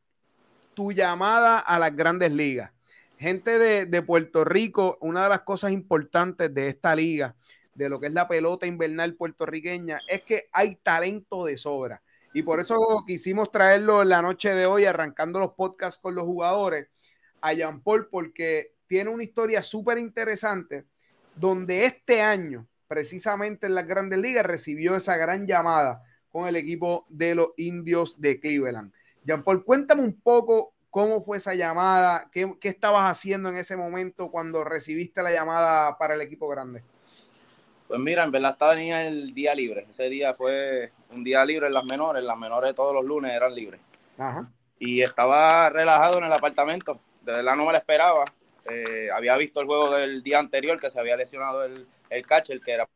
tu 0.74 0.92
llamada 0.92 1.58
a 1.58 1.78
las 1.78 1.94
grandes 1.94 2.32
ligas. 2.32 2.72
Gente 3.18 3.58
de, 3.58 4.02
Puerto 4.02 4.44
Rico, 4.44 4.98
una 5.00 5.22
de 5.22 5.28
las 5.28 5.42
cosas 5.42 5.70
importantes 5.70 6.52
de 6.52 6.68
esta 6.68 6.96
liga, 6.96 7.36
de 7.74 7.88
lo 7.88 8.00
que 8.00 8.08
es 8.08 8.12
la 8.12 8.26
pelota 8.26 8.66
invernal 8.66 9.14
puertorriqueña, 9.14 10.00
es 10.08 10.22
que 10.22 10.48
hay 10.52 10.76
talento 10.76 11.44
de 11.44 11.56
sobra. 11.56 12.02
y 12.34 12.42
por 12.42 12.60
eso 12.60 12.76
quisimos 13.06 13.52
traerlo 13.52 14.02
en 14.02 14.08
la 14.08 14.22
noche 14.22 14.54
de 14.54 14.66
hoy, 14.66 14.86
arrancando 14.86 15.38
los 15.38 15.52
podcasts 15.52 16.00
con 16.00 16.14
los 16.14 16.24
jugadores, 16.24 16.88
a 17.42 17.52
Jean 17.52 17.80
Paul, 17.82 18.08
porque 18.10 18.74
tiene 18.86 19.10
una 19.10 19.22
historia 19.22 19.62
súper 19.62 19.98
interesante, 19.98 20.86
donde 21.36 21.84
este 21.84 22.22
año, 22.22 22.66
precisamente 22.88 23.66
en 23.66 23.74
las 23.74 23.86
grandes 23.86 24.18
ligas, 24.18 24.46
recibió 24.46 24.96
esa 24.96 25.16
gran 25.16 25.46
llamada 25.46 26.02
con 26.28 26.48
el 26.48 26.56
equipo 26.56 27.06
de 27.08 27.34
los 27.34 27.48
indios 27.56 28.20
de 28.20 28.40
Cleveland. 28.40 28.92
Jean 29.24 29.42
Paul, 29.42 29.64
cuéntame 29.64 30.02
un 30.02 30.20
poco 30.20 30.72
cómo 30.90 31.22
fue 31.22 31.38
esa 31.38 31.54
llamada, 31.54 32.28
qué, 32.30 32.54
qué 32.60 32.68
estabas 32.68 33.10
haciendo 33.10 33.48
en 33.48 33.56
ese 33.56 33.76
momento 33.76 34.30
cuando 34.30 34.62
recibiste 34.64 35.22
la 35.22 35.32
llamada 35.32 35.96
para 35.96 36.14
el 36.14 36.20
equipo 36.20 36.48
grande. 36.48 36.82
Pues 37.88 38.00
mira, 38.00 38.24
en 38.24 38.30
verdad 38.30 38.52
estaba 38.52 38.80
en 38.80 38.92
el 38.92 39.34
día 39.34 39.54
libre. 39.54 39.86
Ese 39.90 40.08
día 40.08 40.32
fue 40.34 40.92
un 41.10 41.22
día 41.24 41.44
libre 41.44 41.66
en 41.66 41.74
las 41.74 41.84
menores. 41.84 42.24
Las 42.24 42.38
menores 42.38 42.74
todos 42.74 42.94
los 42.94 43.04
lunes 43.04 43.32
eran 43.32 43.54
libres. 43.54 43.80
Y 44.78 45.02
estaba 45.02 45.68
relajado 45.68 46.18
en 46.18 46.24
el 46.24 46.32
apartamento. 46.32 46.98
De 47.22 47.32
verdad 47.32 47.54
no 47.54 47.66
me 47.66 47.72
lo 47.72 47.78
esperaba. 47.78 48.24
Eh, 48.64 49.08
había 49.14 49.36
visto 49.36 49.60
el 49.60 49.66
juego 49.66 49.94
del 49.94 50.22
día 50.22 50.38
anterior 50.38 50.78
que 50.80 50.88
se 50.88 50.98
había 50.98 51.16
lesionado 51.16 51.64
el, 51.64 51.86
el 52.08 52.26
catcher, 52.26 52.60
que 52.60 52.72
era. 52.72 52.88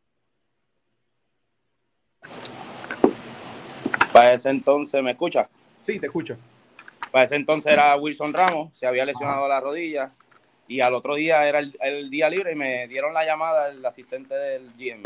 Para 4.13 4.33
ese 4.33 4.49
entonces, 4.49 5.03
¿me 5.03 5.11
escucha? 5.11 5.49
Sí, 5.87 6.01
te 6.01 6.07
escucho. 6.07 6.37
Para 7.13 7.27
ese 7.27 7.37
entonces 7.37 7.73
era 7.73 7.95
Wilson 7.95 8.35
Ramos, 8.35 8.77
se 8.77 8.89
había 8.89 9.05
lesionado 9.05 9.47
la 9.47 9.61
rodilla 9.61 10.11
y 10.67 10.81
al 10.81 10.95
otro 10.95 11.15
día 11.15 11.47
era 11.47 11.61
el, 11.61 12.11
día 12.11 12.29
libre 12.29 12.55
y 12.55 12.57
me 12.57 12.89
dieron 12.89 13.15
la 13.15 13.25
llamada 13.25 13.69
el 13.69 13.87
asistente 13.87 14.35
del 14.35 14.69
GM. 14.77 15.05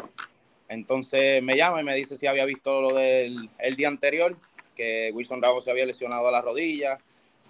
Entonces 0.71 1.43
me 1.43 1.55
llama 1.55 1.83
y 1.83 1.85
me 1.85 1.95
dice 1.95 2.17
si 2.17 2.27
había 2.27 2.47
visto 2.47 2.81
lo 2.81 2.95
del 2.95 3.51
el 3.59 3.77
día 3.77 3.89
anterior, 3.89 4.35
que 4.75 5.11
Wilson 5.13 5.43
Ramos 5.43 5.65
se 5.65 5.71
había 5.71 5.85
lesionado 5.85 6.27
a 6.27 6.33
la 6.33 6.41
rodilla, 6.41 6.97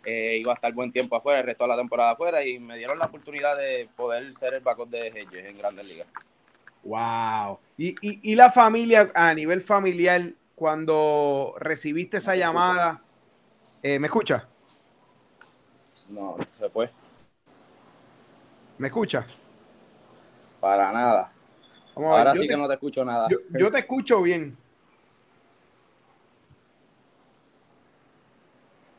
eh, 0.05 0.39
iba 0.41 0.51
a 0.51 0.57
estar 0.57 0.73
buen 0.73 0.91
tiempo 0.91 1.15
afuera, 1.15 1.39
el 1.39 1.47
resto 1.47 1.63
de 1.63 1.69
la 1.69 1.77
temporada 1.77 2.11
afuera 2.11 2.45
y 2.45 2.59
me 2.59 2.77
dieron 2.77 2.99
la 2.99 3.05
oportunidad 3.05 3.57
de 3.57 3.89
poder 3.95 4.35
ser 4.35 4.55
el 4.55 4.61
backup 4.61 4.91
de 4.91 5.07
Hedges 5.07 5.47
en 5.47 5.57
Grandes 5.57 5.87
Ligas. 5.87 6.09
Wow. 6.83 7.61
¿Y, 7.79 7.95
y, 8.01 8.35
la 8.35 8.51
familia, 8.51 9.13
a 9.15 9.33
nivel 9.35 9.63
familiar, 9.63 10.33
cuando 10.57 11.55
recibiste 11.59 12.17
esa 12.17 12.37
llamada, 12.37 13.03
eh, 13.83 13.99
¿me 13.99 14.07
escucha? 14.07 14.47
No, 16.09 16.37
se 16.51 16.69
fue. 16.69 16.91
¿Me 18.79 18.89
escucha? 18.89 19.27
Para 20.61 20.93
nada. 20.93 21.33
Ahora 21.95 22.33
sí 22.33 22.47
que 22.47 22.57
no 22.57 22.67
te 22.67 22.75
escucho 22.75 23.05
nada. 23.05 23.29
Yo, 23.51 23.71
te 23.71 23.79
escucho 23.79 24.23
bien. 24.23 24.57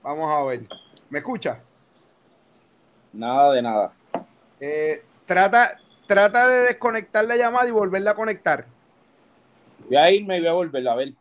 Vamos 0.03 0.29
a 0.29 0.43
ver. 0.43 0.61
¿Me 1.09 1.19
escucha? 1.19 1.61
Nada 3.13 3.53
de 3.53 3.61
nada. 3.61 3.93
Eh, 4.59 5.03
trata, 5.25 5.79
trata 6.07 6.47
de 6.47 6.67
desconectar 6.67 7.25
la 7.25 7.35
llamada 7.35 7.67
y 7.67 7.71
volverla 7.71 8.11
a 8.11 8.15
conectar. 8.15 8.65
Voy 9.87 9.97
a 9.97 10.11
irme 10.11 10.37
y 10.37 10.39
voy 10.39 10.49
a 10.49 10.53
volverla 10.53 10.91
a 10.93 10.95
ver. 10.95 11.13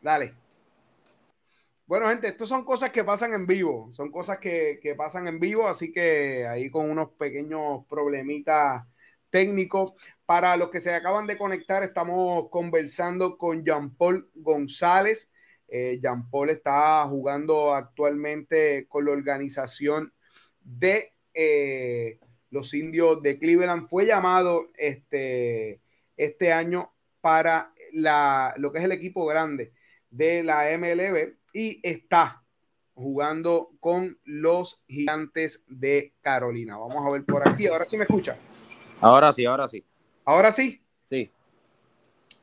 Dale. 0.00 0.39
Bueno, 1.90 2.08
gente, 2.08 2.28
estas 2.28 2.46
son 2.46 2.64
cosas 2.64 2.90
que 2.90 3.02
pasan 3.02 3.34
en 3.34 3.48
vivo, 3.48 3.90
son 3.90 4.12
cosas 4.12 4.38
que, 4.38 4.78
pasan 4.96 5.26
en 5.26 5.40
vivo, 5.40 5.66
así 5.66 5.90
que 5.90 6.46
ahí 6.46 6.70
con 6.70 6.88
unos 6.88 7.10
pequeños 7.18 7.84
problemitas 7.88 8.84
técnicos. 9.28 9.94
Para 10.24 10.56
los 10.56 10.70
que 10.70 10.78
se 10.78 10.94
acaban 10.94 11.26
de 11.26 11.36
conectar, 11.36 11.82
estamos 11.82 12.48
conversando 12.48 13.36
con 13.36 13.64
Jean 13.64 13.92
Paul 13.96 14.30
González. 14.36 15.32
Eh, 15.66 15.98
Jean 16.00 16.30
Paul 16.30 16.50
está 16.50 17.04
jugando 17.08 17.74
actualmente 17.74 18.86
con 18.86 19.06
la 19.06 19.10
organización 19.10 20.14
de 20.60 21.12
eh, 21.34 22.20
los 22.50 22.72
indios 22.72 23.20
de 23.20 23.36
Cleveland. 23.36 23.88
Fue 23.88 24.06
llamado 24.06 24.68
este, 24.76 25.80
este 26.16 26.52
año 26.52 26.94
para 27.20 27.74
la, 27.92 28.54
lo 28.58 28.70
que 28.70 28.78
es 28.78 28.84
el 28.84 28.92
equipo 28.92 29.26
grande 29.26 29.72
de 30.08 30.44
la 30.44 30.70
MLB 30.78 31.39
y 31.52 31.80
está 31.82 32.42
jugando 32.94 33.70
con 33.80 34.18
los 34.24 34.82
gigantes 34.86 35.62
de 35.66 36.12
Carolina. 36.20 36.76
Vamos 36.76 37.06
a 37.06 37.10
ver 37.10 37.24
por 37.24 37.48
aquí. 37.48 37.66
Ahora 37.66 37.86
sí 37.86 37.96
me 37.96 38.04
escucha. 38.04 38.36
Ahora 39.00 39.32
sí, 39.32 39.46
ahora 39.46 39.68
sí. 39.68 39.84
Ahora 40.24 40.52
sí. 40.52 40.82
Sí. 41.08 41.30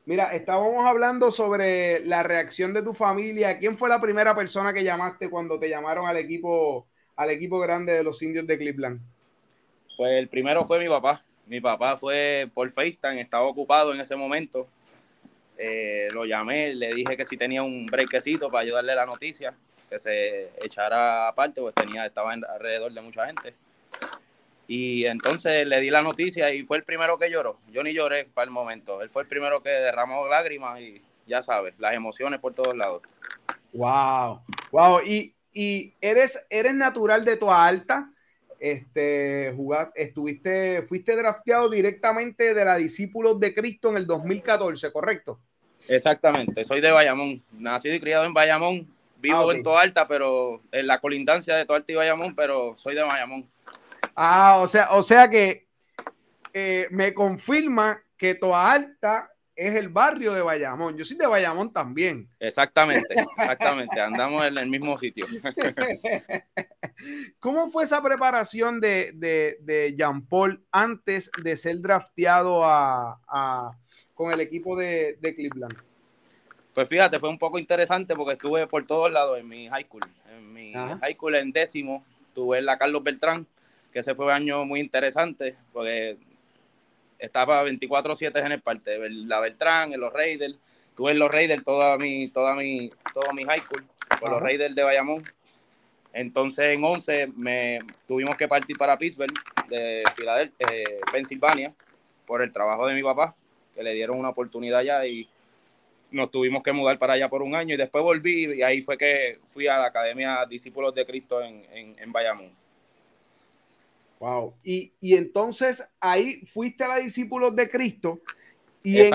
Mira, 0.04 0.34
estábamos 0.34 0.84
hablando 0.84 1.30
sobre 1.30 2.00
la 2.04 2.22
reacción 2.22 2.72
de 2.72 2.82
tu 2.82 2.94
familia. 2.94 3.58
¿Quién 3.58 3.76
fue 3.76 3.88
la 3.88 4.00
primera 4.00 4.34
persona 4.34 4.72
que 4.72 4.82
llamaste 4.82 5.30
cuando 5.30 5.58
te 5.58 5.68
llamaron 5.68 6.06
al 6.06 6.16
equipo, 6.16 6.86
al 7.14 7.30
equipo 7.30 7.58
grande 7.60 7.92
de 7.92 8.02
los 8.02 8.22
indios 8.22 8.46
de 8.46 8.58
Cleveland? 8.58 9.00
Pues 9.96 10.12
el 10.12 10.28
primero 10.28 10.64
fue 10.64 10.78
mi 10.80 10.88
papá. 10.88 11.22
Mi 11.46 11.60
papá 11.60 11.96
fue 11.96 12.50
por 12.52 12.70
FaceTime, 12.70 13.20
estaba 13.20 13.46
ocupado 13.46 13.94
en 13.94 14.00
ese 14.00 14.16
momento 14.16 14.68
eh, 15.58 16.08
lo 16.12 16.24
llamé, 16.24 16.74
le 16.74 16.94
dije 16.94 17.16
que 17.16 17.24
si 17.24 17.36
tenía 17.36 17.62
un 17.62 17.86
brequecito 17.86 18.48
para 18.48 18.62
ayudarle 18.62 18.94
la 18.94 19.06
noticia, 19.06 19.54
que 19.90 19.98
se 19.98 20.50
echara 20.62 21.28
aparte, 21.28 21.60
pues 21.60 21.74
tenía, 21.74 22.06
estaba 22.06 22.32
alrededor 22.32 22.92
de 22.92 23.00
mucha 23.00 23.26
gente. 23.26 23.54
Y 24.68 25.06
entonces 25.06 25.66
le 25.66 25.80
di 25.80 25.90
la 25.90 26.02
noticia 26.02 26.52
y 26.52 26.62
fue 26.62 26.76
el 26.76 26.84
primero 26.84 27.18
que 27.18 27.30
lloró. 27.30 27.58
Yo 27.72 27.82
ni 27.82 27.94
lloré 27.94 28.26
para 28.26 28.44
el 28.44 28.50
momento. 28.50 29.00
Él 29.02 29.08
fue 29.08 29.22
el 29.22 29.28
primero 29.28 29.62
que 29.62 29.70
derramó 29.70 30.28
lágrimas 30.28 30.80
y 30.80 31.02
ya 31.26 31.42
sabes, 31.42 31.74
las 31.78 31.94
emociones 31.94 32.38
por 32.38 32.54
todos 32.54 32.76
lados. 32.76 33.02
Wow, 33.72 34.42
wow. 34.70 35.00
Y, 35.04 35.34
y 35.52 35.94
eres, 36.00 36.46
eres 36.50 36.74
natural 36.74 37.24
de 37.24 37.36
Toa 37.36 37.66
Alta. 37.66 38.10
Este, 38.58 39.52
jugaste, 39.56 40.02
estuviste, 40.02 40.82
fuiste 40.82 41.14
drafteado 41.14 41.70
directamente 41.70 42.54
de 42.54 42.64
la 42.64 42.76
Discípulos 42.76 43.38
de 43.38 43.54
Cristo 43.54 43.90
en 43.90 43.98
el 43.98 44.06
2014, 44.06 44.90
¿correcto? 44.92 45.38
Exactamente, 45.88 46.64
soy 46.64 46.80
de 46.80 46.90
Bayamón, 46.90 47.42
nacido 47.52 47.94
y 47.94 48.00
criado 48.00 48.24
en 48.24 48.34
Bayamón, 48.34 48.88
vivo 49.20 49.48
ah, 49.48 49.54
en 49.54 49.62
Toalta, 49.62 50.08
pero 50.08 50.60
en 50.72 50.86
la 50.86 51.00
colindancia 51.00 51.54
de 51.54 51.64
Toalta 51.64 51.92
y 51.92 51.94
Bayamón, 51.94 52.34
pero 52.34 52.76
soy 52.76 52.94
de 52.94 53.02
Bayamón. 53.02 53.48
Ah, 54.14 54.58
o 54.60 54.66
sea, 54.66 54.90
o 54.90 55.02
sea 55.02 55.30
que 55.30 55.66
eh, 56.52 56.88
me 56.90 57.14
confirma 57.14 58.02
que 58.16 58.34
Toalta 58.34 59.30
es 59.58 59.74
el 59.74 59.88
barrio 59.88 60.32
de 60.32 60.40
Bayamón. 60.40 60.96
Yo 60.96 61.04
soy 61.04 61.16
de 61.16 61.26
Bayamón 61.26 61.72
también. 61.72 62.28
Exactamente, 62.38 63.12
exactamente. 63.12 64.00
Andamos 64.00 64.44
en 64.44 64.56
el 64.56 64.68
mismo 64.68 64.96
sitio. 64.96 65.26
¿Cómo 67.40 67.68
fue 67.68 67.82
esa 67.82 68.00
preparación 68.00 68.80
de, 68.80 69.10
de, 69.16 69.94
Jean 69.98 70.24
Paul 70.24 70.64
antes 70.70 71.28
de 71.42 71.56
ser 71.56 71.80
drafteado 71.80 72.62
a, 72.64 73.76
con 74.14 74.32
el 74.32 74.40
equipo 74.40 74.76
de, 74.76 75.18
de, 75.20 75.34
Cleveland? 75.34 75.76
Pues 76.72 76.88
fíjate, 76.88 77.18
fue 77.18 77.28
un 77.28 77.38
poco 77.38 77.58
interesante 77.58 78.14
porque 78.14 78.34
estuve 78.34 78.68
por 78.68 78.86
todos 78.86 79.10
lados 79.10 79.40
en 79.40 79.48
mi 79.48 79.68
high 79.68 79.86
school. 79.86 80.02
En 80.30 80.52
mi 80.52 80.72
high 80.72 81.14
school 81.14 81.34
en 81.34 81.50
décimo, 81.50 82.04
estuve 82.28 82.58
en 82.58 82.66
la 82.66 82.78
Carlos 82.78 83.02
Beltrán, 83.02 83.44
que 83.92 83.98
ese 83.98 84.14
fue 84.14 84.26
un 84.26 84.32
año 84.32 84.64
muy 84.64 84.78
interesante 84.78 85.56
porque 85.72 86.16
estaba 87.18 87.64
24-7 87.64 88.44
en 88.44 88.52
el 88.52 88.60
parte, 88.60 88.98
la 89.10 89.40
Beltrán, 89.40 89.92
en 89.92 90.00
los 90.00 90.12
Raiders. 90.12 90.56
Estuve 90.88 91.12
en 91.12 91.18
los 91.18 91.30
Raiders 91.30 91.62
toda 91.64 91.96
mi, 91.98 92.28
toda 92.28 92.54
mi, 92.54 92.90
todo 93.12 93.32
mi 93.32 93.44
high 93.44 93.60
school, 93.60 93.84
con 94.20 94.30
los 94.30 94.40
Raiders 94.40 94.74
de 94.74 94.82
Bayamón. 94.82 95.24
Entonces 96.12 96.76
en 96.76 96.82
11 96.82 97.28
me 97.36 97.80
tuvimos 98.06 98.36
que 98.36 98.48
partir 98.48 98.76
para 98.76 98.96
Pittsburgh, 98.96 99.32
de 99.68 100.02
Filadelfia, 100.16 100.66
eh, 100.72 101.00
Pensilvania, 101.12 101.74
por 102.26 102.42
el 102.42 102.52
trabajo 102.52 102.86
de 102.86 102.94
mi 102.94 103.02
papá, 103.02 103.36
que 103.74 103.82
le 103.82 103.94
dieron 103.94 104.18
una 104.18 104.30
oportunidad 104.30 104.80
allá 104.80 105.06
y 105.06 105.28
nos 106.10 106.30
tuvimos 106.30 106.62
que 106.62 106.72
mudar 106.72 106.98
para 106.98 107.12
allá 107.12 107.28
por 107.28 107.42
un 107.42 107.54
año 107.54 107.74
y 107.74 107.76
después 107.76 108.02
volví 108.02 108.54
y 108.54 108.62
ahí 108.62 108.80
fue 108.80 108.96
que 108.96 109.38
fui 109.52 109.66
a 109.68 109.78
la 109.78 109.86
Academia 109.86 110.46
Discípulos 110.46 110.94
de 110.94 111.04
Cristo 111.04 111.42
en, 111.42 111.64
en 111.70 112.12
Bayamón. 112.12 112.57
Wow. 114.18 114.54
Y, 114.64 114.92
entonces 115.00 115.88
ahí 116.00 116.44
fuiste 116.46 116.84
a 116.84 116.88
la 116.88 116.96
discípulos 116.96 117.54
de 117.54 117.68
Cristo. 117.68 118.20
Y 118.82 118.98
En, 118.98 119.12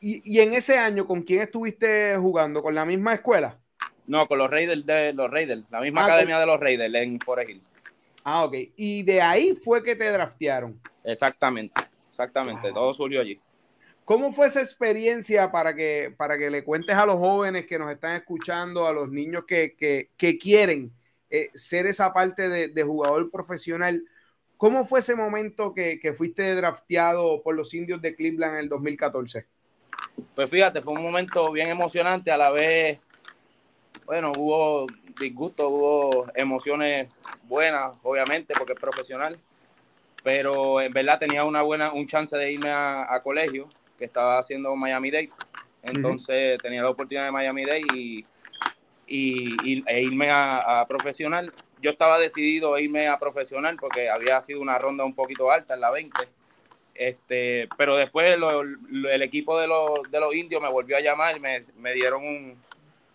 y, 0.00 0.40
en 0.40 0.54
ese 0.54 0.78
año, 0.78 1.06
¿con 1.06 1.22
quién 1.22 1.42
estuviste 1.42 2.16
jugando? 2.16 2.62
¿Con 2.62 2.74
la 2.74 2.84
misma 2.84 3.14
escuela? 3.14 3.58
No, 4.06 4.26
con 4.26 4.38
los 4.38 4.50
Raiders 4.50 4.86
de 4.86 5.12
los 5.12 5.30
Raiders, 5.30 5.64
la 5.70 5.80
misma 5.80 6.02
ah, 6.02 6.04
academia 6.06 6.38
de 6.38 6.46
los 6.46 6.58
Raiders 6.58 6.94
en 6.94 7.20
Forest 7.20 7.50
Hill. 7.50 7.62
Ah, 8.24 8.44
ok. 8.44 8.54
Y 8.76 9.02
de 9.02 9.20
ahí 9.20 9.54
fue 9.54 9.82
que 9.82 9.94
te 9.96 10.10
draftearon. 10.10 10.80
Exactamente, 11.04 11.80
exactamente. 12.08 12.72
Todo 12.72 12.94
surgió 12.94 13.20
allí. 13.20 13.40
¿Cómo 14.04 14.32
fue 14.32 14.46
esa 14.46 14.60
experiencia 14.60 15.52
para 15.52 15.74
que, 15.74 16.14
para 16.16 16.38
que 16.38 16.48
le 16.48 16.64
cuentes 16.64 16.96
a 16.96 17.04
los 17.04 17.16
jóvenes 17.16 17.66
que 17.66 17.78
nos 17.78 17.92
están 17.92 18.16
escuchando, 18.16 18.86
a 18.86 18.92
los 18.92 19.10
niños 19.10 19.44
que, 19.46 19.74
que, 19.74 20.08
que 20.16 20.38
quieren 20.38 20.90
eh, 21.30 21.50
ser 21.52 21.86
esa 21.86 22.12
parte 22.12 22.48
de, 22.48 22.82
jugador 22.82 23.30
profesional. 23.30 24.02
¿Cómo 24.56 24.86
fue 24.86 25.00
ese 25.00 25.14
momento 25.14 25.74
que, 25.74 26.14
fuiste 26.16 26.54
drafteado 26.54 27.42
por 27.42 27.54
los 27.54 27.74
indios 27.74 28.00
de 28.00 28.14
Cleveland 28.14 28.54
en 28.54 28.60
el 28.60 28.68
2014? 28.68 29.46
Pues 30.34 30.48
fíjate, 30.50 30.80
fue 30.80 30.94
un 30.94 31.02
momento 31.02 31.52
bien 31.52 31.68
emocionante, 31.68 32.30
a 32.30 32.36
la 32.36 32.50
vez 32.50 33.04
Bueno, 34.06 34.32
hubo 34.36 34.86
disgusto, 35.20 35.68
hubo 35.68 36.26
emociones 36.34 37.08
buenas, 37.44 37.96
obviamente, 38.02 38.54
porque 38.56 38.72
es 38.72 38.80
profesional, 38.80 39.38
pero 40.22 40.80
en 40.80 40.92
verdad 40.92 41.18
tenía 41.18 41.44
una 41.44 41.62
buena, 41.62 41.92
un 41.92 42.06
chance 42.06 42.36
de 42.36 42.52
irme 42.52 42.70
a, 42.70 43.20
colegio, 43.22 43.68
que 43.98 44.04
estaba 44.06 44.38
haciendo 44.38 44.74
Miami 44.76 45.10
Dade, 45.10 45.30
entonces 45.82 46.58
tenía 46.58 46.82
la 46.82 46.90
oportunidad 46.90 47.26
de 47.26 47.32
Miami 47.32 47.64
Dade 47.64 47.82
y, 47.94 48.24
y, 49.08 49.82
e 49.86 50.02
irme 50.02 50.30
a, 50.30 50.84
profesional. 50.88 51.50
Yo 51.80 51.90
estaba 51.90 52.18
decidido 52.18 52.74
a 52.74 52.80
irme 52.80 53.08
a 53.08 53.18
profesional 53.18 53.76
porque 53.80 54.10
había 54.10 54.40
sido 54.42 54.60
una 54.60 54.78
ronda 54.78 55.04
un 55.04 55.14
poquito 55.14 55.50
alta 55.50 55.74
en 55.74 55.80
la 55.80 55.90
20. 55.90 56.16
Este, 56.94 57.68
pero 57.76 57.96
después 57.96 58.36
el 58.36 59.22
equipo 59.22 59.58
de 59.58 59.68
los, 59.68 60.02
de 60.10 60.20
los 60.20 60.34
indios 60.34 60.60
me 60.60 60.68
volvió 60.68 60.96
a 60.96 61.00
llamar 61.00 61.36
y 61.36 61.40
me, 61.40 61.62
me 61.76 61.94
dieron 61.94 62.24
un, 62.24 62.56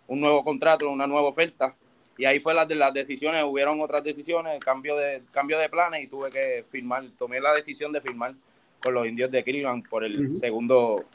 un 0.07 0.21
nuevo 0.21 0.43
contrato, 0.43 0.89
una 0.89 1.07
nueva 1.07 1.27
oferta. 1.27 1.75
Y 2.17 2.25
ahí 2.25 2.39
fue 2.39 2.53
las 2.53 2.69
las 2.69 2.93
decisiones, 2.93 3.43
hubieron 3.43 3.81
otras 3.81 4.03
decisiones, 4.03 4.59
cambio 4.59 4.95
de, 4.95 5.23
cambio 5.31 5.57
de 5.57 5.67
planes 5.67 6.03
y 6.03 6.07
tuve 6.07 6.29
que 6.29 6.63
firmar, 6.69 7.05
tomé 7.17 7.39
la 7.39 7.53
decisión 7.53 7.91
de 7.91 8.01
firmar 8.01 8.35
con 8.81 8.93
los 8.93 9.07
indios 9.07 9.31
de 9.31 9.43
Cleveland 9.43 9.87
por 9.89 10.03
el 10.03 10.31
segundo 10.31 11.05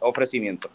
ofrecimiento. 0.00 0.68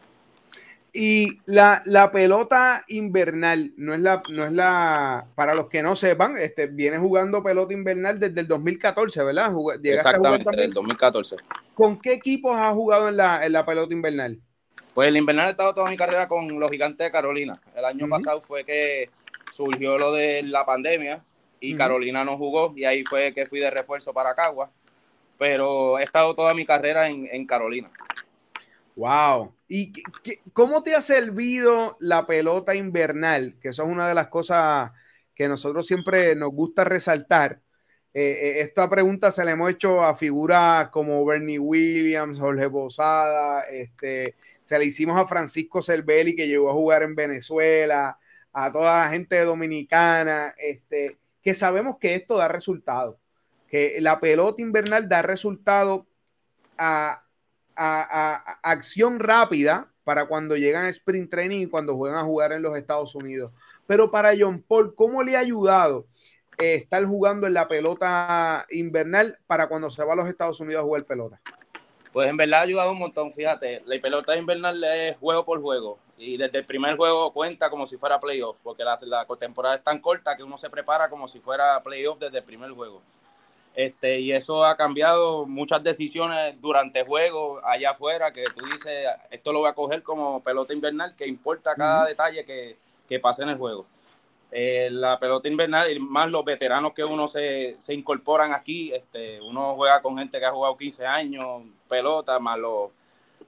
Y 1.00 1.38
la, 1.46 1.84
la, 1.86 2.12
pelota 2.12 2.84
invernal 2.88 3.72
no 3.78 3.94
es 3.94 4.00
la, 4.00 4.20
no 4.32 4.46
es 4.46 4.52
la, 4.52 5.28
para 5.36 5.54
los 5.54 5.68
que 5.68 5.84
no 5.84 5.96
sepan, 5.96 6.36
este, 6.38 6.66
viene 6.66 6.98
jugando 6.98 7.44
pelota 7.44 7.72
invernal 7.72 8.20
desde 8.20 8.42
el 8.42 8.48
2014, 8.48 9.24
¿verdad? 9.24 9.54
Exactamente, 9.84 10.50
desde 10.50 10.66
el 10.66 10.74
2014. 10.74 11.36
¿Con 11.76 12.02
qué 12.02 12.14
equipos 12.14 12.58
has 12.58 12.74
jugado 12.74 13.10
en 13.10 13.18
la, 13.18 13.46
en 13.46 13.54
la 13.54 13.64
pelota 13.64 13.94
invernal? 13.94 14.40
Pues 14.96 15.10
el 15.10 15.18
invernal 15.18 15.50
he 15.50 15.52
estado 15.52 15.76
toda 15.76 15.92
mi 15.92 15.98
carrera 15.98 16.28
con 16.28 16.60
los 16.60 16.72
gigantes 16.72 17.06
de 17.06 17.12
Carolina. 17.12 17.54
El 17.76 17.86
año 17.86 18.10
pasado 18.10 18.42
fue 18.42 18.64
que 18.64 19.12
surgió 19.54 20.00
lo 20.00 20.12
de 20.12 20.42
la 20.42 20.66
pandemia 20.66 21.24
y 21.60 21.76
Carolina 21.76 22.26
no 22.26 22.36
jugó 22.38 22.74
y 22.76 22.86
ahí 22.86 23.04
fue 23.04 23.32
que 23.32 23.46
fui 23.46 23.60
de 23.60 23.70
refuerzo 23.70 24.12
para 24.12 24.34
Cagua. 24.34 24.72
Pero 25.38 26.00
he 26.00 26.04
estado 26.04 26.34
toda 26.34 26.56
mi 26.56 26.66
carrera 26.66 27.08
en, 27.08 27.46
Carolina. 27.46 27.92
Wow. 28.98 29.54
¿Y 29.68 29.94
cómo 30.54 30.82
te 30.82 30.96
ha 30.96 31.02
servido 31.02 31.98
la 32.00 32.26
pelota 32.26 32.74
invernal? 32.74 33.56
Que 33.62 33.70
eso 33.70 33.84
es 33.84 33.90
una 33.90 34.08
de 34.08 34.16
las 34.16 34.28
cosas 34.28 34.92
que 35.36 35.48
nosotros 35.48 35.86
siempre 35.86 36.36
nos 36.36 36.52
gusta 36.52 36.84
resaltar. 36.84 37.62
Eh, 38.12 38.40
eh, 38.42 38.62
esta 38.62 38.90
pregunta 38.90 39.30
se 39.30 39.46
le 39.46 39.52
hemos 39.52 39.70
hecho 39.70 40.04
a 40.04 40.16
figuras 40.16 40.90
como 40.90 41.24
Bernie 41.24 41.60
Williams, 41.60 42.40
Jorge 42.40 42.68
Posada, 42.72 43.62
este, 43.70 44.34
se 44.64 44.80
le 44.80 44.86
hicimos 44.86 45.16
a 45.16 45.28
Francisco 45.28 45.84
Cervelli, 45.84 46.36
que 46.36 46.48
llegó 46.48 46.72
a 46.72 46.74
jugar 46.74 47.04
en 47.04 47.14
Venezuela, 47.14 48.18
a 48.52 48.72
toda 48.72 49.04
la 49.04 49.10
gente 49.10 49.40
dominicana, 49.42 50.56
este, 50.58 51.20
que 51.44 51.54
sabemos 51.54 51.98
que 52.00 52.16
esto 52.16 52.36
da 52.38 52.48
resultado, 52.48 53.20
que 53.68 53.98
la 54.02 54.20
pelota 54.20 54.60
invernal 54.64 55.08
da 55.08 55.22
resultado 55.22 56.08
a, 56.80 57.27
acción 57.78 59.20
rápida 59.20 59.92
para 60.04 60.26
cuando 60.26 60.56
llegan 60.56 60.86
a 60.86 60.90
sprint 60.90 61.30
training 61.30 61.62
y 61.62 61.68
cuando 61.68 61.96
juegan 61.96 62.20
a 62.20 62.24
jugar 62.24 62.52
en 62.54 62.62
los 62.62 62.78
Estados 62.78 63.14
Unidos. 63.14 63.52
Pero 63.86 64.10
para 64.10 64.34
John 64.38 64.64
Paul, 64.66 64.96
¿cómo 64.96 65.22
le 65.22 65.36
ha 65.36 65.40
ayudado 65.40 66.08
eh, 66.58 66.76
estar 66.76 67.04
jugando 67.06 67.46
en 67.46 67.54
la 67.54 67.68
pelota 67.68 68.66
invernal 68.70 69.38
para 69.48 69.68
cuando 69.68 69.90
se 69.90 70.04
va 70.04 70.14
a 70.14 70.16
los 70.16 70.28
Estados 70.28 70.60
Unidos 70.60 70.82
a 70.82 70.86
jugar 70.86 71.04
pelota? 71.06 71.42
Pues 72.14 72.30
en 72.30 72.38
verdad 72.38 72.62
ha 72.62 72.64
ayudado 72.64 72.92
un 72.94 73.00
montón, 73.00 73.32
fíjate, 73.34 73.84
la 73.86 74.02
pelota 74.02 74.36
invernal 74.36 74.84
es 74.84 75.18
juego 75.18 75.46
por 75.46 75.62
juego 75.62 76.00
y 76.18 76.38
desde 76.38 76.60
el 76.60 76.66
primer 76.66 76.98
juego 76.98 77.32
cuenta 77.32 77.70
como 77.70 77.86
si 77.86 77.98
fuera 77.98 78.20
playoff, 78.20 78.58
porque 78.64 78.84
la, 78.84 78.98
la 79.02 79.26
temporada 79.38 79.76
es 79.76 79.84
tan 79.84 80.00
corta 80.00 80.36
que 80.36 80.44
uno 80.44 80.58
se 80.58 80.70
prepara 80.70 81.10
como 81.10 81.28
si 81.28 81.40
fuera 81.40 81.82
playoff 81.84 82.18
desde 82.18 82.40
el 82.40 82.44
primer 82.44 82.72
juego. 82.72 83.04
Este, 83.78 84.20
y 84.20 84.32
eso 84.32 84.66
ha 84.66 84.76
cambiado 84.76 85.46
muchas 85.46 85.84
decisiones 85.84 86.60
durante 86.60 87.06
juego, 87.06 87.62
allá 87.64 87.92
afuera, 87.92 88.34
que 88.34 88.44
tú 88.46 88.66
dices, 88.66 89.08
esto 89.30 89.54
lo 89.54 89.60
voy 89.60 89.70
a 89.70 89.76
coger 89.76 90.02
como 90.02 90.42
pelota 90.42 90.74
invernal, 90.74 91.16
que 91.16 91.28
importa 91.28 91.76
cada 91.76 92.08
detalle 92.08 92.44
que, 92.44 92.80
que 93.08 93.20
pase 93.20 93.44
en 93.44 93.50
el 93.50 93.58
juego. 93.58 93.86
Eh, 94.52 94.90
la 94.90 95.20
pelota 95.20 95.48
invernal, 95.48 95.92
y 95.92 96.00
más 96.00 96.28
los 96.28 96.44
veteranos 96.44 96.94
que 96.94 97.04
uno 97.04 97.28
se, 97.28 97.76
se, 97.78 97.94
incorporan 97.94 98.52
aquí, 98.52 98.92
este, 98.92 99.40
uno 99.42 99.76
juega 99.76 100.02
con 100.02 100.18
gente 100.18 100.40
que 100.40 100.46
ha 100.48 100.52
jugado 100.52 100.76
15 100.76 101.06
años, 101.06 101.62
pelota, 101.88 102.40
más 102.40 102.58
los, 102.58 102.90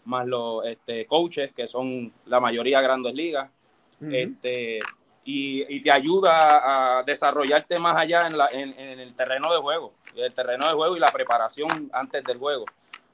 más 0.06 0.28
los 0.28 0.64
este, 0.68 1.08
coaches, 1.08 1.52
que 1.56 1.68
son 1.68 2.14
la 2.28 2.40
mayoría 2.40 2.82
grandes 2.82 3.16
ligas, 3.16 3.50
este, 4.00 4.80
y, 5.24 5.82
te 5.82 5.92
ayuda 5.92 7.00
a 7.00 7.04
desarrollarte 7.04 7.80
más 7.80 7.96
allá 7.96 8.28
en, 8.28 8.38
la, 8.38 8.48
en, 8.52 9.00
el 9.00 9.14
terreno 9.16 9.52
de 9.54 9.60
juego, 9.60 9.94
el 10.16 10.34
terreno 10.34 10.68
de 10.68 10.74
juego 10.74 10.96
y 10.96 11.00
la 11.00 11.12
preparación 11.12 11.90
antes 11.94 12.24
del 12.24 12.38
juego. 12.38 12.66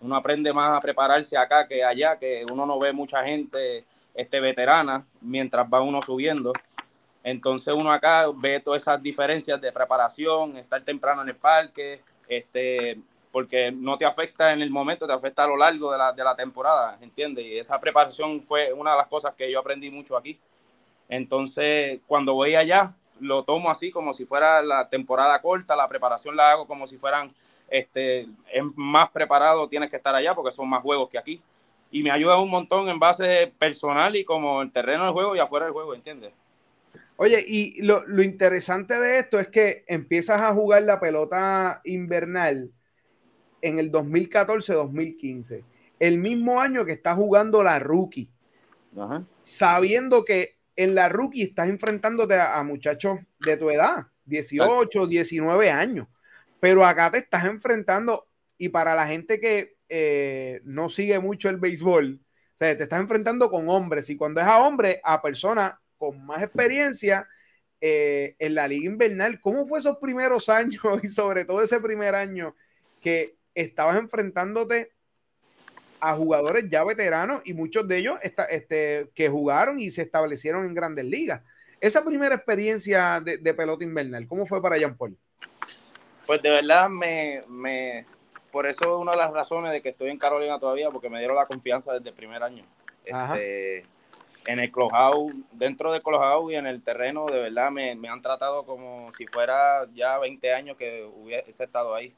Uno 0.01 0.15
aprende 0.15 0.53
más 0.53 0.77
a 0.77 0.81
prepararse 0.81 1.37
acá 1.37 1.67
que 1.67 1.83
allá, 1.83 2.17
que 2.17 2.45
uno 2.51 2.65
no 2.65 2.77
ve 2.79 2.93
mucha 2.93 3.23
gente 3.23 3.85
este, 4.13 4.39
veterana 4.39 5.05
mientras 5.21 5.65
va 5.71 5.81
uno 5.81 6.01
subiendo. 6.01 6.53
Entonces 7.23 7.73
uno 7.73 7.91
acá 7.91 8.25
ve 8.35 8.59
todas 8.59 8.81
esas 8.81 9.01
diferencias 9.01 9.59
de 9.59 9.71
preparación, 9.71 10.57
estar 10.57 10.83
temprano 10.83 11.23
en 11.23 11.29
el 11.29 11.35
parque, 11.35 12.01
este, 12.27 12.99
porque 13.31 13.71
no 13.71 13.97
te 13.97 14.05
afecta 14.05 14.53
en 14.53 14.61
el 14.61 14.69
momento, 14.69 15.07
te 15.07 15.13
afecta 15.13 15.43
a 15.43 15.47
lo 15.47 15.57
largo 15.57 15.91
de 15.91 15.97
la, 15.97 16.13
de 16.13 16.23
la 16.23 16.35
temporada, 16.35 16.97
¿entiendes? 17.01 17.45
Y 17.45 17.57
esa 17.57 17.79
preparación 17.79 18.43
fue 18.43 18.71
una 18.71 18.91
de 18.91 18.97
las 18.97 19.07
cosas 19.07 19.33
que 19.33 19.51
yo 19.51 19.59
aprendí 19.59 19.89
mucho 19.89 20.15
aquí. 20.15 20.39
Entonces, 21.09 21.99
cuando 22.07 22.33
voy 22.33 22.55
allá, 22.55 22.95
lo 23.19 23.43
tomo 23.43 23.69
así 23.69 23.91
como 23.91 24.13
si 24.13 24.25
fuera 24.25 24.61
la 24.61 24.89
temporada 24.89 25.41
corta, 25.41 25.75
la 25.75 25.87
preparación 25.87 26.35
la 26.35 26.51
hago 26.51 26.67
como 26.67 26.87
si 26.87 26.97
fueran, 26.97 27.33
este, 27.69 28.27
es 28.51 28.63
más 28.75 29.09
preparado, 29.11 29.67
tienes 29.67 29.89
que 29.89 29.95
estar 29.95 30.15
allá 30.15 30.35
porque 30.35 30.51
son 30.51 30.69
más 30.69 30.81
juegos 30.81 31.09
que 31.09 31.17
aquí. 31.17 31.41
Y 31.91 32.03
me 32.03 32.11
ayuda 32.11 32.39
un 32.39 32.49
montón 32.49 32.89
en 32.89 32.99
base 32.99 33.53
personal 33.57 34.15
y 34.15 34.25
como 34.25 34.61
en 34.61 34.71
terreno 34.71 35.03
del 35.03 35.13
juego 35.13 35.35
y 35.35 35.39
afuera 35.39 35.65
del 35.65 35.73
juego, 35.73 35.93
¿entiendes? 35.93 36.33
Oye, 37.17 37.43
y 37.47 37.81
lo, 37.81 38.03
interesante 38.21 38.99
de 38.99 39.19
esto 39.19 39.39
es 39.39 39.47
que 39.47 39.85
empiezas 39.87 40.41
a 40.41 40.53
jugar 40.53 40.83
la 40.83 40.99
pelota 40.99 41.81
invernal 41.85 42.71
en 43.61 43.79
el 43.79 43.91
2014-2015, 43.91 45.63
el 45.99 46.17
mismo 46.17 46.59
año 46.59 46.83
que 46.83 46.91
estás 46.91 47.15
jugando 47.15 47.63
la 47.63 47.79
rookie, 47.79 48.29
sabiendo 49.41 50.25
que 50.25 50.54
en 50.75 50.95
la 50.95 51.09
rookie 51.09 51.43
estás 51.43 51.69
enfrentándote 51.69 52.35
a, 52.35 52.61
muchachos 52.63 53.19
de 53.39 53.57
tu 53.57 53.69
edad, 53.69 54.07
18, 54.25 55.07
19 55.07 55.71
años, 55.71 56.07
pero 56.59 56.85
acá 56.85 57.11
te 57.11 57.19
estás 57.19 57.45
enfrentando 57.45 58.27
y 58.57 58.69
para 58.69 58.95
la 58.95 59.07
gente 59.07 59.39
que 59.39 59.75
eh, 59.89 60.61
no 60.63 60.89
sigue 60.89 61.19
mucho 61.19 61.49
el 61.49 61.57
béisbol, 61.57 62.19
o 62.55 62.57
sea, 62.57 62.77
te 62.77 62.83
estás 62.83 63.01
enfrentando 63.01 63.49
con 63.49 63.69
hombres 63.69 64.09
y 64.09 64.15
cuando 64.15 64.41
es 64.41 64.47
a 64.47 64.59
hombres, 64.59 64.97
a 65.03 65.21
personas 65.21 65.73
con 65.97 66.25
más 66.25 66.41
experiencia 66.41 67.27
eh, 67.81 68.35
en 68.39 68.55
la 68.55 68.67
liga 68.67 68.85
invernal. 68.85 69.41
¿Cómo 69.41 69.65
fue 69.65 69.79
esos 69.79 69.97
primeros 69.97 70.49
años 70.49 70.81
y 71.03 71.07
sobre 71.07 71.45
todo 71.45 71.61
ese 71.61 71.79
primer 71.79 72.15
año 72.15 72.55
que 73.01 73.37
estabas 73.53 73.97
enfrentándote 73.97 74.94
a 75.99 76.15
jugadores 76.15 76.65
ya 76.69 76.83
veteranos 76.83 77.41
y 77.45 77.53
muchos 77.53 77.87
de 77.87 77.97
ellos 77.97 78.19
este, 78.49 79.09
que 79.13 79.29
jugaron 79.29 79.79
y 79.79 79.89
se 79.89 80.01
establecieron 80.01 80.65
en 80.65 80.73
grandes 80.73 81.05
ligas? 81.05 81.41
Esa 81.79 82.03
primera 82.03 82.35
experiencia 82.35 83.21
de, 83.21 83.53
pelota 83.53 83.83
invernal, 83.83 84.27
¿cómo 84.27 84.45
fue 84.45 84.61
para 84.61 84.77
Jean 84.77 84.97
Paul? 84.97 85.17
Pues 86.25 86.41
de 86.41 86.49
verdad 86.49 86.89
me, 86.89 87.43
me, 87.47 88.05
por 88.51 88.67
eso 88.67 88.83
es 88.83 89.01
una 89.01 89.11
de 89.11 89.17
las 89.17 89.31
razones 89.31 89.71
de 89.71 89.81
que 89.81 89.89
estoy 89.89 90.09
en 90.09 90.17
Carolina 90.17 90.57
todavía, 90.57 90.89
porque 90.89 91.09
me 91.09 91.19
dieron 91.19 91.35
la 91.35 91.45
confianza 91.45 91.93
desde 91.93 92.09
el 92.09 92.15
primer 92.15 92.41
año. 92.41 92.65
Este, 93.03 93.85
en 94.47 94.59
el 94.59 94.71
clubhouse, 94.71 95.33
dentro 95.51 95.91
del 95.91 96.01
clubhouse 96.01 96.53
y 96.53 96.55
en 96.55 96.65
el 96.65 96.81
terreno, 96.81 97.25
de 97.25 97.41
verdad 97.41 97.69
me, 97.71 97.91
han 98.07 98.21
tratado 98.21 98.65
como 98.65 99.11
si 99.13 99.27
fuera 99.27 99.85
ya 99.93 100.19
20 100.19 100.53
años 100.53 100.77
que 100.77 101.03
hubiese 101.03 101.63
estado 101.63 101.93
ahí. 101.93 102.13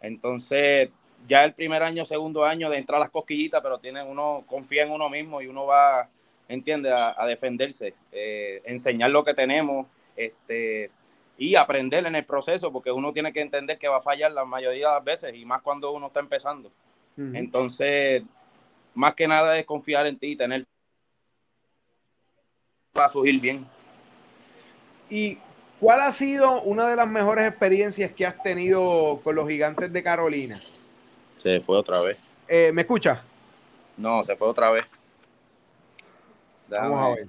Entonces, 0.00 0.90
ya 1.26 1.44
el 1.44 1.54
primer 1.54 1.82
año, 1.82 2.04
segundo 2.04 2.44
año 2.44 2.70
de 2.70 2.78
entrar 2.78 2.96
a 2.96 3.00
las 3.00 3.10
cosquillitas, 3.10 3.60
pero 3.62 3.78
tiene 3.78 4.02
uno, 4.02 4.44
confía 4.46 4.82
en 4.82 4.90
uno 4.90 5.08
mismo 5.08 5.40
y 5.40 5.46
uno 5.46 5.66
va, 5.66 6.08
entiende, 6.48 6.90
a, 6.92 7.26
defenderse, 7.26 7.94
eh, 8.10 8.62
enseñar 8.64 9.10
lo 9.10 9.24
que 9.24 9.34
tenemos, 9.34 9.86
este, 10.16 10.90
y 11.38 11.54
aprender 11.54 12.06
en 12.06 12.14
el 12.14 12.24
proceso, 12.24 12.72
porque 12.72 12.90
uno 12.90 13.12
tiene 13.12 13.32
que 13.32 13.40
entender 13.40 13.78
que 13.78 13.88
va 13.88 13.98
a 13.98 14.02
fallar 14.02 14.32
la 14.32 14.44
mayoría 14.44 14.88
de 14.88 14.94
las 14.94 15.04
veces, 15.04 15.34
y 15.34 15.44
más 15.44 15.62
cuando 15.62 15.92
uno 15.92 16.08
está 16.08 16.20
empezando. 16.20 16.70
Entonces, 17.16 18.22
más 18.94 19.14
que 19.14 19.28
nada 19.28 19.58
es 19.58 19.66
confiar 19.66 20.06
en 20.06 20.18
ti 20.18 20.28
y 20.28 20.36
tener 20.36 20.64
va 22.96 23.06
a 23.06 23.08
surgir 23.08 23.40
bien. 23.40 23.66
¿Y 25.10 25.38
cuál 25.78 26.00
ha 26.00 26.10
sido 26.10 26.62
una 26.62 26.88
de 26.88 26.96
las 26.96 27.08
mejores 27.08 27.48
experiencias 27.48 28.12
que 28.12 28.26
has 28.26 28.42
tenido 28.42 29.20
con 29.22 29.34
los 29.34 29.48
gigantes 29.48 29.92
de 29.92 30.02
Carolina? 30.02 30.56
Se 31.42 31.58
fue 31.58 31.76
otra 31.76 32.00
vez. 32.02 32.20
Eh, 32.46 32.70
¿Me 32.72 32.82
escucha? 32.82 33.20
No, 33.96 34.22
se 34.22 34.36
fue 34.36 34.46
otra 34.46 34.70
vez. 34.70 34.84
Vamos 36.68 37.02
a 37.02 37.08
ver. 37.16 37.28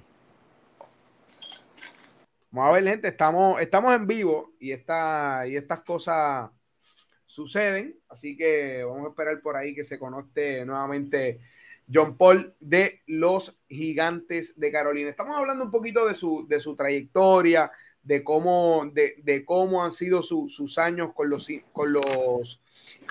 Vamos 2.52 2.70
a 2.70 2.72
ver, 2.74 2.84
gente, 2.84 3.08
estamos, 3.08 3.60
estamos 3.60 3.92
en 3.92 4.06
vivo 4.06 4.52
y, 4.60 4.70
esta, 4.70 5.48
y 5.48 5.56
estas 5.56 5.80
cosas 5.80 6.48
suceden, 7.26 7.98
así 8.08 8.36
que 8.36 8.84
vamos 8.84 9.06
a 9.06 9.08
esperar 9.08 9.40
por 9.40 9.56
ahí 9.56 9.74
que 9.74 9.82
se 9.82 9.98
conecte 9.98 10.64
nuevamente 10.64 11.40
John 11.92 12.16
Paul 12.16 12.54
de 12.60 13.02
los 13.08 13.58
Gigantes 13.68 14.54
de 14.56 14.70
Carolina. 14.70 15.10
Estamos 15.10 15.36
hablando 15.36 15.64
un 15.64 15.72
poquito 15.72 16.06
de 16.06 16.14
su, 16.14 16.46
de 16.46 16.60
su 16.60 16.76
trayectoria, 16.76 17.68
de 18.04 18.22
cómo, 18.22 18.90
de, 18.92 19.44
cómo 19.44 19.84
han 19.84 19.90
sido 19.90 20.22
sus 20.22 20.78
años 20.78 21.12
con 21.14 21.30
los, 21.30 21.48
con 21.72 21.92
los 21.92 22.60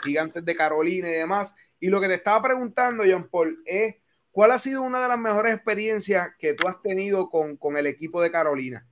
Gigantes 0.03 0.45
de 0.45 0.55
Carolina 0.55 1.09
y 1.09 1.13
demás. 1.13 1.55
Y 1.79 1.89
lo 1.89 1.99
que 1.99 2.07
te 2.07 2.13
estaba 2.13 2.41
preguntando, 2.41 3.03
John 3.05 3.27
Paul, 3.29 3.61
es 3.65 3.95
¿cuál 4.31 4.51
ha 4.51 4.57
sido 4.57 4.81
una 4.81 5.01
de 5.01 5.07
las 5.07 5.19
mejores 5.19 5.53
experiencias 5.53 6.29
que 6.39 6.53
tú 6.53 6.67
has 6.67 6.81
tenido 6.81 7.29
con, 7.29 7.57
con 7.57 7.77
el 7.77 7.87
equipo 7.87 8.21
de 8.21 8.31
Carolina? 8.31 8.85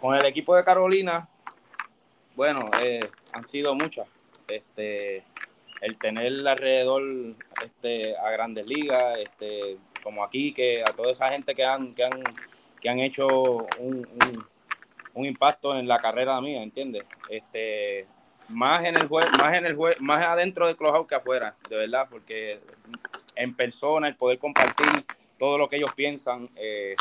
Con 0.00 0.14
el 0.14 0.24
equipo 0.26 0.54
de 0.54 0.64
Carolina, 0.64 1.28
bueno, 2.36 2.68
eh, 2.82 3.00
han 3.32 3.44
sido 3.44 3.74
muchas. 3.74 4.06
Este, 4.46 5.24
el 5.80 5.98
tener 5.98 6.46
alrededor 6.46 7.02
este, 7.64 8.16
a 8.16 8.30
grandes 8.30 8.66
ligas, 8.66 9.18
este, 9.18 9.76
como 10.02 10.22
aquí, 10.24 10.52
que 10.52 10.82
a 10.86 10.92
toda 10.92 11.12
esa 11.12 11.30
gente 11.30 11.54
que 11.54 11.64
han, 11.64 11.94
que 11.94 12.04
han, 12.04 12.22
que 12.80 12.88
han 12.88 13.00
hecho 13.00 13.26
un, 13.78 14.06
impacto 15.14 15.76
en 15.76 15.88
la 15.88 15.98
carrera 15.98 16.40
mía, 16.40 16.62
¿entiendes? 16.62 17.04
Este, 17.28 18.06
más 18.48 18.84
en 18.84 18.96
el 18.96 19.08
juego, 19.08 19.28
más 19.38 19.56
en 19.56 19.66
el 19.66 19.74
juego, 19.74 19.96
más 20.00 20.24
adentro 20.24 20.66
del 20.66 20.76
clubhouse 20.76 21.08
que 21.08 21.16
afuera, 21.16 21.56
de 21.68 21.76
verdad, 21.76 22.06
porque 22.08 22.60
en 23.34 23.54
persona, 23.54 24.06
el 24.08 24.16
poder 24.16 24.38
compartir 24.38 25.04
todo 25.38 25.58
lo 25.58 25.68
que 25.68 25.76
ellos 25.76 25.92
piensan, 25.94 26.48
eh, 26.56 26.94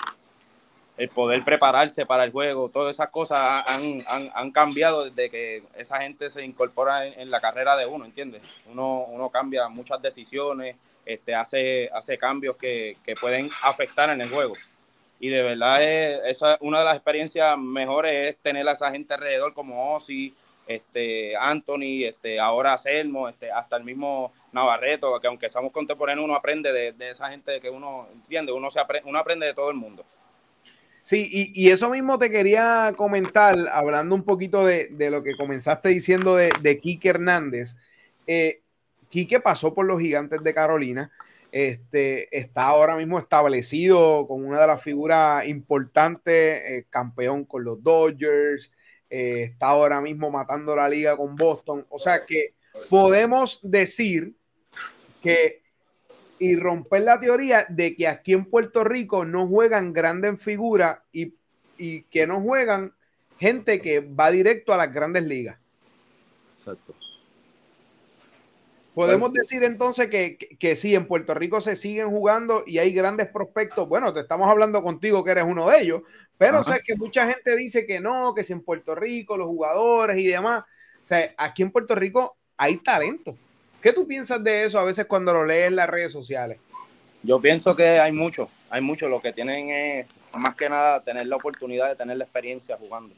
el 0.98 1.10
poder 1.10 1.44
prepararse 1.44 2.08
para 2.08 2.24
el 2.24 2.32
juego, 2.32 2.70
todas 2.70 2.96
esas 2.96 3.10
cosas 3.10 3.64
han, 3.68 4.04
han, 4.08 4.32
han 4.34 4.52
cambiado 4.52 5.06
desde 5.06 5.30
que 5.30 5.64
esa 5.76 6.02
gente 6.02 6.30
se 6.32 6.44
incorpora 6.44 7.06
en, 7.06 7.30
la 7.30 7.40
carrera 7.40 7.78
de 7.78 7.86
uno, 7.86 8.06
¿entiendes? 8.06 8.42
Uno, 8.66 9.06
uno 9.08 9.30
cambia 9.30 9.70
muchas 9.70 10.02
decisiones, 10.02 10.76
este, 11.06 11.36
hace, 11.36 11.90
hace 11.94 12.18
cambios 12.18 12.58
que, 12.58 12.98
que 13.06 13.16
pueden 13.16 13.50
afectar 13.64 14.10
en 14.10 14.22
el 14.22 14.30
juego. 14.30 14.56
Y 15.20 15.30
de 15.30 15.42
verdad, 15.42 15.84
es, 15.84 16.38
esa, 16.38 16.58
una 16.62 16.80
de 16.80 16.86
las 16.86 16.96
experiencias 16.96 17.58
mejores 17.58 18.30
es 18.30 18.38
tener 18.38 18.68
a 18.68 18.74
esa 18.74 18.92
gente 18.92 19.14
alrededor 19.14 19.54
como 19.54 19.96
Ozzy, 19.96 20.36
este, 20.68 21.36
Anthony, 21.36 22.04
este, 22.04 22.40
ahora 22.40 22.78
Selmo, 22.78 23.30
este, 23.30 23.52
hasta 23.52 23.78
el 23.78 23.84
mismo 23.84 24.34
Navarreto, 24.52 25.20
que 25.20 25.28
aunque 25.28 25.50
somos 25.50 25.72
contemporáneos, 25.72 26.26
uno 26.26 26.36
aprende 26.36 26.72
de, 26.72 26.92
de 26.92 27.10
esa 27.10 27.30
gente 27.30 27.60
que 27.62 27.70
uno 27.70 28.08
entiende, 28.14 28.52
uno, 28.52 28.70
se 28.70 28.80
aprende, 28.80 29.10
uno 29.10 29.18
aprende 29.18 29.46
de 29.46 29.54
todo 29.54 29.70
el 29.70 29.78
mundo. 29.78 30.06
Sí, 31.08 31.54
y, 31.56 31.70
eso 31.70 31.90
mismo 31.90 32.20
te 32.20 32.30
quería 32.30 32.94
comentar, 32.98 33.56
hablando 33.72 34.14
un 34.14 34.24
poquito 34.24 34.66
de, 34.66 34.90
lo 35.10 35.24
que 35.24 35.38
comenzaste 35.38 35.88
diciendo 35.88 36.36
de, 36.36 36.52
de 36.60 36.80
Quique 36.80 37.08
Hernández. 37.08 37.78
Eh, 38.28 38.60
Quique 39.08 39.40
pasó 39.40 39.74
por 39.74 39.86
los 39.86 40.02
gigantes 40.02 40.44
de 40.44 40.54
Carolina, 40.54 41.10
este, 41.58 42.38
está 42.38 42.66
ahora 42.68 42.96
mismo 42.96 43.18
establecido 43.18 44.28
como 44.28 44.48
una 44.48 44.62
de 44.62 44.68
las 44.68 44.80
figuras 44.80 45.48
importantes, 45.48 46.34
eh, 46.34 46.86
campeón 46.88 47.46
con 47.46 47.64
los 47.64 47.82
Dodgers, 47.82 48.72
eh, 49.10 49.42
está 49.42 49.70
ahora 49.70 50.00
mismo 50.00 50.30
matando 50.30 50.76
la 50.76 50.88
liga 50.88 51.18
con 51.18 51.36
Boston. 51.36 51.84
O 51.90 51.98
sea 51.98 52.28
que 52.28 52.54
podemos 52.92 53.60
decir 53.64 54.36
que 55.24 55.64
y 56.38 56.56
romper 56.56 57.02
la 57.02 57.20
teoría 57.20 57.66
de 57.68 57.96
que 57.96 58.08
aquí 58.08 58.34
en 58.34 58.46
Puerto 58.46 58.84
Rico 58.84 59.26
no 59.26 59.48
juegan 59.48 59.94
grandes 59.94 60.40
figuras 60.40 61.00
y, 61.12 61.34
y 61.80 62.04
que 62.04 62.28
no 62.28 62.40
juegan 62.40 62.94
gente 63.40 63.82
que 63.82 64.02
va 64.02 64.30
directo 64.30 64.76
a 64.76 64.78
las 64.78 64.94
grandes 64.94 65.24
ligas. 65.24 65.58
Exacto. 66.60 66.94
Podemos 68.98 69.32
decir 69.32 69.64
entonces 69.64 70.08
que, 70.08 70.38
que, 70.38 70.76
sí, 70.76 70.96
en 70.96 71.06
Puerto 71.06 71.36
Rico 71.36 71.62
se 71.62 71.76
siguen 71.76 72.10
jugando 72.10 72.64
y 72.66 72.80
hay 72.80 72.92
grandes 72.92 73.28
prospectos. 73.28 73.88
Bueno, 73.88 74.12
te 74.12 74.22
estamos 74.22 74.50
hablando 74.50 74.82
contigo 74.82 75.24
que 75.24 75.30
eres 75.30 75.44
uno 75.46 75.70
de 75.70 75.82
ellos, 75.82 76.02
pero 76.36 76.64
sé 76.64 76.82
que 76.84 76.96
mucha 76.96 77.28
gente 77.28 77.56
dice 77.56 77.86
que 77.86 78.00
no, 78.00 78.34
que 78.34 78.42
si 78.42 78.54
en 78.54 78.64
Puerto 78.64 78.96
Rico 78.96 79.38
los 79.38 79.46
jugadores 79.46 80.18
y 80.18 80.26
demás. 80.26 80.64
O 80.64 81.06
sea, 81.06 81.32
aquí 81.38 81.62
en 81.62 81.70
Puerto 81.70 81.94
Rico 81.94 82.38
hay 82.58 82.78
talento. 82.78 83.38
¿Qué 83.84 83.94
tú 83.94 84.08
piensas 84.08 84.44
de 84.44 84.64
eso 84.64 84.80
a 84.80 84.84
veces 84.84 85.06
cuando 85.06 85.32
lo 85.32 85.46
lees 85.46 85.68
en 85.68 85.76
las 85.76 85.88
redes 85.88 86.12
sociales? 86.12 86.58
Yo 87.22 87.40
pienso 87.40 87.76
que 87.76 88.00
hay 88.00 88.12
mucho, 88.12 88.50
hay 88.68 88.82
mucho. 88.82 89.08
Lo 89.08 89.22
que 89.22 89.32
tienen 89.32 89.70
es 89.70 90.08
más 90.40 90.56
que 90.56 90.70
nada 90.70 91.04
tener 91.04 91.28
la 91.28 91.36
oportunidad 91.36 91.88
de 91.88 91.96
tener 91.96 92.18
la 92.18 92.24
experiencia 92.24 92.76
jugando. 92.78 93.14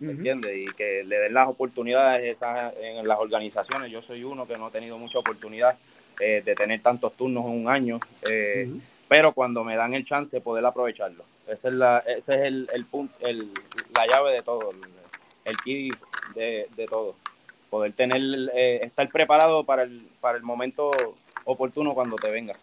¿Me 0.00 0.12
entiendes? 0.12 0.56
Y 0.56 0.66
que 0.74 1.04
le 1.04 1.18
den 1.18 1.34
las 1.34 1.48
oportunidades 1.48 2.24
esas 2.24 2.74
en 2.80 3.06
las 3.06 3.18
organizaciones. 3.18 3.90
Yo 3.90 4.02
soy 4.02 4.24
uno 4.24 4.46
que 4.46 4.56
no 4.56 4.66
ha 4.66 4.70
tenido 4.70 4.98
mucha 4.98 5.18
oportunidad 5.18 5.78
eh, 6.18 6.42
de 6.44 6.54
tener 6.54 6.80
tantos 6.80 7.12
turnos 7.14 7.44
en 7.44 7.52
un 7.52 7.68
año, 7.68 8.00
eh, 8.22 8.70
pero 9.08 9.32
cuando 9.32 9.62
me 9.62 9.76
dan 9.76 9.94
el 9.94 10.04
chance 10.04 10.36
de 10.36 10.40
poder 10.40 10.64
aprovecharlo. 10.64 11.24
Ese 11.46 11.68
es, 11.68 11.74
la, 11.74 11.98
ese 11.98 12.32
es 12.32 12.40
el, 12.42 12.68
el 12.72 12.84
punto, 12.86 13.14
el, 13.26 13.50
la 13.94 14.06
llave 14.06 14.32
de 14.32 14.42
todo, 14.42 14.70
el, 14.70 14.78
el 15.44 15.56
key 15.58 15.90
de, 16.34 16.68
de 16.76 16.86
todo 16.86 17.14
poder 17.70 17.92
tener, 17.92 18.20
eh, 18.52 18.80
estar 18.82 19.08
preparado 19.08 19.64
para 19.64 19.84
el, 19.84 20.06
para 20.20 20.36
el 20.36 20.42
momento 20.42 20.90
oportuno 21.44 21.94
cuando 21.94 22.16
te 22.16 22.30
venga. 22.30 22.54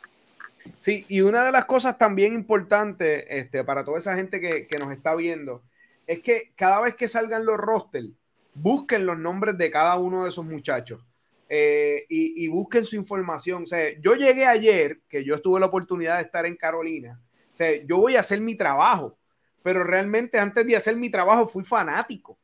Sí, 0.80 1.06
y 1.08 1.22
una 1.22 1.46
de 1.46 1.52
las 1.54 1.66
cosas 1.66 1.98
también 1.98 2.34
importantes 2.34 3.26
este, 3.30 3.64
para 3.64 3.86
toda 3.86 3.98
esa 3.98 4.16
gente 4.16 4.42
que, 4.42 4.78
nos 4.78 4.92
está 4.92 5.16
viendo 5.16 5.62
es 6.08 6.22
que 6.22 6.54
cada 6.56 6.82
vez 6.82 6.96
que 6.96 7.08
salgan 7.08 7.46
los 7.46 7.58
rosters, 7.58 8.10
busquen 8.54 9.06
los 9.06 9.20
nombres 9.20 9.58
de 9.58 9.70
cada 9.70 9.98
uno 9.98 10.24
de 10.24 10.30
esos 10.30 10.46
muchachos 10.46 11.02
eh, 11.50 12.06
y, 12.10 12.48
busquen 12.48 12.86
su 12.86 12.96
información. 12.96 13.64
O 13.64 13.66
sea, 13.66 13.90
yo 14.00 14.16
llegué 14.16 14.46
ayer, 14.46 15.02
que 15.08 15.24
yo 15.24 15.40
tuve 15.40 15.60
la 15.60 15.68
oportunidad 15.68 16.18
de 16.18 16.24
estar 16.24 16.46
en 16.46 16.56
Carolina. 16.56 17.20
O 17.54 17.58
sea, 17.58 17.72
yo 17.86 17.98
voy 17.98 18.16
a 18.16 18.22
hacer 18.22 18.42
mi 18.42 18.56
trabajo, 18.56 19.18
pero 19.64 19.84
realmente 19.84 20.40
antes 20.40 20.66
de 20.66 20.76
hacer 20.76 20.96
mi 20.96 21.10
trabajo 21.10 21.48
fui 21.48 21.64
fanático. 21.64 22.38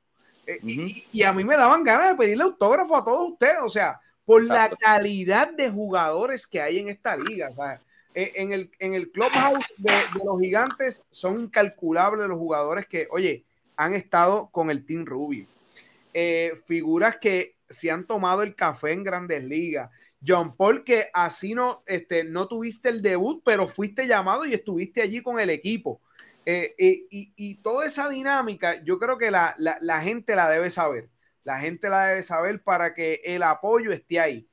Eh, 0.45 0.59
y, 1.11 1.23
a 1.23 1.31
mí 1.33 1.43
me 1.43 1.55
daban 1.55 1.83
ganas 1.83 2.09
de 2.09 2.15
pedirle 2.15 2.43
autógrafo 2.43 2.97
a 2.97 3.03
todos 3.03 3.31
ustedes, 3.31 3.59
o 3.63 3.69
sea, 3.69 3.99
por 4.25 4.43
la 4.43 4.69
calidad 4.69 5.51
de 5.51 5.69
jugadores 5.69 6.45
que 6.47 6.61
hay 6.61 6.79
en 6.79 6.89
esta 6.89 7.15
liga. 7.15 7.49
O 7.49 7.53
sea, 7.53 7.79
eh, 8.13 8.31
en, 8.35 8.51
el, 8.51 8.71
en 8.79 8.93
el 8.93 9.11
clubhouse 9.11 9.73
de, 9.77 9.93
los 10.23 10.39
gigantes 10.39 11.03
son 11.11 11.39
incalculables 11.41 12.27
los 12.27 12.37
jugadores 12.37 12.85
que, 12.85 13.07
oye, 13.09 13.45
han 13.75 13.93
estado 13.93 14.49
con 14.51 14.69
el 14.69 14.85
Team 14.85 15.05
Ruby. 15.05 15.47
Eh, 16.13 16.53
figuras 16.67 17.17
que 17.17 17.55
se 17.67 17.89
han 17.89 18.05
tomado 18.05 18.43
el 18.43 18.55
café 18.55 18.91
en 18.91 19.03
grandes 19.03 19.43
ligas. 19.43 19.89
John 20.25 20.55
Paul, 20.55 20.83
que 20.83 21.09
así 21.13 21.53
no, 21.53 21.83
este, 21.85 22.23
no 22.23 22.47
tuviste 22.47 22.89
el 22.89 23.01
debut, 23.01 23.41
pero 23.43 23.67
fuiste 23.67 24.07
llamado 24.07 24.45
y 24.45 24.53
estuviste 24.53 25.01
allí 25.01 25.21
con 25.21 25.39
el 25.39 25.49
equipo. 25.49 26.01
Eh, 26.45 26.75
eh, 26.77 27.05
y, 27.09 27.55
toda 27.55 27.85
esa 27.85 28.09
dinámica, 28.09 28.83
yo 28.83 28.99
creo 28.99 29.17
que 29.17 29.31
la, 29.31 29.55
gente 30.01 30.35
la 30.35 30.49
debe 30.49 30.69
saber. 30.69 31.09
La 31.43 31.59
gente 31.59 31.89
la 31.89 32.07
debe 32.07 32.23
saber 32.23 32.63
para 32.63 32.93
que 32.93 33.21
el 33.25 33.43
apoyo 33.43 33.91
esté 33.91 34.19
ahí. 34.19 34.47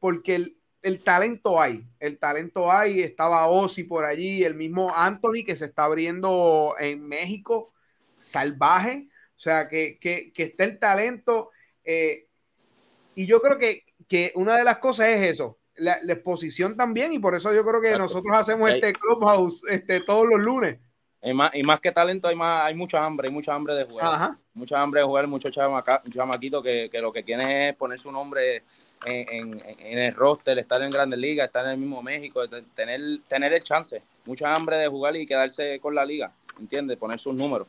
Porque 0.00 0.54
el, 0.82 1.02
talento 1.02 1.60
hay. 1.60 1.84
El 1.98 2.18
talento 2.18 2.70
hay. 2.72 3.00
Estaba 3.00 3.48
Ozzy 3.48 3.82
por 3.84 4.04
allí, 4.04 4.44
el 4.44 4.54
mismo 4.54 4.94
Anthony 4.94 5.44
que 5.44 5.56
se 5.56 5.66
está 5.66 5.84
abriendo 5.84 6.74
en 6.78 7.06
México, 7.06 7.74
salvaje. 8.18 9.08
O 9.36 9.38
sea, 9.38 9.68
que, 9.68 9.98
que, 10.00 10.32
está 10.36 10.64
el 10.64 10.78
talento. 10.78 11.50
y 11.84 13.26
yo 13.26 13.40
creo 13.40 13.58
que, 13.58 13.84
que 14.08 14.32
una 14.34 14.56
de 14.56 14.64
las 14.64 14.78
cosas 14.78 15.08
es 15.08 15.22
eso. 15.22 15.58
La, 15.76 15.98
exposición 16.08 16.76
también, 16.76 17.12
y 17.12 17.18
por 17.18 17.34
eso 17.34 17.52
yo 17.52 17.64
creo 17.64 17.82
que 17.82 17.98
nosotros 17.98 18.34
hacemos 18.34 18.70
este 18.70 18.94
clubhouse 18.94 19.62
este, 19.68 20.00
todos 20.00 20.26
los 20.26 20.40
lunes 20.40 20.78
y 21.22 21.34
más, 21.34 21.54
y 21.54 21.62
más 21.62 21.80
que 21.80 21.92
talento, 21.92 22.28
hay 22.28 22.36
más, 22.36 22.66
hay 22.66 22.74
mucha 22.74 23.04
hambre, 23.04 23.28
hay 23.28 23.34
mucha 23.34 23.52
hambre 23.52 23.74
de 23.74 23.84
jugar. 23.84 24.36
Mucha 24.54 24.80
hambre 24.80 25.00
de 25.00 25.06
jugar, 25.06 25.26
muchos 25.26 25.52
chamaquitos 25.52 26.62
que, 26.62 26.88
que, 26.90 27.00
lo 27.00 27.12
que 27.12 27.24
quieren 27.24 27.48
es 27.50 27.76
poner 27.76 27.98
su 27.98 28.12
nombre 28.12 28.62
en, 29.04 29.60
en, 29.78 29.98
el 29.98 30.14
roster, 30.14 30.58
estar 30.58 30.80
en 30.82 30.90
Grandes 30.90 31.18
Ligas, 31.18 31.46
estar 31.46 31.64
en 31.64 31.72
el 31.72 31.78
mismo 31.78 32.02
México, 32.02 32.42
tener, 32.74 33.00
tener 33.28 33.52
el 33.52 33.62
chance. 33.62 34.02
Mucha 34.24 34.54
hambre 34.54 34.78
de 34.78 34.88
jugar 34.88 35.16
y 35.16 35.26
quedarse 35.26 35.80
con 35.80 35.94
la 35.94 36.04
liga, 36.04 36.32
¿entiendes? 36.58 36.96
Poner 36.96 37.18
sus 37.18 37.34
números. 37.34 37.66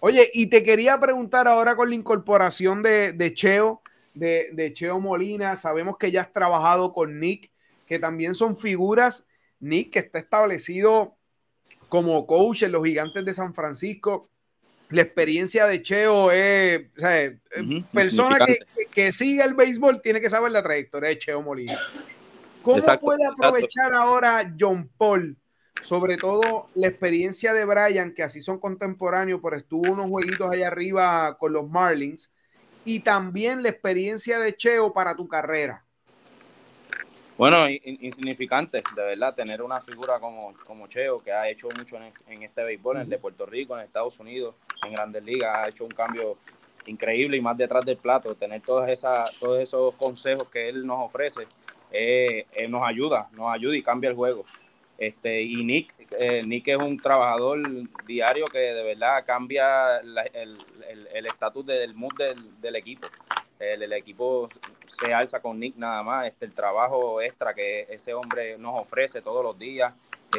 Oye, 0.00 0.30
y 0.32 0.46
te 0.46 0.62
quería 0.62 0.98
preguntar 1.00 1.48
ahora 1.48 1.74
con 1.74 1.88
la 1.88 1.94
incorporación 1.94 2.82
de, 2.82 3.12
de 3.12 3.34
Cheo, 3.34 3.82
de, 4.14 4.48
de 4.52 4.72
Cheo 4.72 5.00
Molina, 5.00 5.56
sabemos 5.56 5.96
que 5.98 6.10
ya 6.10 6.22
has 6.22 6.32
trabajado 6.32 6.92
con 6.92 7.18
Nick, 7.20 7.50
que 7.86 7.98
también 7.98 8.34
son 8.34 8.56
figuras. 8.56 9.24
Nick, 9.60 9.92
que 9.92 9.98
está 10.00 10.18
establecido 10.18 11.16
como 11.88 12.26
coach 12.26 12.62
en 12.62 12.72
los 12.72 12.84
gigantes 12.84 13.24
de 13.24 13.34
San 13.34 13.54
Francisco. 13.54 14.30
La 14.90 15.02
experiencia 15.02 15.66
de 15.66 15.82
Cheo 15.82 16.30
es, 16.30 16.82
o 16.96 17.92
persona 17.92 18.38
que, 18.46 18.58
que, 18.92 19.12
sigue 19.12 19.42
el 19.42 19.54
béisbol 19.54 20.00
tiene 20.00 20.20
que 20.20 20.30
saber 20.30 20.52
la 20.52 20.62
trayectoria 20.62 21.08
de 21.08 21.18
Cheo 21.18 21.42
Molina. 21.42 21.76
¿Cómo 22.62 22.80
puede 23.00 23.24
aprovechar 23.26 23.94
ahora 23.94 24.54
John 24.58 24.88
Paul 24.96 25.36
sobre 25.82 26.16
todo 26.16 26.68
la 26.74 26.88
experiencia 26.88 27.52
de 27.54 27.64
Brian, 27.64 28.12
que 28.12 28.22
así 28.22 28.40
son 28.40 28.58
contemporáneos, 28.58 29.40
pero 29.42 29.56
estuvo 29.56 29.92
unos 29.92 30.08
jueguitos 30.08 30.50
allá 30.50 30.68
arriba 30.68 31.36
con 31.38 31.52
los 31.52 31.68
Marlins, 31.68 32.32
y 32.84 33.00
también 33.00 33.62
la 33.62 33.68
experiencia 33.68 34.38
de 34.38 34.56
Cheo 34.56 34.92
para 34.92 35.16
tu 35.16 35.26
carrera. 35.26 35.82
Bueno, 37.36 37.68
insignificante, 37.68 38.82
de 38.94 39.02
verdad, 39.02 39.34
tener 39.34 39.60
una 39.60 39.80
figura 39.82 40.18
como, 40.18 40.54
como 40.64 40.86
Cheo, 40.86 41.18
que 41.18 41.32
ha 41.32 41.50
hecho 41.50 41.68
mucho 41.76 41.98
en, 42.28 42.42
este 42.42 42.64
béisbol, 42.64 42.96
en 42.96 43.02
el 43.02 43.08
de 43.10 43.18
Puerto 43.18 43.44
Rico, 43.44 43.76
en 43.76 43.84
Estados 43.84 44.18
Unidos, 44.20 44.54
en 44.86 44.92
Grandes 44.92 45.22
Ligas, 45.22 45.54
ha 45.54 45.68
hecho 45.68 45.84
un 45.84 45.90
cambio 45.90 46.38
increíble 46.86 47.36
y 47.36 47.42
más 47.42 47.56
detrás 47.58 47.84
del 47.84 47.98
plato, 47.98 48.34
tener 48.34 48.62
todas 48.62 48.88
esas, 48.88 49.30
todos 49.38 49.60
esos 49.60 49.94
consejos 49.96 50.48
que 50.48 50.68
él 50.68 50.86
nos 50.86 50.98
ofrece, 51.04 51.46
eh, 51.90 52.46
nos 52.70 52.82
ayuda, 52.84 53.28
nos 53.32 53.52
ayuda 53.52 53.76
y 53.76 53.82
cambia 53.82 54.08
el 54.08 54.16
juego. 54.16 54.46
Este, 54.98 55.42
y 55.42 55.62
Nick, 55.62 55.94
eh, 56.18 56.42
Nick 56.44 56.68
es 56.68 56.76
un 56.76 56.98
trabajador 56.98 57.60
diario 58.06 58.46
que 58.46 58.58
de 58.58 58.82
verdad 58.82 59.24
cambia 59.26 59.98
el 59.98 61.26
estatus 61.26 61.66
del 61.66 61.94
mood 61.94 62.14
del, 62.60 62.76
equipo. 62.76 63.06
El, 63.58 63.92
equipo 63.92 64.48
se 64.86 65.12
alza 65.12 65.40
con 65.40 65.60
Nick 65.60 65.76
nada 65.76 66.02
más. 66.02 66.26
Este, 66.26 66.46
el 66.46 66.54
trabajo 66.54 67.20
extra 67.20 67.52
que 67.52 67.86
ese 67.90 68.14
hombre 68.14 68.56
nos 68.56 68.80
ofrece 68.80 69.20
todos 69.20 69.42
los 69.44 69.58
días. 69.58 69.92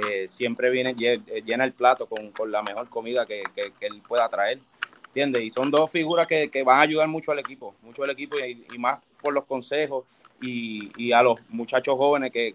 Eh, 0.05 0.27
siempre 0.27 0.69
viene, 0.69 0.93
llena 0.93 1.63
el 1.63 1.73
plato 1.73 2.07
con, 2.07 2.51
la 2.51 2.61
mejor 2.61 2.89
comida 2.89 3.25
que, 3.25 3.43
él 3.81 4.01
pueda 4.07 4.27
traer. 4.27 4.59
¿Entiendes? 5.07 5.43
Y 5.43 5.49
son 5.49 5.71
dos 5.71 5.89
figuras 5.89 6.27
que, 6.27 6.63
van 6.63 6.79
a 6.79 6.81
ayudar 6.81 7.07
mucho 7.07 7.31
al 7.31 7.39
equipo, 7.39 7.75
mucho 7.81 8.03
al 8.03 8.09
equipo 8.09 8.37
y, 8.39 8.65
más 8.77 8.99
por 9.21 9.33
los 9.33 9.45
consejos 9.45 10.05
y, 10.41 11.11
a 11.11 11.21
los 11.21 11.39
muchachos 11.49 11.95
jóvenes 11.97 12.31
que, 12.31 12.53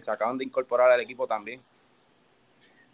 se 0.00 0.10
acaban 0.10 0.38
de 0.38 0.44
incorporar 0.44 0.90
al 0.90 1.00
equipo 1.00 1.26
también. 1.26 1.60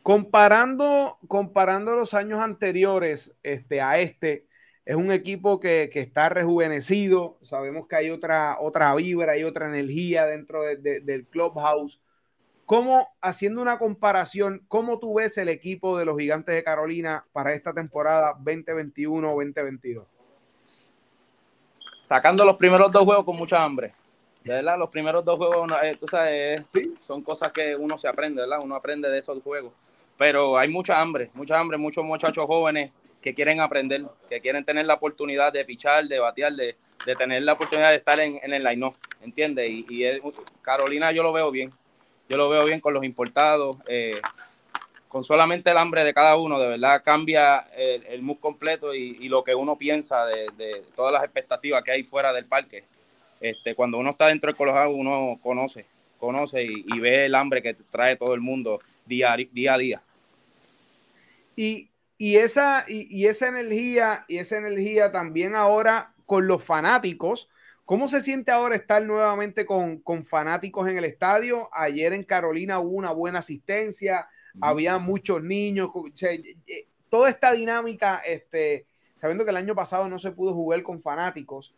Comparando, 0.03 1.19
comparando 1.27 1.97
los 1.97 2.15
años 2.15 2.41
anteriores 2.41 3.37
este, 3.43 3.81
a 3.81 3.99
este, 3.99 4.47
es 4.85 4.95
un 4.95 5.11
equipo 5.11 5.59
que, 5.59 5.91
está 5.93 6.29
rejuvenecido. 6.29 7.39
Sabemos 7.43 7.89
que 7.89 7.97
hay 7.97 8.11
otra, 8.11 8.57
otra 8.61 8.95
vibra, 8.95 9.33
hay 9.33 9.45
otra 9.45 9.69
energía 9.69 10.27
dentro 10.27 10.63
del 10.63 11.27
clubhouse. 11.27 12.01
¿Cómo, 12.67 13.09
haciendo 13.21 13.63
una 13.63 13.79
comparación, 13.79 14.65
cómo 14.67 14.99
tú 14.99 15.15
ves 15.15 15.39
el 15.39 15.49
equipo 15.49 15.97
de 15.97 16.05
los 16.05 16.19
Gigantes 16.19 16.55
de 16.55 16.65
Carolina 16.65 17.25
para 17.33 17.53
esta 17.53 17.73
temporada 17.73 18.37
2021-2022? 18.39 20.05
Sacando 21.97 22.45
los 22.45 22.57
primeros 22.57 22.91
dos 22.91 23.05
juegos 23.05 23.25
con 23.25 23.37
mucha 23.37 23.63
hambre. 23.63 23.95
De 24.47 24.53
verdad, 24.53 24.79
los 24.79 24.91
primeros 24.91 25.25
dos 25.25 25.39
juegos, 25.39 25.73
eh, 25.83 25.97
tú 25.99 26.07
sabes, 26.07 26.63
son 27.05 27.21
cosas 27.23 27.51
que 27.51 27.75
uno 27.75 27.99
se 27.99 28.07
aprende, 28.07 28.43
¿verdad? 28.43 28.61
Uno 28.63 28.77
aprende 28.77 29.11
de 29.11 29.19
esos 29.19 29.43
juegos. 29.43 29.73
Pero 30.17 30.57
hay 30.57 30.69
mucha 30.69 31.01
hambre, 31.01 31.31
mucha 31.35 31.59
hambre, 31.59 31.77
muchos 31.77 32.05
muchachos 32.05 32.47
jóvenes 32.47 32.93
que 33.21 33.35
quieren 33.35 33.59
aprender, 33.59 34.05
que 34.31 34.41
quieren 34.41 34.65
tener 34.65 34.87
la 34.87 34.95
oportunidad 34.95 35.53
de 35.53 35.65
pichar, 35.65 36.05
de 36.07 36.21
batear, 36.21 36.53
de, 36.53 36.77
tener 37.19 37.43
la 37.43 37.55
oportunidad 37.55 37.91
de 37.91 37.97
estar 37.97 38.21
en, 38.21 38.39
el 38.41 38.63
line-up, 38.63 38.95
¿entiendes? 39.21 39.69
Y, 39.69 39.85
y 39.89 40.05
Carolina 40.63 41.11
yo 41.11 41.25
lo 41.25 41.33
veo 41.33 41.51
bien, 41.51 41.73
yo 42.29 42.37
lo 42.37 42.49
veo 42.49 42.65
bien 42.67 42.81
con 42.81 42.95
los 42.95 43.03
importados, 43.03 43.77
eh, 43.89 44.21
con 45.09 45.25
solamente 45.25 45.73
el 45.73 45.77
hambre 45.77 46.05
de 46.05 46.15
cada 46.15 46.37
uno, 46.37 46.61
de 46.61 46.69
verdad 46.69 47.03
cambia 47.05 47.67
el, 47.77 48.07
el 48.07 48.23
mood 48.23 48.39
completo 48.39 48.95
y, 48.95 49.29
lo 49.29 49.43
que 49.43 49.57
uno 49.57 49.77
piensa 49.77 50.25
de, 50.27 50.85
todas 50.95 51.13
las 51.13 51.25
expectativas 51.25 51.83
que 51.83 51.91
hay 51.91 52.05
fuera 52.05 52.33
del 52.33 52.47
parque. 52.47 52.85
Este, 53.41 53.75
cuando 53.75 53.99
uno 53.99 54.11
está 54.11 54.29
dentro 54.29 54.49
del 54.49 54.57
Colorado, 54.57 54.91
uno 54.91 55.39
conoce, 55.43 55.87
conoce 56.19 56.65
y, 56.65 56.99
ve 56.99 57.27
el 57.27 57.35
hambre 57.35 57.63
que 57.63 57.75
trae 57.75 58.17
todo 58.17 58.35
el 58.35 58.41
mundo 58.41 58.81
día, 59.07 59.37
día 59.53 59.75
a 59.75 59.79
día. 59.79 60.03
Y 61.55 61.89
y 62.19 62.37
esa, 62.37 62.85
y, 62.89 63.27
esa 63.27 63.49
energía, 63.49 64.25
y 64.27 64.39
esa 64.39 64.57
energía 64.57 65.13
también 65.13 65.55
ahora 65.55 66.15
con 66.25 66.47
los 66.47 66.65
fanáticos. 66.65 67.51
¿Cómo 67.85 68.09
se 68.09 68.21
siente 68.21 68.51
ahora 68.51 68.75
estar 68.75 69.03
nuevamente 69.03 69.67
con, 69.67 70.03
fanáticos 70.25 70.89
en 70.89 70.97
el 70.97 71.05
estadio? 71.05 71.69
Ayer 71.73 72.15
en 72.15 72.25
Carolina 72.25 72.81
hubo 72.81 72.97
una 72.97 73.13
buena 73.13 73.41
asistencia, 73.41 74.29
había 74.61 74.99
muchos 74.99 75.43
niños, 75.43 75.91
toda 77.11 77.29
esta 77.29 77.53
dinámica, 77.53 78.23
este, 78.27 78.87
sabiendo 79.17 79.45
que 79.45 79.51
el 79.51 79.59
año 79.59 79.75
pasado 79.75 80.09
no 80.09 80.19
se 80.19 80.33
pudo 80.33 80.55
jugar 80.55 80.83
con 80.83 81.03
fanáticos, 81.03 81.75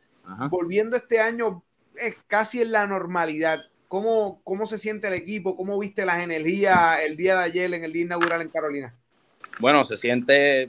volviendo 0.50 0.96
este 0.96 1.20
año 1.20 1.62
es 1.96 2.16
casi 2.26 2.60
en 2.60 2.72
la 2.72 2.86
normalidad. 2.86 3.60
¿Cómo, 3.88 4.40
¿Cómo 4.44 4.66
se 4.66 4.78
siente 4.78 5.08
el 5.08 5.14
equipo? 5.14 5.56
¿Cómo 5.56 5.78
viste 5.78 6.04
las 6.04 6.22
energías 6.22 7.00
el 7.00 7.16
día 7.16 7.38
de 7.38 7.44
ayer 7.44 7.74
en 7.74 7.84
el 7.84 7.92
día 7.92 8.02
inaugural 8.02 8.42
en 8.42 8.48
Carolina? 8.48 8.94
Bueno, 9.58 9.84
se 9.84 9.96
siente, 9.96 10.68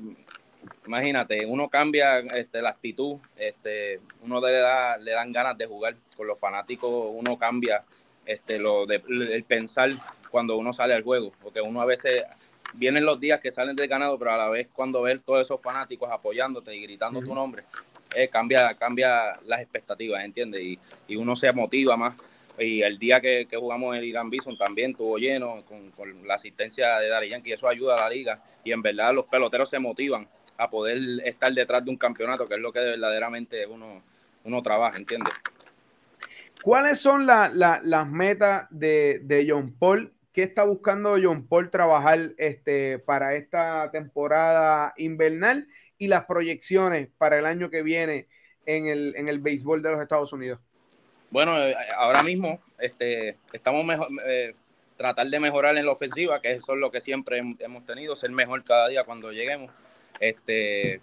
imagínate, 0.87 1.45
uno 1.45 1.69
cambia 1.69 2.19
este, 2.19 2.61
la 2.61 2.69
actitud, 2.69 3.17
este, 3.37 3.99
uno 4.21 4.39
le, 4.41 4.53
da, 4.53 4.97
le 4.97 5.11
dan 5.11 5.31
ganas 5.31 5.57
de 5.57 5.67
jugar 5.67 5.95
con 6.15 6.27
los 6.27 6.39
fanáticos, 6.39 6.89
uno 7.13 7.37
cambia 7.37 7.83
este, 8.25 8.57
lo 8.57 8.85
de, 8.85 9.03
el 9.07 9.43
pensar 9.43 9.91
cuando 10.31 10.57
uno 10.57 10.73
sale 10.73 10.93
al 10.93 11.03
juego, 11.03 11.33
porque 11.41 11.61
uno 11.61 11.81
a 11.81 11.85
veces 11.85 12.23
vienen 12.73 13.05
los 13.05 13.19
días 13.19 13.39
que 13.39 13.51
salen 13.51 13.75
del 13.75 13.87
ganado, 13.87 14.17
pero 14.17 14.31
a 14.31 14.37
la 14.37 14.49
vez 14.49 14.67
cuando 14.71 15.01
ves 15.01 15.21
todos 15.23 15.41
esos 15.41 15.61
fanáticos 15.61 16.09
apoyándote 16.11 16.75
y 16.75 16.81
gritando 16.81 17.21
tu 17.21 17.33
nombre, 17.33 17.63
eh, 18.15 18.27
cambia, 18.27 18.73
cambia 18.75 19.39
las 19.45 19.61
expectativas, 19.61 20.23
¿entiendes? 20.23 20.61
Y, 20.61 20.79
y 21.07 21.15
uno 21.15 21.35
se 21.35 21.51
motiva 21.53 21.97
más 21.97 22.15
y 22.59 22.81
el 22.81 22.99
día 22.99 23.21
que, 23.21 23.47
jugamos 23.53 23.95
el 23.95 24.03
Irán 24.03 24.29
Bison 24.29 24.57
también 24.57 24.91
estuvo 24.91 25.17
lleno 25.17 25.63
con, 25.65 26.27
la 26.27 26.35
asistencia 26.35 26.99
de 26.99 27.07
Dari 27.07 27.29
Yankee. 27.29 27.53
Eso 27.53 27.67
ayuda 27.67 27.95
a 27.95 28.01
la 28.01 28.09
liga. 28.09 28.41
Y 28.63 28.71
en 28.71 28.81
verdad 28.81 29.13
los 29.13 29.25
peloteros 29.25 29.69
se 29.69 29.79
motivan 29.79 30.27
a 30.57 30.69
poder 30.69 30.99
estar 31.23 31.51
detrás 31.53 31.83
de 31.85 31.91
un 31.91 31.97
campeonato, 31.97 32.45
que 32.45 32.55
es 32.55 32.59
lo 32.59 32.73
que 32.73 32.79
verdaderamente 32.79 33.65
uno, 33.65 34.03
uno 34.43 34.61
trabaja, 34.61 34.97
¿entiendes? 34.97 35.33
¿Cuáles 36.61 36.99
son 36.99 37.25
las 37.25 38.07
metas 38.07 38.67
de, 38.69 39.45
John 39.47 39.73
Paul? 39.79 40.13
¿Qué 40.33 40.43
está 40.43 40.65
buscando 40.65 41.17
John 41.21 41.47
Paul 41.47 41.71
trabajar 41.71 42.33
este, 42.37 42.99
para 42.99 43.35
esta 43.35 43.89
temporada 43.91 44.93
invernal 44.97 45.67
y 45.99 46.07
las 46.07 46.25
proyecciones 46.25 47.09
para 47.17 47.37
el 47.37 47.45
año 47.45 47.69
que 47.69 47.83
viene 47.83 48.27
en 48.65 48.87
el, 48.87 49.13
en 49.15 49.27
el 49.27 49.39
béisbol 49.39 49.83
de 49.83 49.91
los 49.91 50.01
Estados 50.01 50.33
Unidos? 50.33 50.59
Bueno, 51.29 51.55
eh, 51.59 51.75
ahora 51.95 52.23
mismo 52.23 52.59
este, 52.79 53.37
estamos 53.53 53.85
mejor, 53.85 54.07
eh, 54.25 54.53
tratar 54.97 55.27
de 55.27 55.39
mejorar 55.39 55.77
en 55.77 55.85
la 55.85 55.91
ofensiva, 55.91 56.41
que 56.41 56.53
eso 56.53 56.73
es 56.73 56.79
lo 56.79 56.89
que 56.89 57.01
siempre 57.01 57.43
hemos 57.59 57.85
tenido, 57.85 58.15
ser 58.15 58.31
mejor 58.31 58.63
cada 58.63 58.87
día 58.87 59.03
cuando 59.03 59.31
lleguemos. 59.31 59.71
Este, 60.19 61.01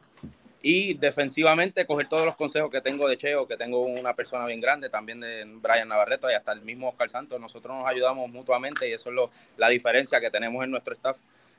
y 0.62 0.94
defensivamente 0.94 1.86
coger 1.86 2.09
todos 2.09 2.26
los 2.26 2.34
consejos 2.34 2.70
que 2.70 2.80
tengo 2.80 3.09
de 3.09 3.16
Cheo, 3.16 3.47
que 3.47 3.57
tengo 3.57 3.82
una 3.82 4.14
persona 4.14 4.47
bien 4.47 4.61
grande, 4.61 4.88
también 4.88 5.20
de 5.20 5.44
Brian 5.47 5.88
Navarreto 5.88 6.28
y 6.30 6.34
hasta 6.34 6.53
el 6.53 6.62
mismo 6.62 6.88
Oscar 6.88 7.09
Santos. 7.09 7.40
Nosotros 7.40 7.76
nos 7.76 7.86
ayudamos 7.86 8.28
mutuamente 8.30 8.88
y 8.88 8.92
eso 8.92 9.11
es 9.11 9.14
lo, 9.14 9.30
la 9.57 9.68
diferencia 9.68 10.20
que 10.20 10.30
tenemos 10.30 10.64
en 10.64 10.72
nuestro 10.72 10.94
staff. 10.94 11.16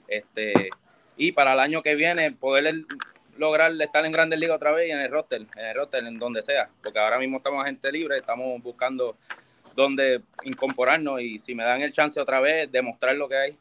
Este, 0.08 0.70
y 1.16 1.32
para 1.32 1.54
el 1.54 1.60
año 1.60 1.82
que 1.82 1.96
viene 1.96 2.32
poder 2.34 2.84
lograr 3.38 3.72
estar 3.80 4.06
en 4.06 4.12
Grandes 4.12 4.40
Ligas 4.40 4.56
otra 4.56 4.72
vez 4.72 4.88
y 4.90 4.92
en 4.92 5.00
el 5.00 5.12
roster, 5.12 5.46
en 5.56 5.66
el 5.66 5.76
roster, 5.76 6.04
en 6.06 6.20
donde 6.20 6.42
sea, 6.42 6.70
porque 6.82 7.00
ahora 7.00 7.20
mismo 7.20 7.38
estamos 7.38 7.64
a 7.64 7.68
gente 7.68 7.92
libre, 7.92 8.18
estamos 8.18 8.62
buscando 8.62 9.18
dónde 9.76 10.24
incorporarnos 10.44 11.22
y 11.22 11.40
si 11.40 11.54
me 11.54 11.64
dan 11.64 11.82
el 11.82 11.94
chance 11.94 12.20
otra 12.20 12.40
vez, 12.40 12.72
demostrar 12.72 13.16
lo 13.16 13.30
que 13.30 13.38
hay. 13.38 13.58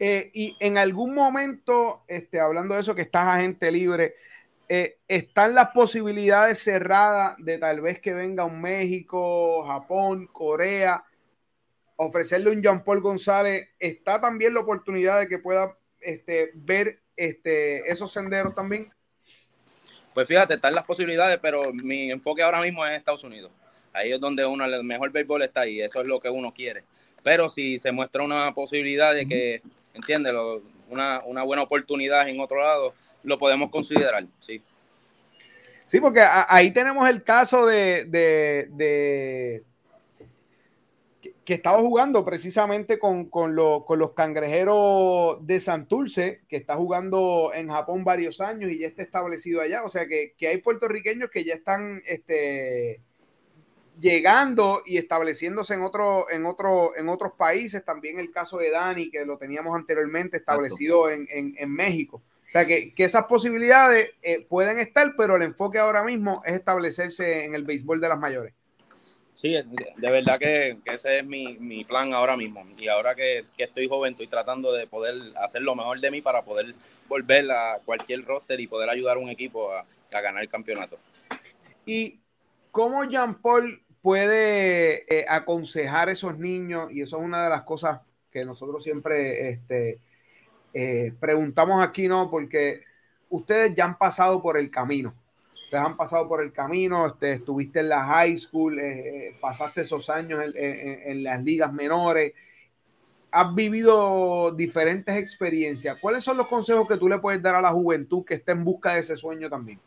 Eh, 0.00 0.30
y 0.32 0.56
en 0.60 0.78
algún 0.78 1.14
momento, 1.14 2.04
este, 2.06 2.40
hablando 2.40 2.74
de 2.74 2.80
eso, 2.80 2.94
que 2.94 3.02
estás 3.02 3.26
a 3.26 3.40
gente 3.40 3.70
libre, 3.70 4.14
eh, 4.68 4.98
¿están 5.08 5.54
las 5.54 5.70
posibilidades 5.70 6.58
cerradas 6.62 7.36
de 7.38 7.58
tal 7.58 7.80
vez 7.80 8.00
que 8.00 8.12
venga 8.12 8.44
un 8.44 8.60
México, 8.60 9.64
Japón, 9.66 10.26
Corea, 10.26 11.04
ofrecerle 11.96 12.50
un 12.50 12.62
Jean 12.62 12.84
Paul 12.84 13.00
González? 13.00 13.68
¿Está 13.78 14.20
también 14.20 14.54
la 14.54 14.60
oportunidad 14.60 15.20
de 15.20 15.28
que 15.28 15.38
pueda 15.38 15.76
este, 16.00 16.50
ver 16.54 17.00
este, 17.18 17.90
esos 17.90 18.12
senderos 18.12 18.54
también? 18.54 18.90
Pues 20.14 20.26
fíjate, 20.26 20.54
están 20.54 20.74
las 20.74 20.84
posibilidades, 20.84 21.38
pero 21.42 21.72
mi 21.72 22.10
enfoque 22.10 22.42
ahora 22.42 22.60
mismo 22.62 22.84
es 22.84 22.90
en 22.90 22.96
Estados 22.96 23.24
Unidos. 23.24 23.50
Ahí 23.92 24.12
es 24.12 24.20
donde 24.20 24.46
uno, 24.46 24.64
el 24.64 24.84
mejor 24.84 25.10
béisbol 25.10 25.42
está 25.42 25.66
y 25.66 25.80
eso 25.80 26.00
es 26.00 26.06
lo 26.06 26.20
que 26.20 26.30
uno 26.30 26.52
quiere. 26.52 26.84
Pero 27.22 27.48
si 27.48 27.78
se 27.78 27.92
muestra 27.92 28.22
una 28.22 28.52
posibilidad 28.52 29.14
de 29.14 29.26
que, 29.26 29.62
entiende 29.94 30.32
Una, 30.88 31.22
una 31.26 31.42
buena 31.42 31.62
oportunidad 31.62 32.28
en 32.28 32.40
otro 32.40 32.62
lado, 32.62 32.94
lo 33.22 33.38
podemos 33.38 33.70
considerar, 33.70 34.24
sí. 34.40 34.62
Sí, 35.86 36.00
porque 36.00 36.20
ahí 36.20 36.70
tenemos 36.70 37.08
el 37.08 37.22
caso 37.22 37.66
de, 37.66 38.04
de 38.04 39.62
que 41.48 41.54
estaba 41.54 41.78
jugando 41.78 42.26
precisamente 42.26 42.98
con, 42.98 43.30
los 43.56 44.12
cangrejeros 44.14 45.38
de 45.46 45.58
Santurce, 45.60 46.42
que 46.46 46.56
está 46.56 46.76
jugando 46.76 47.52
en 47.54 47.70
Japón 47.70 48.04
varios 48.04 48.42
años 48.42 48.70
y 48.70 48.80
ya 48.80 48.86
está 48.86 49.00
establecido 49.00 49.62
allá. 49.62 49.82
O 49.82 49.88
sea 49.88 50.06
que, 50.06 50.34
hay 50.46 50.58
puertorriqueños 50.58 51.30
que 51.30 51.44
ya 51.44 51.54
están 51.54 52.02
este, 52.04 53.00
llegando 53.98 54.82
y 54.84 54.98
estableciéndose 54.98 55.72
en, 55.72 55.80
otro, 55.80 56.30
en, 56.30 56.44
otro, 56.44 56.94
en 56.98 57.08
otros 57.08 57.32
países. 57.32 57.82
También 57.82 58.18
el 58.18 58.30
caso 58.30 58.58
de 58.58 58.68
Dani, 58.68 59.10
que 59.10 59.24
lo 59.24 59.38
teníamos 59.38 59.74
anteriormente 59.74 60.36
establecido 60.36 61.08
en, 61.08 61.26
en, 61.30 61.72
México. 61.72 62.22
O 62.46 62.50
sea, 62.52 62.66
que, 62.66 62.92
que 62.92 63.04
esas 63.04 63.24
posibilidades 63.24 64.10
eh, 64.20 64.44
pueden 64.46 64.78
estar, 64.80 65.14
pero 65.16 65.36
el 65.36 65.42
enfoque 65.44 65.78
ahora 65.78 66.04
mismo 66.04 66.42
es 66.44 66.52
establecerse 66.52 67.46
en 67.46 67.54
el 67.54 67.64
béisbol 67.64 68.02
de 68.02 68.08
las 68.10 68.18
mayores. 68.18 68.52
Sí, 69.38 69.52
de 69.52 70.10
verdad 70.10 70.36
que, 70.36 70.78
ese 70.84 71.20
es 71.20 71.24
mi, 71.24 71.84
plan 71.84 72.12
ahora 72.12 72.36
mismo. 72.36 72.66
Y 72.76 72.88
ahora 72.88 73.14
que, 73.14 73.44
estoy 73.56 73.88
joven, 73.88 74.14
estoy 74.14 74.26
tratando 74.26 74.72
de 74.72 74.88
poder 74.88 75.14
hacer 75.36 75.62
lo 75.62 75.76
mejor 75.76 76.00
de 76.00 76.10
mí 76.10 76.20
para 76.20 76.42
poder 76.42 76.74
volver 77.08 77.48
a 77.52 77.78
cualquier 77.84 78.24
roster 78.24 78.58
y 78.58 78.66
poder 78.66 78.90
ayudar 78.90 79.16
a 79.16 79.20
un 79.20 79.28
equipo 79.28 79.72
a, 79.72 79.86
ganar 80.10 80.42
el 80.42 80.48
campeonato. 80.48 80.98
¿Y 81.86 82.18
cómo 82.72 83.04
Jean 83.04 83.40
Paul 83.40 83.80
puede 84.02 85.04
eh, 85.08 85.24
aconsejar 85.28 86.08
a 86.08 86.12
esos 86.12 86.36
niños? 86.36 86.90
Y 86.90 87.02
eso 87.02 87.18
es 87.18 87.22
una 87.22 87.44
de 87.44 87.50
las 87.50 87.62
cosas 87.62 88.00
que 88.32 88.44
nosotros 88.44 88.82
siempre 88.82 89.50
este, 89.50 90.00
eh, 90.74 91.12
preguntamos 91.20 91.80
aquí, 91.80 92.08
¿no? 92.08 92.28
Porque 92.28 92.82
ustedes 93.28 93.72
ya 93.76 93.84
han 93.84 93.98
pasado 93.98 94.42
por 94.42 94.58
el 94.58 94.68
camino 94.68 95.14
ustedes 95.68 95.84
han 95.84 95.98
pasado 95.98 96.26
por 96.26 96.42
el 96.42 96.50
camino, 96.50 97.06
este, 97.06 97.32
estuviste 97.32 97.80
en 97.80 97.90
la 97.90 98.02
high 98.02 98.38
school, 98.38 98.78
eh, 98.78 99.28
eh, 99.28 99.36
pasaste 99.38 99.82
esos 99.82 100.08
años 100.08 100.40
en, 100.54 101.22
las 101.22 101.44
ligas 101.44 101.70
menores, 101.74 102.32
has 103.30 103.54
vivido 103.54 104.50
diferentes 104.52 105.14
experiencias. 105.14 105.98
¿Cuáles 106.00 106.24
son 106.24 106.38
los 106.38 106.48
consejos 106.48 106.88
que 106.88 106.96
tú 106.96 107.06
le 107.06 107.18
puedes 107.18 107.42
dar 107.42 107.54
a 107.54 107.60
la 107.60 107.68
juventud 107.68 108.24
que 108.24 108.34
esté 108.34 108.52
en 108.52 108.64
busca 108.64 108.94
de 108.94 109.00
ese 109.00 109.14
sueño 109.14 109.50
también? 109.50 109.78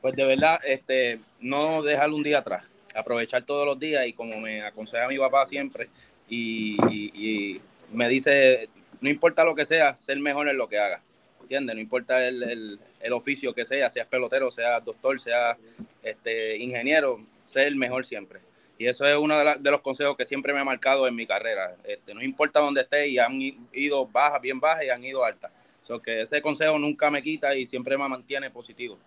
Pues 0.00 0.14
de 0.14 0.24
verdad, 0.24 0.60
este, 0.64 1.18
no 1.40 1.82
dejar 1.82 2.10
un 2.12 2.22
día 2.22 2.38
atrás, 2.38 2.70
aprovechar 2.94 3.42
todos 3.42 3.66
los 3.66 3.80
días 3.80 4.06
y 4.06 4.12
como 4.12 4.38
me 4.40 4.62
aconseja 4.62 5.08
mi 5.08 5.18
papá 5.18 5.44
siempre 5.44 5.88
y, 6.28 7.60
me 7.92 8.08
dice, 8.08 8.68
no 9.00 9.10
importa 9.10 9.44
lo 9.44 9.56
que 9.56 9.64
sea, 9.64 9.96
ser 9.96 10.20
mejor 10.20 10.48
en 10.48 10.56
lo 10.56 10.68
que 10.68 10.78
haga. 10.78 11.02
¿Entiendes? 11.40 11.74
No 11.74 11.80
importa 11.80 12.24
el 12.28 12.78
oficio 13.12 13.54
que 13.54 13.64
sea, 13.64 13.90
sea 13.90 14.08
pelotero, 14.08 14.50
sea 14.50 14.80
doctor, 14.80 15.20
sea 15.20 15.56
este, 16.02 16.56
ingeniero, 16.56 17.20
ser 17.44 17.66
el 17.66 17.76
mejor 17.76 18.04
siempre. 18.04 18.40
Y 18.78 18.86
eso 18.86 19.04
es 19.04 19.16
uno 19.16 19.36
de, 19.36 19.70
los 19.70 19.80
consejos 19.80 20.16
que 20.16 20.24
siempre 20.24 20.52
me 20.52 20.60
ha 20.60 20.64
marcado 20.64 21.08
en 21.08 21.14
mi 21.14 21.26
carrera. 21.26 21.76
Este, 21.84 22.14
no 22.14 22.22
importa 22.22 22.60
dónde 22.60 22.82
esté, 22.82 23.08
y 23.08 23.18
han 23.18 23.40
ido 23.72 24.06
bajas, 24.06 24.40
bien 24.40 24.60
bajas 24.60 24.84
y 24.84 24.90
han 24.90 25.02
ido 25.02 25.24
altas. 25.24 25.50
So 25.82 26.00
que 26.00 26.22
ese 26.22 26.40
consejo 26.42 26.78
nunca 26.78 27.10
me 27.10 27.22
quita 27.22 27.56
y 27.56 27.66
siempre 27.66 27.98
me 27.98 28.08
mantiene 28.08 28.50
positivo. 28.50 28.98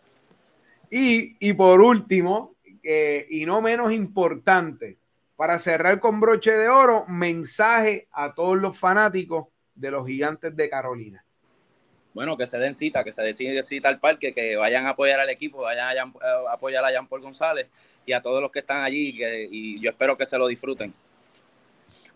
Y, 0.90 1.54
por 1.54 1.80
último, 1.80 2.56
y 2.84 3.46
no 3.46 3.62
menos 3.62 3.94
importante, 3.94 4.98
para 5.38 5.58
cerrar 5.58 6.02
con 6.02 6.20
broche 6.20 6.52
de 6.52 6.68
oro, 6.68 7.06
mensaje 7.08 8.08
a 8.12 8.34
todos 8.34 8.58
los 8.58 8.78
fanáticos 8.78 9.48
de 9.74 9.92
los 9.92 10.06
gigantes 10.06 10.54
de 10.54 10.70
Carolina 10.70 11.24
bueno, 12.14 12.38
que 12.38 12.48
se 12.48 12.58
den 12.58 12.74
cita, 12.74 13.04
que 13.04 13.14
se 13.14 13.22
den 13.22 13.64
cita 13.64 13.90
al 13.90 14.00
parque, 14.00 14.34
que 14.34 14.56
vayan 14.56 14.86
a 14.86 14.90
apoyar 14.90 15.20
al 15.20 15.30
equipo, 15.30 15.60
vayan 15.60 15.88
a, 15.88 15.94
eh, 15.94 16.46
apoyar 16.50 16.84
a 16.84 16.92
Jean 16.92 17.08
Paul 17.08 17.22
González 17.22 17.68
y 18.06 18.14
a 18.14 18.22
todos 18.22 18.42
los 18.42 18.52
que 18.52 18.60
están 18.60 18.84
allí, 18.84 19.18
y 19.52 19.80
yo 19.80 19.92
espero 19.92 20.18
que 20.18 20.26
se 20.26 20.38
lo 20.38 20.48
disfruten. 20.48 20.92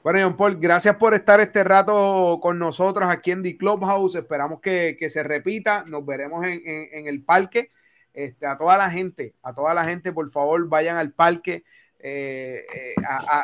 Bueno, 0.05 0.19
Jean 0.19 0.37
Paul, 0.37 0.57
gracias 0.59 0.97
por 0.97 1.15
estar 1.15 1.39
este 1.39 1.63
rato 1.63 2.37
con 2.39 2.59
nosotros 2.59 3.09
aquí 3.09 3.31
en 3.31 3.41
The 3.41 3.57
Clubhouse. 3.57 4.13
Esperamos 4.13 4.61
que, 4.61 4.95
se 5.09 5.23
repita. 5.23 5.83
Nos 5.87 6.05
veremos 6.05 6.45
en, 6.45 7.07
el 7.07 7.23
parque. 7.23 7.71
Este, 8.13 8.45
a 8.45 8.55
toda 8.55 8.77
la 8.77 8.91
gente, 8.91 9.33
a 9.41 9.55
toda 9.55 9.73
la 9.73 9.83
gente, 9.83 10.13
por 10.13 10.29
favor, 10.29 10.69
vayan 10.69 10.97
al 10.97 11.11
parque. 11.11 11.63
Eh, 12.07 12.67
eh, 12.71 12.93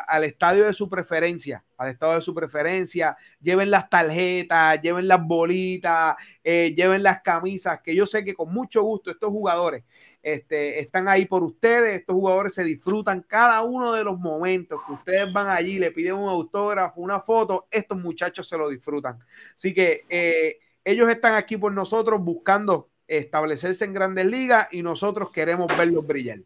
al 0.06 0.22
estadio 0.22 0.66
de 0.66 0.72
su 0.72 0.88
preferencia, 0.88 1.64
al 1.76 1.88
estado 1.88 2.14
de 2.14 2.20
su 2.20 2.32
preferencia, 2.32 3.16
lleven 3.40 3.72
las 3.72 3.90
tarjetas, 3.90 4.80
lleven 4.80 5.08
las 5.08 5.20
bolitas, 5.20 6.14
eh, 6.44 6.72
lleven 6.72 7.02
las 7.02 7.22
camisas, 7.22 7.80
que 7.82 7.92
yo 7.92 8.06
sé 8.06 8.24
que 8.24 8.34
con 8.34 8.54
mucho 8.54 8.84
gusto 8.84 9.10
estos 9.10 9.30
jugadores 9.30 9.82
este, 10.22 10.78
están 10.78 11.08
ahí 11.08 11.24
por 11.24 11.42
ustedes, 11.42 11.98
estos 11.98 12.14
jugadores 12.14 12.54
se 12.54 12.62
disfrutan 12.62 13.22
cada 13.22 13.62
uno 13.62 13.94
de 13.94 14.04
los 14.04 14.16
momentos 14.20 14.80
que 14.86 14.92
ustedes 14.92 15.32
van 15.32 15.48
allí, 15.48 15.80
le 15.80 15.90
piden 15.90 16.14
un 16.14 16.28
autógrafo, 16.28 17.00
una 17.00 17.18
foto, 17.18 17.66
estos 17.68 17.98
muchachos 17.98 18.48
se 18.48 18.56
lo 18.56 18.68
disfrutan. 18.68 19.18
Así 19.56 19.74
que 19.74 20.60
ellos 20.84 21.08
están 21.08 21.34
aquí 21.34 21.56
por 21.56 21.72
nosotros 21.72 22.22
buscando 22.22 22.90
establecerse 23.08 23.84
en 23.84 23.92
grandes 23.92 24.26
ligas 24.26 24.68
y 24.70 24.82
nosotros 24.84 25.32
queremos 25.32 25.66
verlos 25.76 26.06
brillar. 26.06 26.38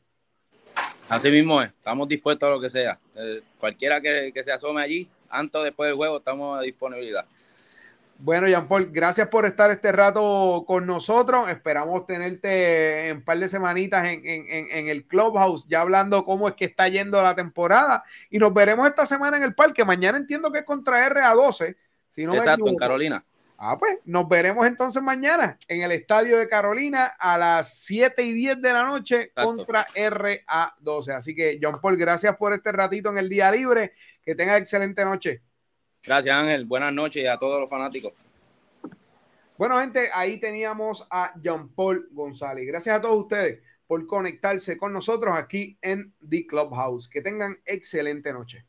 Así 1.09 1.30
mismo 1.30 1.62
es, 1.62 1.68
estamos 1.68 2.09
dispuestos 2.09 2.48
a 2.48 2.52
lo 2.52 2.61
que 2.61 2.68
sea. 2.68 2.98
Eh, 3.14 3.40
cualquiera 3.61 4.00
que, 4.00 4.32
se 4.42 4.52
asome 4.52 4.82
allí, 4.82 5.09
antes 5.28 5.61
o 5.61 5.64
después 5.64 5.88
del 5.88 5.96
juego, 5.96 6.18
estamos 6.18 6.59
a 6.59 6.62
disponibilidad. 6.62 7.26
Bueno, 8.18 8.48
Jean 8.48 8.66
Paul, 8.66 8.90
gracias 8.90 9.28
por 9.28 9.44
estar 9.44 9.70
este 9.70 9.92
rato 9.92 10.64
con 10.66 10.86
nosotros. 10.86 11.48
Esperamos 11.50 12.07
tenerte 12.07 13.09
en 13.09 13.18
un 13.18 13.22
par 13.22 13.38
de 13.38 13.46
semanitas 13.46 14.07
en, 14.07 14.88
el 14.88 15.04
Clubhouse, 15.04 15.66
ya 15.68 15.82
hablando 15.82 16.24
cómo 16.24 16.48
es 16.48 16.54
que 16.54 16.64
está 16.64 16.88
yendo 16.88 17.20
la 17.20 17.36
temporada. 17.36 18.04
Y 18.30 18.38
nos 18.38 18.54
veremos 18.54 18.88
esta 18.88 19.04
semana 19.04 19.36
en 19.36 19.42
el 19.42 19.54
parque. 19.54 19.84
Mañana 19.84 20.16
entiendo 20.16 20.50
que 20.50 20.61
es 20.61 20.64
contra 20.64 21.09
RA12. 21.11 21.76
Si 22.09 22.24
no 22.24 22.34
Exacto, 22.34 22.68
en 22.68 22.76
Carolina. 22.76 23.24
Ah, 23.59 23.78
pues 23.78 23.98
nos 24.04 24.28
veremos 24.28 24.66
entonces 24.66 25.02
mañana 25.02 25.59
en 25.66 25.80
el 25.80 25.92
estadio 25.92 26.38
de 26.38 26.46
Carolina 26.46 27.07
a 27.18 27.38
las 27.38 27.78
7 27.84 28.22
y 28.22 28.32
10 28.32 28.61
de 28.61 28.72
la 28.72 28.82
noche 28.82 29.32
contra 29.32 29.86
RA12. 29.94 31.14
Así 31.14 31.34
que, 31.34 31.59
John 31.61 31.80
Paul, 31.80 31.96
gracias 31.96 32.36
por 32.36 32.52
este 32.52 32.70
ratito 32.70 33.09
en 33.09 33.18
el 33.18 33.30
día 33.30 33.50
libre. 33.50 33.94
Que 34.22 34.34
tenga 34.34 34.59
excelente 34.59 35.04
noche. 35.04 35.42
Gracias, 36.04 36.36
Ángel. 36.36 36.66
Buenas 36.66 36.92
noches 36.92 37.26
a 37.28 37.38
todos 37.38 37.59
los 37.59 37.70
fanáticos. 37.70 38.12
Bueno, 39.57 39.80
gente, 39.80 40.11
ahí 40.12 40.38
teníamos 40.38 41.07
a 41.11 41.32
John 41.42 41.72
Paul 41.74 42.09
González. 42.12 42.66
Gracias 42.66 42.94
a 42.94 43.00
todos 43.00 43.22
ustedes 43.22 43.61
por 43.86 44.07
conectarse 44.07 44.76
con 44.76 44.92
nosotros 44.92 45.34
aquí 45.34 45.78
en 45.80 46.14
The 46.28 46.46
Clubhouse. 46.46 47.09
Que 47.09 47.22
tengan 47.22 47.59
excelente 47.64 48.34
noche. 48.34 48.66